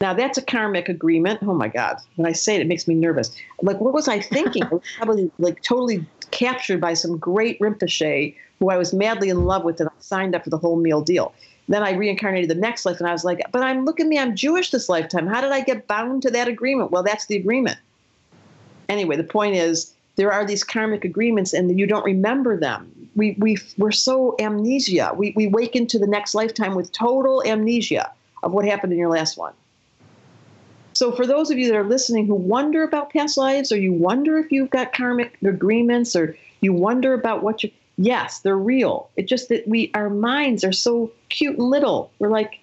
Now 0.00 0.12
that's 0.12 0.36
a 0.36 0.42
karmic 0.42 0.88
agreement. 0.88 1.40
Oh 1.42 1.54
my 1.54 1.68
God. 1.68 1.98
When 2.16 2.26
I 2.26 2.32
say 2.32 2.56
it, 2.56 2.60
it 2.60 2.66
makes 2.66 2.88
me 2.88 2.94
nervous. 2.94 3.30
Like, 3.62 3.80
what 3.80 3.94
was 3.94 4.08
I 4.08 4.18
thinking? 4.18 4.64
I 4.64 4.68
was 4.68 4.82
probably 4.96 5.30
like 5.38 5.62
totally 5.62 6.04
captured 6.32 6.80
by 6.80 6.94
some 6.94 7.18
great 7.18 7.60
Rinpoche 7.60 8.34
who 8.58 8.70
I 8.70 8.76
was 8.76 8.92
madly 8.92 9.28
in 9.28 9.44
love 9.44 9.62
with 9.62 9.78
and 9.78 9.88
I 9.88 9.92
signed 10.00 10.34
up 10.34 10.42
for 10.44 10.50
the 10.50 10.58
whole 10.58 10.76
meal 10.76 11.02
deal. 11.02 11.32
Then 11.68 11.84
I 11.84 11.92
reincarnated 11.92 12.50
the 12.50 12.56
next 12.56 12.84
life 12.84 12.98
and 12.98 13.08
I 13.08 13.12
was 13.12 13.24
like, 13.24 13.40
but 13.52 13.62
I'm 13.62 13.84
look 13.84 14.00
at 14.00 14.08
me, 14.08 14.18
I'm 14.18 14.34
Jewish 14.34 14.70
this 14.70 14.88
lifetime. 14.88 15.28
How 15.28 15.40
did 15.40 15.52
I 15.52 15.60
get 15.60 15.86
bound 15.86 16.22
to 16.22 16.30
that 16.30 16.48
agreement? 16.48 16.90
Well, 16.90 17.04
that's 17.04 17.26
the 17.26 17.36
agreement. 17.36 17.78
Anyway, 18.88 19.16
the 19.16 19.24
point 19.24 19.54
is 19.54 19.94
there 20.16 20.32
are 20.32 20.44
these 20.44 20.64
karmic 20.64 21.04
agreements 21.04 21.52
and 21.52 21.78
you 21.78 21.86
don't 21.86 22.04
remember 22.04 22.58
them. 22.58 23.01
We, 23.14 23.36
we, 23.38 23.58
we're 23.76 23.92
so 23.92 24.36
amnesia. 24.38 25.12
We, 25.16 25.32
we 25.36 25.46
wake 25.46 25.76
into 25.76 25.98
the 25.98 26.06
next 26.06 26.34
lifetime 26.34 26.74
with 26.74 26.92
total 26.92 27.42
amnesia 27.44 28.10
of 28.42 28.52
what 28.52 28.64
happened 28.64 28.92
in 28.92 28.98
your 28.98 29.10
last 29.10 29.36
one. 29.36 29.52
So, 30.94 31.12
for 31.12 31.26
those 31.26 31.50
of 31.50 31.58
you 31.58 31.68
that 31.68 31.76
are 31.76 31.84
listening 31.84 32.26
who 32.26 32.34
wonder 32.34 32.82
about 32.82 33.12
past 33.12 33.36
lives, 33.36 33.72
or 33.72 33.76
you 33.76 33.92
wonder 33.92 34.38
if 34.38 34.52
you've 34.52 34.70
got 34.70 34.92
karmic 34.92 35.36
agreements, 35.42 36.14
or 36.14 36.36
you 36.60 36.72
wonder 36.72 37.14
about 37.14 37.42
what 37.42 37.62
you, 37.62 37.70
yes, 37.96 38.40
they're 38.40 38.58
real. 38.58 39.08
It's 39.16 39.28
just 39.28 39.48
that 39.48 39.66
we, 39.66 39.90
our 39.94 40.10
minds 40.10 40.64
are 40.64 40.72
so 40.72 41.10
cute 41.28 41.58
and 41.58 41.68
little. 41.68 42.10
We're 42.18 42.28
like, 42.28 42.60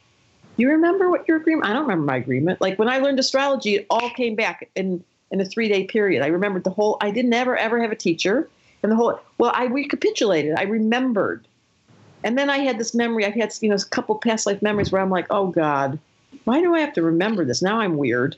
you 0.57 0.69
remember 0.69 1.09
what 1.09 1.27
your 1.27 1.38
agreement? 1.38 1.67
I 1.67 1.73
don't 1.73 1.83
remember 1.83 2.05
my 2.05 2.17
agreement. 2.17 2.62
Like 2.62 2.77
when 2.77 2.88
I 2.88 2.99
learned 2.99 3.19
astrology, 3.19 3.75
it 3.75 3.88
all 3.89 4.09
came 4.12 4.35
back, 4.35 4.69
in 4.75 5.03
in 5.31 5.41
a 5.41 5.45
three 5.45 5.69
day 5.69 5.85
period. 5.85 6.23
I 6.23 6.27
remembered 6.27 6.63
the 6.63 6.71
whole, 6.71 6.97
I 7.01 7.12
didn't 7.12 7.33
ever, 7.33 7.55
ever 7.55 7.81
have 7.81 7.91
a 7.91 7.95
teacher. 7.95 8.49
And 8.81 8.91
the 8.91 8.95
whole, 8.95 9.19
well, 9.37 9.51
I 9.53 9.65
recapitulated, 9.65 10.55
I 10.57 10.63
remembered. 10.63 11.47
And 12.23 12.37
then 12.37 12.49
I 12.49 12.57
had 12.59 12.77
this 12.77 12.93
memory, 12.93 13.25
I've 13.25 13.33
had, 13.33 13.53
you 13.61 13.69
know, 13.69 13.75
a 13.75 13.85
couple 13.85 14.15
past 14.15 14.45
life 14.45 14.61
memories 14.61 14.91
where 14.91 15.01
I'm 15.01 15.09
like, 15.09 15.27
oh 15.29 15.47
God, 15.47 15.99
why 16.43 16.61
do 16.61 16.75
I 16.75 16.79
have 16.79 16.93
to 16.93 17.01
remember 17.01 17.45
this? 17.45 17.61
Now 17.61 17.79
I'm 17.79 17.97
weird. 17.97 18.35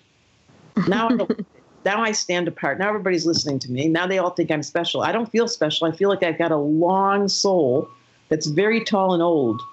Now 0.87 1.09
I 1.09 1.27
now 1.85 2.01
I 2.03 2.11
stand 2.11 2.47
apart. 2.47 2.77
Now 2.79 2.89
everybody's 2.89 3.25
listening 3.25 3.59
to 3.59 3.71
me. 3.71 3.87
Now 3.87 4.05
they 4.05 4.19
all 4.19 4.29
think 4.31 4.51
I'm 4.51 4.63
special. 4.63 5.01
I 5.01 5.11
don't 5.11 5.31
feel 5.31 5.47
special. 5.47 5.87
I 5.87 5.91
feel 5.91 6.09
like 6.09 6.23
I've 6.23 6.37
got 6.37 6.51
a 6.51 6.57
long 6.57 7.27
soul 7.27 7.89
that's 8.29 8.47
very 8.47 8.83
tall 8.83 9.13
and 9.13 9.23
old. 9.23 9.61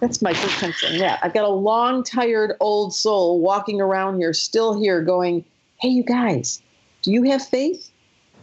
That's 0.00 0.20
my 0.20 0.34
first 0.34 0.58
time 0.58 0.72
saying 0.72 0.98
that. 1.00 1.18
I've 1.22 1.32
got 1.32 1.44
a 1.44 1.48
long, 1.48 2.04
tired, 2.04 2.54
old 2.60 2.94
soul 2.94 3.40
walking 3.40 3.80
around 3.80 4.18
here, 4.18 4.32
still 4.32 4.78
here, 4.78 5.02
going, 5.02 5.44
Hey, 5.80 5.88
you 5.88 6.02
guys, 6.02 6.62
do 7.02 7.12
you 7.12 7.22
have 7.24 7.46
faith? 7.46 7.90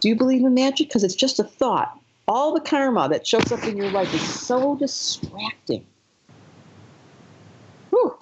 Do 0.03 0.09
you 0.09 0.15
believe 0.17 0.43
in 0.43 0.53
magic? 0.53 0.89
Because 0.89 1.05
it's 1.05 1.15
just 1.15 1.39
a 1.39 1.45
thought. 1.45 1.97
All 2.27 2.53
the 2.53 2.59
karma 2.59 3.07
that 3.07 3.25
shows 3.25 3.53
up 3.53 3.63
in 3.63 3.77
your 3.77 3.89
life 3.89 4.13
is 4.13 4.21
so 4.21 4.75
distracting. 4.75 5.85
Whew. 7.89 8.19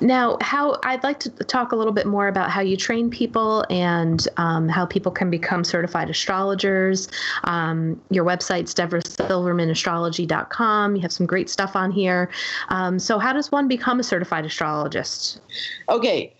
Now, 0.00 0.36
how 0.42 0.78
I'd 0.84 1.02
like 1.02 1.18
to 1.20 1.30
talk 1.30 1.72
a 1.72 1.76
little 1.76 1.94
bit 1.94 2.06
more 2.06 2.28
about 2.28 2.50
how 2.50 2.60
you 2.60 2.76
train 2.76 3.08
people 3.08 3.64
and 3.70 4.28
um, 4.36 4.68
how 4.68 4.84
people 4.84 5.10
can 5.10 5.30
become 5.30 5.64
certified 5.64 6.10
astrologers. 6.10 7.08
Um, 7.44 7.98
your 8.10 8.26
website's 8.26 8.74
deborahsilvermanastrology.com. 8.74 10.94
You 10.94 11.00
have 11.00 11.12
some 11.12 11.24
great 11.24 11.48
stuff 11.48 11.74
on 11.74 11.90
here. 11.90 12.28
Um, 12.68 12.98
so, 12.98 13.18
how 13.18 13.32
does 13.32 13.50
one 13.50 13.66
become 13.66 13.98
a 13.98 14.04
certified 14.04 14.44
astrologist? 14.44 15.40
Okay. 15.88 16.34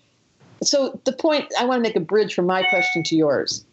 So, 0.62 1.00
the 1.04 1.12
point 1.12 1.46
I 1.58 1.64
want 1.64 1.78
to 1.78 1.82
make 1.82 1.96
a 1.96 2.00
bridge 2.00 2.34
from 2.34 2.44
my 2.44 2.64
question 2.64 3.02
to 3.04 3.16
yours. 3.16 3.64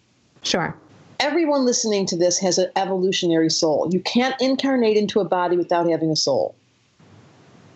Sure. 0.45 0.75
Everyone 1.19 1.65
listening 1.65 2.05
to 2.07 2.17
this 2.17 2.39
has 2.39 2.57
an 2.57 2.71
evolutionary 2.75 3.49
soul. 3.49 3.89
You 3.91 3.99
can't 3.99 4.39
incarnate 4.39 4.95
into 4.95 5.19
a 5.19 5.25
body 5.25 5.57
without 5.57 5.89
having 5.89 6.11
a 6.11 6.15
soul 6.15 6.55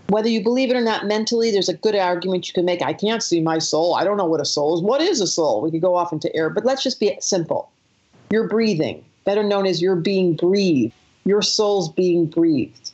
whether 0.10 0.30
you 0.30 0.44
believe 0.44 0.72
it 0.72 0.76
or 0.76 0.82
not 0.82 1.06
mentally, 1.06 1.52
there's 1.52 1.70
a 1.70 1.74
good 1.74 1.96
argument 1.96 2.48
you 2.48 2.54
can 2.54 2.66
make. 2.66 2.82
I 2.82 2.94
can't 2.94 3.22
see 3.22 3.42
my 3.42 3.60
soul. 3.60 3.96
I 3.96 4.04
don't 4.04 4.18
know 4.18 4.26
what 4.26 4.42
a 4.42 4.46
soul 4.46 4.76
is. 4.76 4.82
What 4.82 5.02
is 5.02 5.22
a 5.22 5.28
soul? 5.28 5.62
We 5.62 5.72
could 5.72 5.82
go 5.82 5.96
off 5.96 6.12
into 6.12 6.36
air, 6.36 6.50
but 6.50 6.66
let's 6.66 6.84
just 6.84 7.00
be 7.00 7.16
simple. 7.20 7.72
You're 8.32 8.48
breathing, 8.48 9.04
better 9.26 9.44
known 9.44 9.66
as 9.66 9.82
you're 9.82 9.96
being 9.96 10.36
breathed. 10.36 10.94
Your 11.26 11.42
soul's 11.42 11.92
being 11.92 12.26
breathed. 12.26 12.92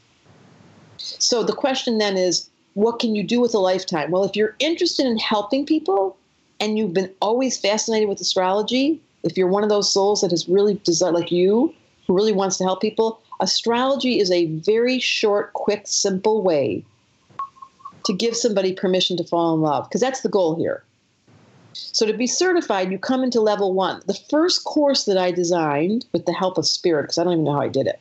So 0.97 1.43
the 1.43 1.53
question 1.53 1.97
then 1.99 2.17
is, 2.17 2.49
what 2.73 2.99
can 2.99 3.15
you 3.15 3.23
do 3.23 3.39
with 3.39 3.53
a 3.53 3.59
lifetime? 3.59 4.11
Well, 4.11 4.25
if 4.25 4.35
you're 4.35 4.55
interested 4.59 5.05
in 5.05 5.17
helping 5.17 5.65
people 5.65 6.17
and 6.59 6.77
you've 6.77 6.93
been 6.93 7.13
always 7.21 7.57
fascinated 7.57 8.09
with 8.09 8.19
astrology, 8.19 8.99
if 9.25 9.35
you're 9.35 9.47
one 9.47 9.63
of 9.63 9.69
those 9.69 9.91
souls 9.91 10.21
that 10.21 10.31
has 10.31 10.47
really 10.47 10.79
designed 10.83 11.15
like 11.15 11.31
you, 11.31 11.73
who 12.07 12.15
really 12.15 12.31
wants 12.31 12.57
to 12.57 12.63
help 12.63 12.79
people, 12.79 13.19
astrology 13.41 14.19
is 14.19 14.31
a 14.31 14.45
very 14.45 14.99
short, 14.99 15.51
quick, 15.53 15.81
simple 15.85 16.43
way 16.43 16.85
to 18.05 18.13
give 18.13 18.35
somebody 18.37 18.71
permission 18.71 19.17
to 19.17 19.23
fall 19.23 19.55
in 19.55 19.61
love, 19.61 19.89
because 19.89 19.99
that's 19.99 20.21
the 20.21 20.29
goal 20.29 20.55
here. 20.55 20.83
So 21.73 22.05
to 22.05 22.13
be 22.13 22.27
certified, 22.27 22.91
you 22.91 22.99
come 22.99 23.23
into 23.23 23.41
level 23.41 23.73
one. 23.73 24.01
The 24.05 24.17
first 24.29 24.63
course 24.63 25.05
that 25.05 25.17
I 25.17 25.31
designed 25.31 26.05
with 26.13 26.27
the 26.27 26.33
help 26.33 26.59
of 26.59 26.67
Spirit, 26.67 27.03
because 27.03 27.17
I 27.17 27.23
don't 27.23 27.33
even 27.33 27.45
know 27.45 27.53
how 27.53 27.61
I 27.61 27.67
did 27.67 27.87
it, 27.87 27.99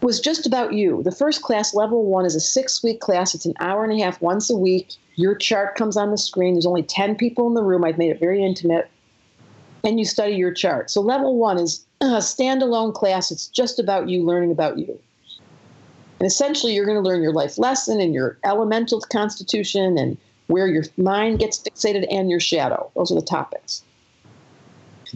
was 0.00 0.20
just 0.20 0.46
about 0.46 0.74
you. 0.74 1.02
The 1.02 1.10
first 1.10 1.42
class, 1.42 1.74
level 1.74 2.04
one, 2.04 2.24
is 2.24 2.36
a 2.36 2.40
six 2.40 2.82
week 2.84 3.00
class. 3.00 3.34
It's 3.34 3.46
an 3.46 3.54
hour 3.58 3.84
and 3.84 3.92
a 3.92 4.02
half 4.02 4.22
once 4.22 4.48
a 4.48 4.56
week. 4.56 4.92
Your 5.16 5.34
chart 5.34 5.74
comes 5.74 5.96
on 5.96 6.10
the 6.10 6.18
screen. 6.18 6.54
There's 6.54 6.66
only 6.66 6.82
10 6.84 7.16
people 7.16 7.48
in 7.48 7.54
the 7.54 7.62
room. 7.62 7.84
I've 7.84 7.98
made 7.98 8.10
it 8.10 8.20
very 8.20 8.44
intimate. 8.44 8.88
And 9.84 9.98
you 9.98 10.04
study 10.04 10.34
your 10.34 10.52
chart. 10.52 10.90
So 10.90 11.00
level 11.00 11.36
one 11.36 11.58
is 11.58 11.84
a 12.00 12.18
standalone 12.18 12.94
class. 12.94 13.30
It's 13.30 13.48
just 13.48 13.78
about 13.78 14.08
you 14.08 14.24
learning 14.24 14.50
about 14.50 14.78
you. 14.78 14.98
And 16.18 16.26
essentially, 16.26 16.74
you're 16.74 16.86
going 16.86 17.02
to 17.02 17.06
learn 17.06 17.22
your 17.22 17.32
life 17.32 17.58
lesson 17.58 18.00
and 18.00 18.14
your 18.14 18.38
elemental 18.44 19.00
constitution 19.00 19.98
and 19.98 20.16
where 20.46 20.66
your 20.66 20.84
mind 20.96 21.38
gets 21.38 21.60
fixated 21.60 22.06
and 22.10 22.30
your 22.30 22.40
shadow. 22.40 22.90
Those 22.94 23.10
are 23.10 23.16
the 23.16 23.22
topics. 23.22 23.82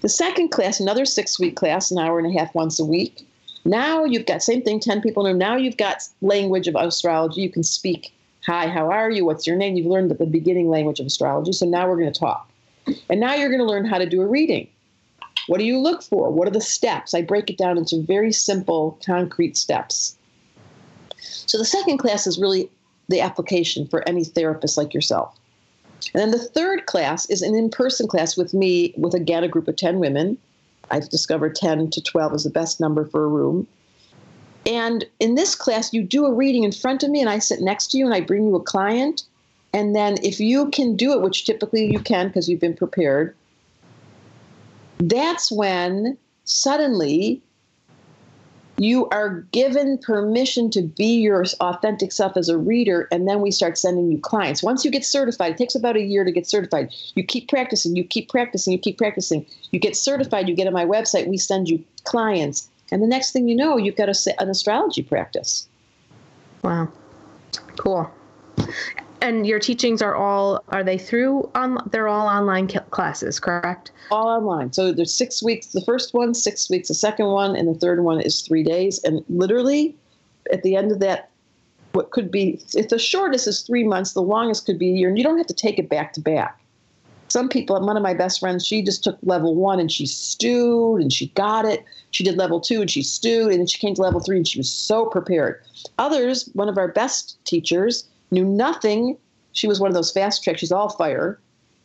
The 0.00 0.08
second 0.08 0.48
class, 0.48 0.80
another 0.80 1.04
six 1.04 1.40
week 1.40 1.56
class, 1.56 1.90
an 1.90 1.98
hour 1.98 2.18
and 2.18 2.26
a 2.26 2.38
half 2.38 2.54
once 2.54 2.78
a 2.78 2.84
week. 2.84 3.26
Now 3.64 4.04
you've 4.04 4.26
got 4.26 4.42
same 4.42 4.62
thing, 4.62 4.80
10 4.80 5.00
people 5.00 5.26
in 5.26 5.38
Now 5.38 5.56
you've 5.56 5.76
got 5.76 6.06
language 6.20 6.68
of 6.68 6.74
astrology. 6.76 7.42
You 7.42 7.50
can 7.50 7.62
speak, 7.62 8.14
hi, 8.46 8.68
how 8.68 8.90
are 8.90 9.10
you? 9.10 9.24
What's 9.24 9.46
your 9.46 9.56
name? 9.56 9.76
You've 9.76 9.86
learned 9.86 10.10
the 10.10 10.26
beginning 10.26 10.68
language 10.68 11.00
of 11.00 11.06
astrology. 11.06 11.52
So 11.52 11.66
now 11.66 11.88
we're 11.88 11.98
going 11.98 12.12
to 12.12 12.18
talk. 12.18 12.48
And 13.08 13.20
now 13.20 13.34
you're 13.34 13.48
going 13.48 13.60
to 13.60 13.66
learn 13.66 13.84
how 13.84 13.98
to 13.98 14.08
do 14.08 14.22
a 14.22 14.26
reading. 14.26 14.68
What 15.46 15.58
do 15.58 15.64
you 15.64 15.78
look 15.78 16.02
for? 16.02 16.30
What 16.30 16.46
are 16.46 16.52
the 16.52 16.60
steps? 16.60 17.14
I 17.14 17.22
break 17.22 17.48
it 17.48 17.56
down 17.56 17.78
into 17.78 18.02
very 18.02 18.32
simple, 18.32 18.98
concrete 19.04 19.56
steps. 19.56 20.16
So 21.18 21.56
the 21.56 21.64
second 21.64 21.98
class 21.98 22.26
is 22.26 22.38
really 22.38 22.70
the 23.08 23.20
application 23.20 23.86
for 23.86 24.06
any 24.06 24.24
therapist 24.24 24.76
like 24.76 24.92
yourself. 24.92 25.34
And 26.12 26.20
then 26.20 26.30
the 26.30 26.38
third 26.38 26.86
class 26.86 27.28
is 27.30 27.42
an 27.42 27.54
in 27.54 27.70
person 27.70 28.06
class 28.06 28.36
with 28.36 28.54
me, 28.54 28.94
with 28.96 29.14
again 29.14 29.42
a 29.42 29.48
group 29.48 29.68
of 29.68 29.76
10 29.76 29.98
women. 29.98 30.38
I've 30.90 31.08
discovered 31.08 31.54
10 31.54 31.90
to 31.90 32.02
12 32.02 32.34
is 32.34 32.44
the 32.44 32.50
best 32.50 32.80
number 32.80 33.04
for 33.04 33.24
a 33.24 33.28
room. 33.28 33.66
And 34.66 35.04
in 35.18 35.34
this 35.34 35.54
class, 35.54 35.92
you 35.92 36.02
do 36.02 36.26
a 36.26 36.32
reading 36.32 36.64
in 36.64 36.72
front 36.72 37.02
of 37.02 37.10
me, 37.10 37.20
and 37.20 37.30
I 37.30 37.38
sit 37.38 37.60
next 37.60 37.90
to 37.90 37.98
you, 37.98 38.04
and 38.04 38.14
I 38.14 38.20
bring 38.20 38.46
you 38.46 38.56
a 38.56 38.62
client. 38.62 39.22
And 39.72 39.94
then, 39.94 40.16
if 40.22 40.40
you 40.40 40.70
can 40.70 40.96
do 40.96 41.12
it, 41.12 41.20
which 41.20 41.44
typically 41.44 41.90
you 41.90 42.00
can 42.00 42.28
because 42.28 42.48
you've 42.48 42.60
been 42.60 42.76
prepared, 42.76 43.34
that's 44.98 45.52
when 45.52 46.16
suddenly 46.44 47.42
you 48.78 49.08
are 49.08 49.40
given 49.52 49.98
permission 49.98 50.70
to 50.70 50.82
be 50.82 51.18
your 51.18 51.44
authentic 51.60 52.12
self 52.12 52.36
as 52.36 52.48
a 52.48 52.56
reader 52.56 53.08
and 53.10 53.26
then 53.26 53.40
we 53.40 53.50
start 53.50 53.76
sending 53.76 54.10
you 54.10 54.18
clients. 54.18 54.62
Once 54.62 54.84
you 54.84 54.90
get 54.90 55.04
certified 55.04 55.52
it 55.52 55.58
takes 55.58 55.74
about 55.74 55.96
a 55.96 56.02
year 56.02 56.24
to 56.24 56.30
get 56.30 56.46
certified. 56.46 56.92
You 57.14 57.24
keep 57.24 57.48
practicing 57.48 57.96
you 57.96 58.04
keep 58.04 58.28
practicing 58.28 58.72
you 58.72 58.78
keep 58.78 58.96
practicing. 58.96 59.44
You 59.72 59.80
get 59.80 59.96
certified 59.96 60.48
you 60.48 60.54
get 60.54 60.68
on 60.68 60.72
my 60.72 60.86
website 60.86 61.26
we 61.26 61.36
send 61.36 61.68
you 61.68 61.84
clients. 62.04 62.68
And 62.92 63.02
the 63.02 63.08
next 63.08 63.32
thing 63.32 63.48
you 63.48 63.56
know 63.56 63.76
you've 63.76 63.96
got 63.96 64.08
a, 64.08 64.40
an 64.40 64.48
astrology 64.48 65.02
practice. 65.02 65.68
Wow. 66.62 66.88
Cool 67.76 68.10
and 69.20 69.46
your 69.46 69.58
teachings 69.58 70.02
are 70.02 70.14
all 70.14 70.62
are 70.68 70.84
they 70.84 70.98
through 70.98 71.50
on 71.54 71.78
they're 71.90 72.08
all 72.08 72.26
online 72.26 72.68
classes 72.90 73.40
correct? 73.40 73.92
All 74.10 74.28
online. 74.28 74.72
So 74.72 74.92
there's 74.92 75.12
six 75.12 75.42
weeks 75.42 75.68
the 75.68 75.80
first 75.82 76.14
one 76.14 76.34
six 76.34 76.68
weeks 76.70 76.88
the 76.88 76.94
second 76.94 77.26
one 77.26 77.56
and 77.56 77.68
the 77.68 77.78
third 77.78 78.04
one 78.04 78.20
is 78.20 78.42
three 78.42 78.62
days. 78.62 79.02
And 79.04 79.24
literally 79.28 79.96
at 80.52 80.62
the 80.62 80.76
end 80.76 80.92
of 80.92 81.00
that 81.00 81.30
what 81.92 82.10
could 82.10 82.30
be 82.30 82.60
if 82.74 82.88
the 82.88 82.98
shortest 82.98 83.46
is 83.46 83.62
three 83.62 83.84
months 83.84 84.12
the 84.12 84.22
longest 84.22 84.66
could 84.66 84.78
be 84.78 84.90
a 84.90 84.94
year 84.94 85.08
and 85.08 85.18
you 85.18 85.24
don't 85.24 85.38
have 85.38 85.46
to 85.46 85.54
take 85.54 85.78
it 85.78 85.88
back 85.88 86.12
to 86.14 86.20
back. 86.20 86.60
Some 87.28 87.48
people 87.48 87.80
one 87.80 87.96
of 87.96 88.02
my 88.02 88.14
best 88.14 88.40
friends 88.40 88.66
she 88.66 88.82
just 88.82 89.04
took 89.04 89.18
level 89.22 89.54
one 89.54 89.80
and 89.80 89.90
she 89.90 90.06
stewed 90.06 91.00
and 91.00 91.12
she 91.12 91.28
got 91.28 91.64
it. 91.64 91.84
She 92.10 92.24
did 92.24 92.36
level 92.36 92.60
two 92.60 92.80
and 92.80 92.90
she 92.90 93.02
stewed 93.02 93.50
and 93.50 93.60
then 93.60 93.66
she 93.66 93.78
came 93.78 93.94
to 93.94 94.02
level 94.02 94.20
three 94.20 94.38
and 94.38 94.48
she 94.48 94.58
was 94.58 94.70
so 94.70 95.06
prepared. 95.06 95.60
Others 95.98 96.50
one 96.54 96.68
of 96.68 96.78
our 96.78 96.88
best 96.88 97.38
teachers 97.44 98.04
knew 98.30 98.44
nothing. 98.44 99.16
She 99.52 99.66
was 99.66 99.80
one 99.80 99.88
of 99.88 99.94
those 99.94 100.12
fast 100.12 100.44
tracks. 100.44 100.60
She's 100.60 100.72
all 100.72 100.88
fire. 100.88 101.38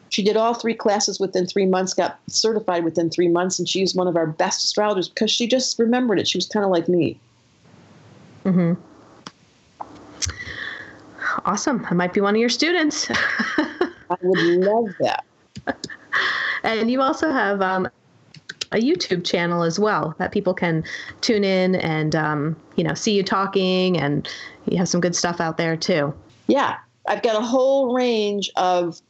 She 0.09 0.23
did 0.23 0.37
all 0.37 0.53
three 0.53 0.75
classes 0.75 1.19
within 1.19 1.47
three 1.47 1.65
months, 1.65 1.95
got 1.95 2.19
certified 2.27 2.83
within 2.83 3.09
three 3.09 3.27
months, 3.27 3.57
and 3.57 3.67
she's 3.67 3.95
one 3.95 4.07
of 4.07 4.15
our 4.15 4.27
best 4.27 4.63
astrologers 4.63 5.09
because 5.09 5.31
she 5.31 5.47
just 5.47 5.79
remembered 5.79 6.19
it. 6.19 6.27
She 6.27 6.37
was 6.37 6.45
kind 6.45 6.63
of 6.63 6.69
like 6.69 6.87
me. 6.87 7.19
Mm-hmm. 8.45 8.73
Awesome. 11.45 11.87
I 11.89 11.95
might 11.95 12.13
be 12.13 12.21
one 12.21 12.35
of 12.35 12.39
your 12.39 12.49
students. 12.49 13.07
I 13.57 14.15
would 14.21 14.65
love 14.65 14.89
that. 14.99 15.25
And 16.63 16.91
you 16.91 17.01
also 17.01 17.31
have 17.31 17.63
um, 17.63 17.89
a 18.71 18.77
YouTube 18.77 19.25
channel 19.25 19.63
as 19.63 19.79
well 19.79 20.13
that 20.19 20.31
people 20.31 20.53
can 20.53 20.83
tune 21.21 21.43
in 21.43 21.75
and 21.75 22.15
um, 22.15 22.55
you 22.75 22.83
know 22.83 22.93
see 22.93 23.15
you 23.15 23.23
talking, 23.23 23.97
and 23.97 24.29
you 24.69 24.77
have 24.77 24.87
some 24.87 25.01
good 25.01 25.15
stuff 25.15 25.41
out 25.41 25.57
there 25.57 25.75
too 25.75 26.13
yeah, 26.47 26.77
I've 27.07 27.21
got 27.21 27.35
a 27.35 27.45
whole 27.45 27.93
range 27.93 28.49
of 28.55 29.01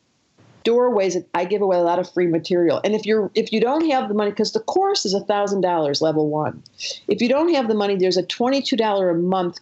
doorways 0.63 1.13
that 1.13 1.27
I 1.33 1.45
give 1.45 1.61
away 1.61 1.77
a 1.77 1.81
lot 1.81 1.99
of 1.99 2.11
free 2.11 2.27
material. 2.27 2.79
And 2.83 2.95
if 2.95 3.05
you're 3.05 3.29
if 3.35 3.51
you 3.51 3.59
don't 3.59 3.89
have 3.89 4.07
the 4.07 4.13
money, 4.13 4.31
because 4.31 4.53
the 4.53 4.61
course 4.61 5.05
is 5.05 5.13
a 5.13 5.21
thousand 5.21 5.61
dollars 5.61 6.01
level 6.01 6.29
one. 6.29 6.63
If 7.07 7.21
you 7.21 7.29
don't 7.29 7.53
have 7.53 7.67
the 7.67 7.75
money, 7.75 7.95
there's 7.95 8.17
a 8.17 8.23
twenty-two 8.23 8.77
dollar 8.77 9.09
a 9.09 9.15
month. 9.15 9.59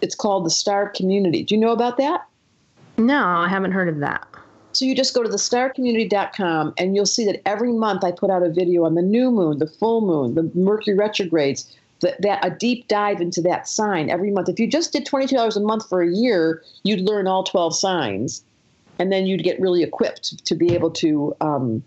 It's 0.00 0.14
called 0.14 0.44
the 0.44 0.50
Star 0.50 0.88
Community. 0.88 1.44
Do 1.44 1.54
you 1.54 1.60
know 1.60 1.72
about 1.72 1.96
that? 1.98 2.26
No, 2.98 3.24
I 3.24 3.48
haven't 3.48 3.72
heard 3.72 3.88
of 3.88 4.00
that. 4.00 4.26
So 4.72 4.84
you 4.84 4.94
just 4.94 5.14
go 5.14 5.22
to 5.22 5.28
thestarcommunity.com 5.28 6.74
and 6.78 6.96
you'll 6.96 7.06
see 7.06 7.26
that 7.26 7.46
every 7.46 7.72
month 7.72 8.04
I 8.04 8.10
put 8.10 8.30
out 8.30 8.42
a 8.42 8.48
video 8.48 8.84
on 8.84 8.94
the 8.94 9.02
new 9.02 9.30
moon, 9.30 9.58
the 9.58 9.66
full 9.66 10.00
moon, 10.00 10.34
the 10.34 10.50
Mercury 10.58 10.96
retrogrades, 10.96 11.76
that, 12.02 12.20
that 12.22 12.44
a 12.44 12.50
deep 12.50 12.86
dive 12.88 13.20
into 13.20 13.40
that 13.42 13.66
sign 13.66 14.10
every 14.10 14.30
month. 14.30 14.48
If 14.48 14.60
you 14.60 14.66
just 14.66 14.92
did 14.92 15.06
twenty 15.06 15.26
two 15.26 15.36
dollars 15.36 15.56
a 15.56 15.60
month 15.60 15.88
for 15.88 16.02
a 16.02 16.08
year, 16.14 16.62
you'd 16.84 17.00
learn 17.00 17.26
all 17.26 17.42
twelve 17.42 17.74
signs, 17.74 18.44
and 18.98 19.10
then 19.10 19.26
you'd 19.26 19.42
get 19.42 19.58
really 19.60 19.82
equipped 19.82 20.44
to 20.44 20.54
be 20.54 20.74
able 20.74 20.90
to 20.90 21.34
um, 21.40 21.82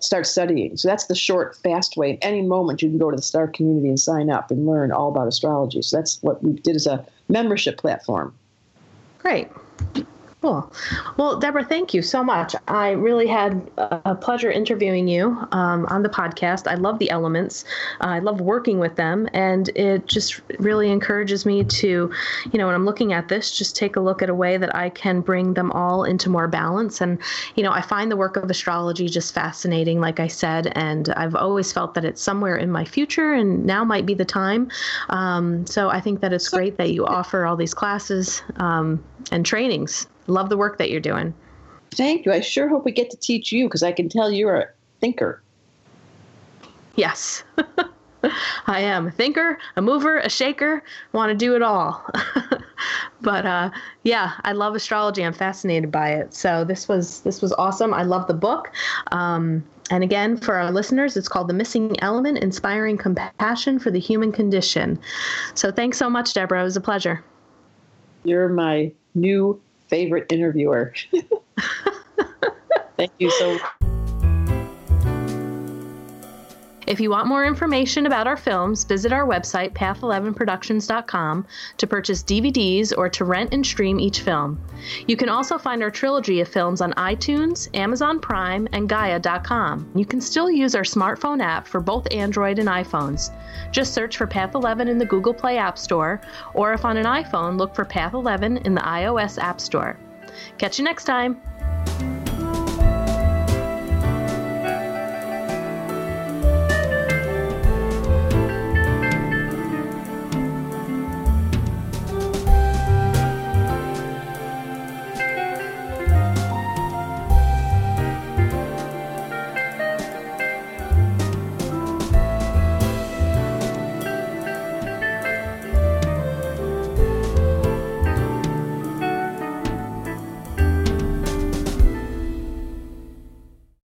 start 0.00 0.26
studying. 0.26 0.76
So 0.76 0.88
that's 0.88 1.06
the 1.06 1.14
short, 1.14 1.56
fast 1.56 1.96
way. 1.96 2.18
Any 2.22 2.42
moment, 2.42 2.82
you 2.82 2.88
can 2.88 2.98
go 2.98 3.10
to 3.10 3.16
the 3.16 3.22
Star 3.22 3.48
Community 3.48 3.88
and 3.88 4.00
sign 4.00 4.30
up 4.30 4.50
and 4.50 4.66
learn 4.66 4.92
all 4.92 5.08
about 5.08 5.28
astrology. 5.28 5.82
So 5.82 5.96
that's 5.96 6.22
what 6.22 6.42
we 6.42 6.52
did 6.52 6.76
as 6.76 6.86
a 6.86 7.04
membership 7.28 7.78
platform. 7.78 8.34
Great. 9.18 9.48
Cool. 10.40 10.72
Well, 11.16 11.40
Deborah, 11.40 11.64
thank 11.64 11.92
you 11.92 12.00
so 12.00 12.22
much. 12.22 12.54
I 12.68 12.90
really 12.90 13.26
had 13.26 13.68
a 13.76 14.14
pleasure 14.14 14.52
interviewing 14.52 15.08
you 15.08 15.36
um, 15.50 15.84
on 15.86 16.04
the 16.04 16.08
podcast. 16.08 16.70
I 16.70 16.74
love 16.74 17.00
the 17.00 17.10
elements. 17.10 17.64
Uh, 18.00 18.06
I 18.06 18.18
love 18.20 18.40
working 18.40 18.78
with 18.78 18.94
them, 18.94 19.28
and 19.32 19.68
it 19.70 20.06
just 20.06 20.40
really 20.60 20.92
encourages 20.92 21.44
me 21.44 21.64
to, 21.64 22.12
you 22.52 22.58
know, 22.58 22.66
when 22.66 22.76
I'm 22.76 22.84
looking 22.84 23.12
at 23.12 23.26
this, 23.26 23.50
just 23.50 23.74
take 23.74 23.96
a 23.96 24.00
look 24.00 24.22
at 24.22 24.30
a 24.30 24.34
way 24.34 24.56
that 24.58 24.72
I 24.76 24.90
can 24.90 25.22
bring 25.22 25.54
them 25.54 25.72
all 25.72 26.04
into 26.04 26.30
more 26.30 26.46
balance. 26.46 27.00
And, 27.00 27.18
you 27.56 27.64
know, 27.64 27.72
I 27.72 27.80
find 27.80 28.08
the 28.08 28.16
work 28.16 28.36
of 28.36 28.48
astrology 28.48 29.08
just 29.08 29.34
fascinating, 29.34 30.00
like 30.00 30.20
I 30.20 30.28
said, 30.28 30.70
and 30.76 31.08
I've 31.16 31.34
always 31.34 31.72
felt 31.72 31.94
that 31.94 32.04
it's 32.04 32.22
somewhere 32.22 32.56
in 32.56 32.70
my 32.70 32.84
future, 32.84 33.32
and 33.32 33.66
now 33.66 33.82
might 33.82 34.06
be 34.06 34.14
the 34.14 34.24
time. 34.24 34.70
Um, 35.08 35.66
so 35.66 35.88
I 35.88 36.00
think 36.00 36.20
that 36.20 36.32
it's 36.32 36.48
great 36.48 36.76
that 36.76 36.92
you 36.92 37.04
offer 37.06 37.44
all 37.44 37.56
these 37.56 37.74
classes 37.74 38.40
um, 38.58 39.02
and 39.32 39.44
trainings. 39.44 40.06
Love 40.28 40.48
the 40.48 40.56
work 40.56 40.78
that 40.78 40.90
you're 40.90 41.00
doing. 41.00 41.34
Thank 41.90 42.26
you. 42.26 42.32
I 42.32 42.40
sure 42.40 42.68
hope 42.68 42.84
we 42.84 42.92
get 42.92 43.10
to 43.10 43.16
teach 43.16 43.50
you 43.50 43.66
because 43.66 43.82
I 43.82 43.92
can 43.92 44.08
tell 44.08 44.30
you're 44.30 44.56
a 44.56 44.66
thinker. 45.00 45.42
Yes. 46.96 47.44
I 48.66 48.80
am 48.80 49.06
a 49.06 49.10
thinker, 49.10 49.58
a 49.76 49.82
mover, 49.82 50.18
a 50.18 50.28
shaker, 50.28 50.82
want 51.12 51.30
to 51.30 51.36
do 51.36 51.54
it 51.54 51.62
all. 51.62 52.04
but 53.20 53.46
uh, 53.46 53.70
yeah, 54.02 54.32
I 54.42 54.52
love 54.52 54.74
astrology. 54.74 55.24
I'm 55.24 55.32
fascinated 55.32 55.90
by 55.90 56.10
it. 56.10 56.34
So 56.34 56.64
this 56.64 56.88
was 56.88 57.20
this 57.20 57.40
was 57.40 57.52
awesome. 57.52 57.94
I 57.94 58.02
love 58.02 58.26
the 58.26 58.34
book. 58.34 58.72
Um, 59.12 59.64
and 59.90 60.04
again, 60.04 60.36
for 60.36 60.56
our 60.56 60.70
listeners, 60.70 61.16
it's 61.16 61.28
called 61.28 61.48
The 61.48 61.54
Missing 61.54 61.98
Element 62.00 62.38
Inspiring 62.38 62.98
Compassion 62.98 63.78
for 63.78 63.90
the 63.90 64.00
Human 64.00 64.32
Condition. 64.32 64.98
So 65.54 65.70
thanks 65.70 65.96
so 65.96 66.10
much, 66.10 66.34
Deborah. 66.34 66.60
It 66.60 66.64
was 66.64 66.76
a 66.76 66.80
pleasure. 66.80 67.24
You're 68.24 68.48
my 68.48 68.92
new 69.14 69.60
favorite 69.88 70.30
interviewer. 70.30 70.94
Thank 72.96 73.12
you 73.18 73.30
so 73.30 73.54
much. 73.54 73.62
If 76.88 77.00
you 77.00 77.10
want 77.10 77.26
more 77.26 77.44
information 77.44 78.06
about 78.06 78.26
our 78.26 78.38
films, 78.38 78.84
visit 78.84 79.12
our 79.12 79.26
website, 79.26 79.74
path11productions.com, 79.74 81.46
to 81.76 81.86
purchase 81.86 82.22
DVDs 82.22 82.96
or 82.96 83.10
to 83.10 83.26
rent 83.26 83.52
and 83.52 83.64
stream 83.64 84.00
each 84.00 84.22
film. 84.22 84.58
You 85.06 85.14
can 85.14 85.28
also 85.28 85.58
find 85.58 85.82
our 85.82 85.90
trilogy 85.90 86.40
of 86.40 86.48
films 86.48 86.80
on 86.80 86.94
iTunes, 86.94 87.68
Amazon 87.76 88.20
Prime, 88.20 88.66
and 88.72 88.88
Gaia.com. 88.88 89.92
You 89.94 90.06
can 90.06 90.22
still 90.22 90.50
use 90.50 90.74
our 90.74 90.82
smartphone 90.82 91.42
app 91.42 91.68
for 91.68 91.80
both 91.80 92.10
Android 92.10 92.58
and 92.58 92.70
iPhones. 92.70 93.32
Just 93.70 93.92
search 93.92 94.16
for 94.16 94.26
Path 94.26 94.54
11 94.54 94.88
in 94.88 94.96
the 94.96 95.04
Google 95.04 95.34
Play 95.34 95.58
App 95.58 95.76
Store, 95.76 96.22
or 96.54 96.72
if 96.72 96.86
on 96.86 96.96
an 96.96 97.04
iPhone, 97.04 97.58
look 97.58 97.74
for 97.74 97.84
Path 97.84 98.14
11 98.14 98.56
in 98.58 98.74
the 98.74 98.80
iOS 98.80 99.36
App 99.36 99.60
Store. 99.60 99.98
Catch 100.56 100.78
you 100.78 100.86
next 100.86 101.04
time. 101.04 102.17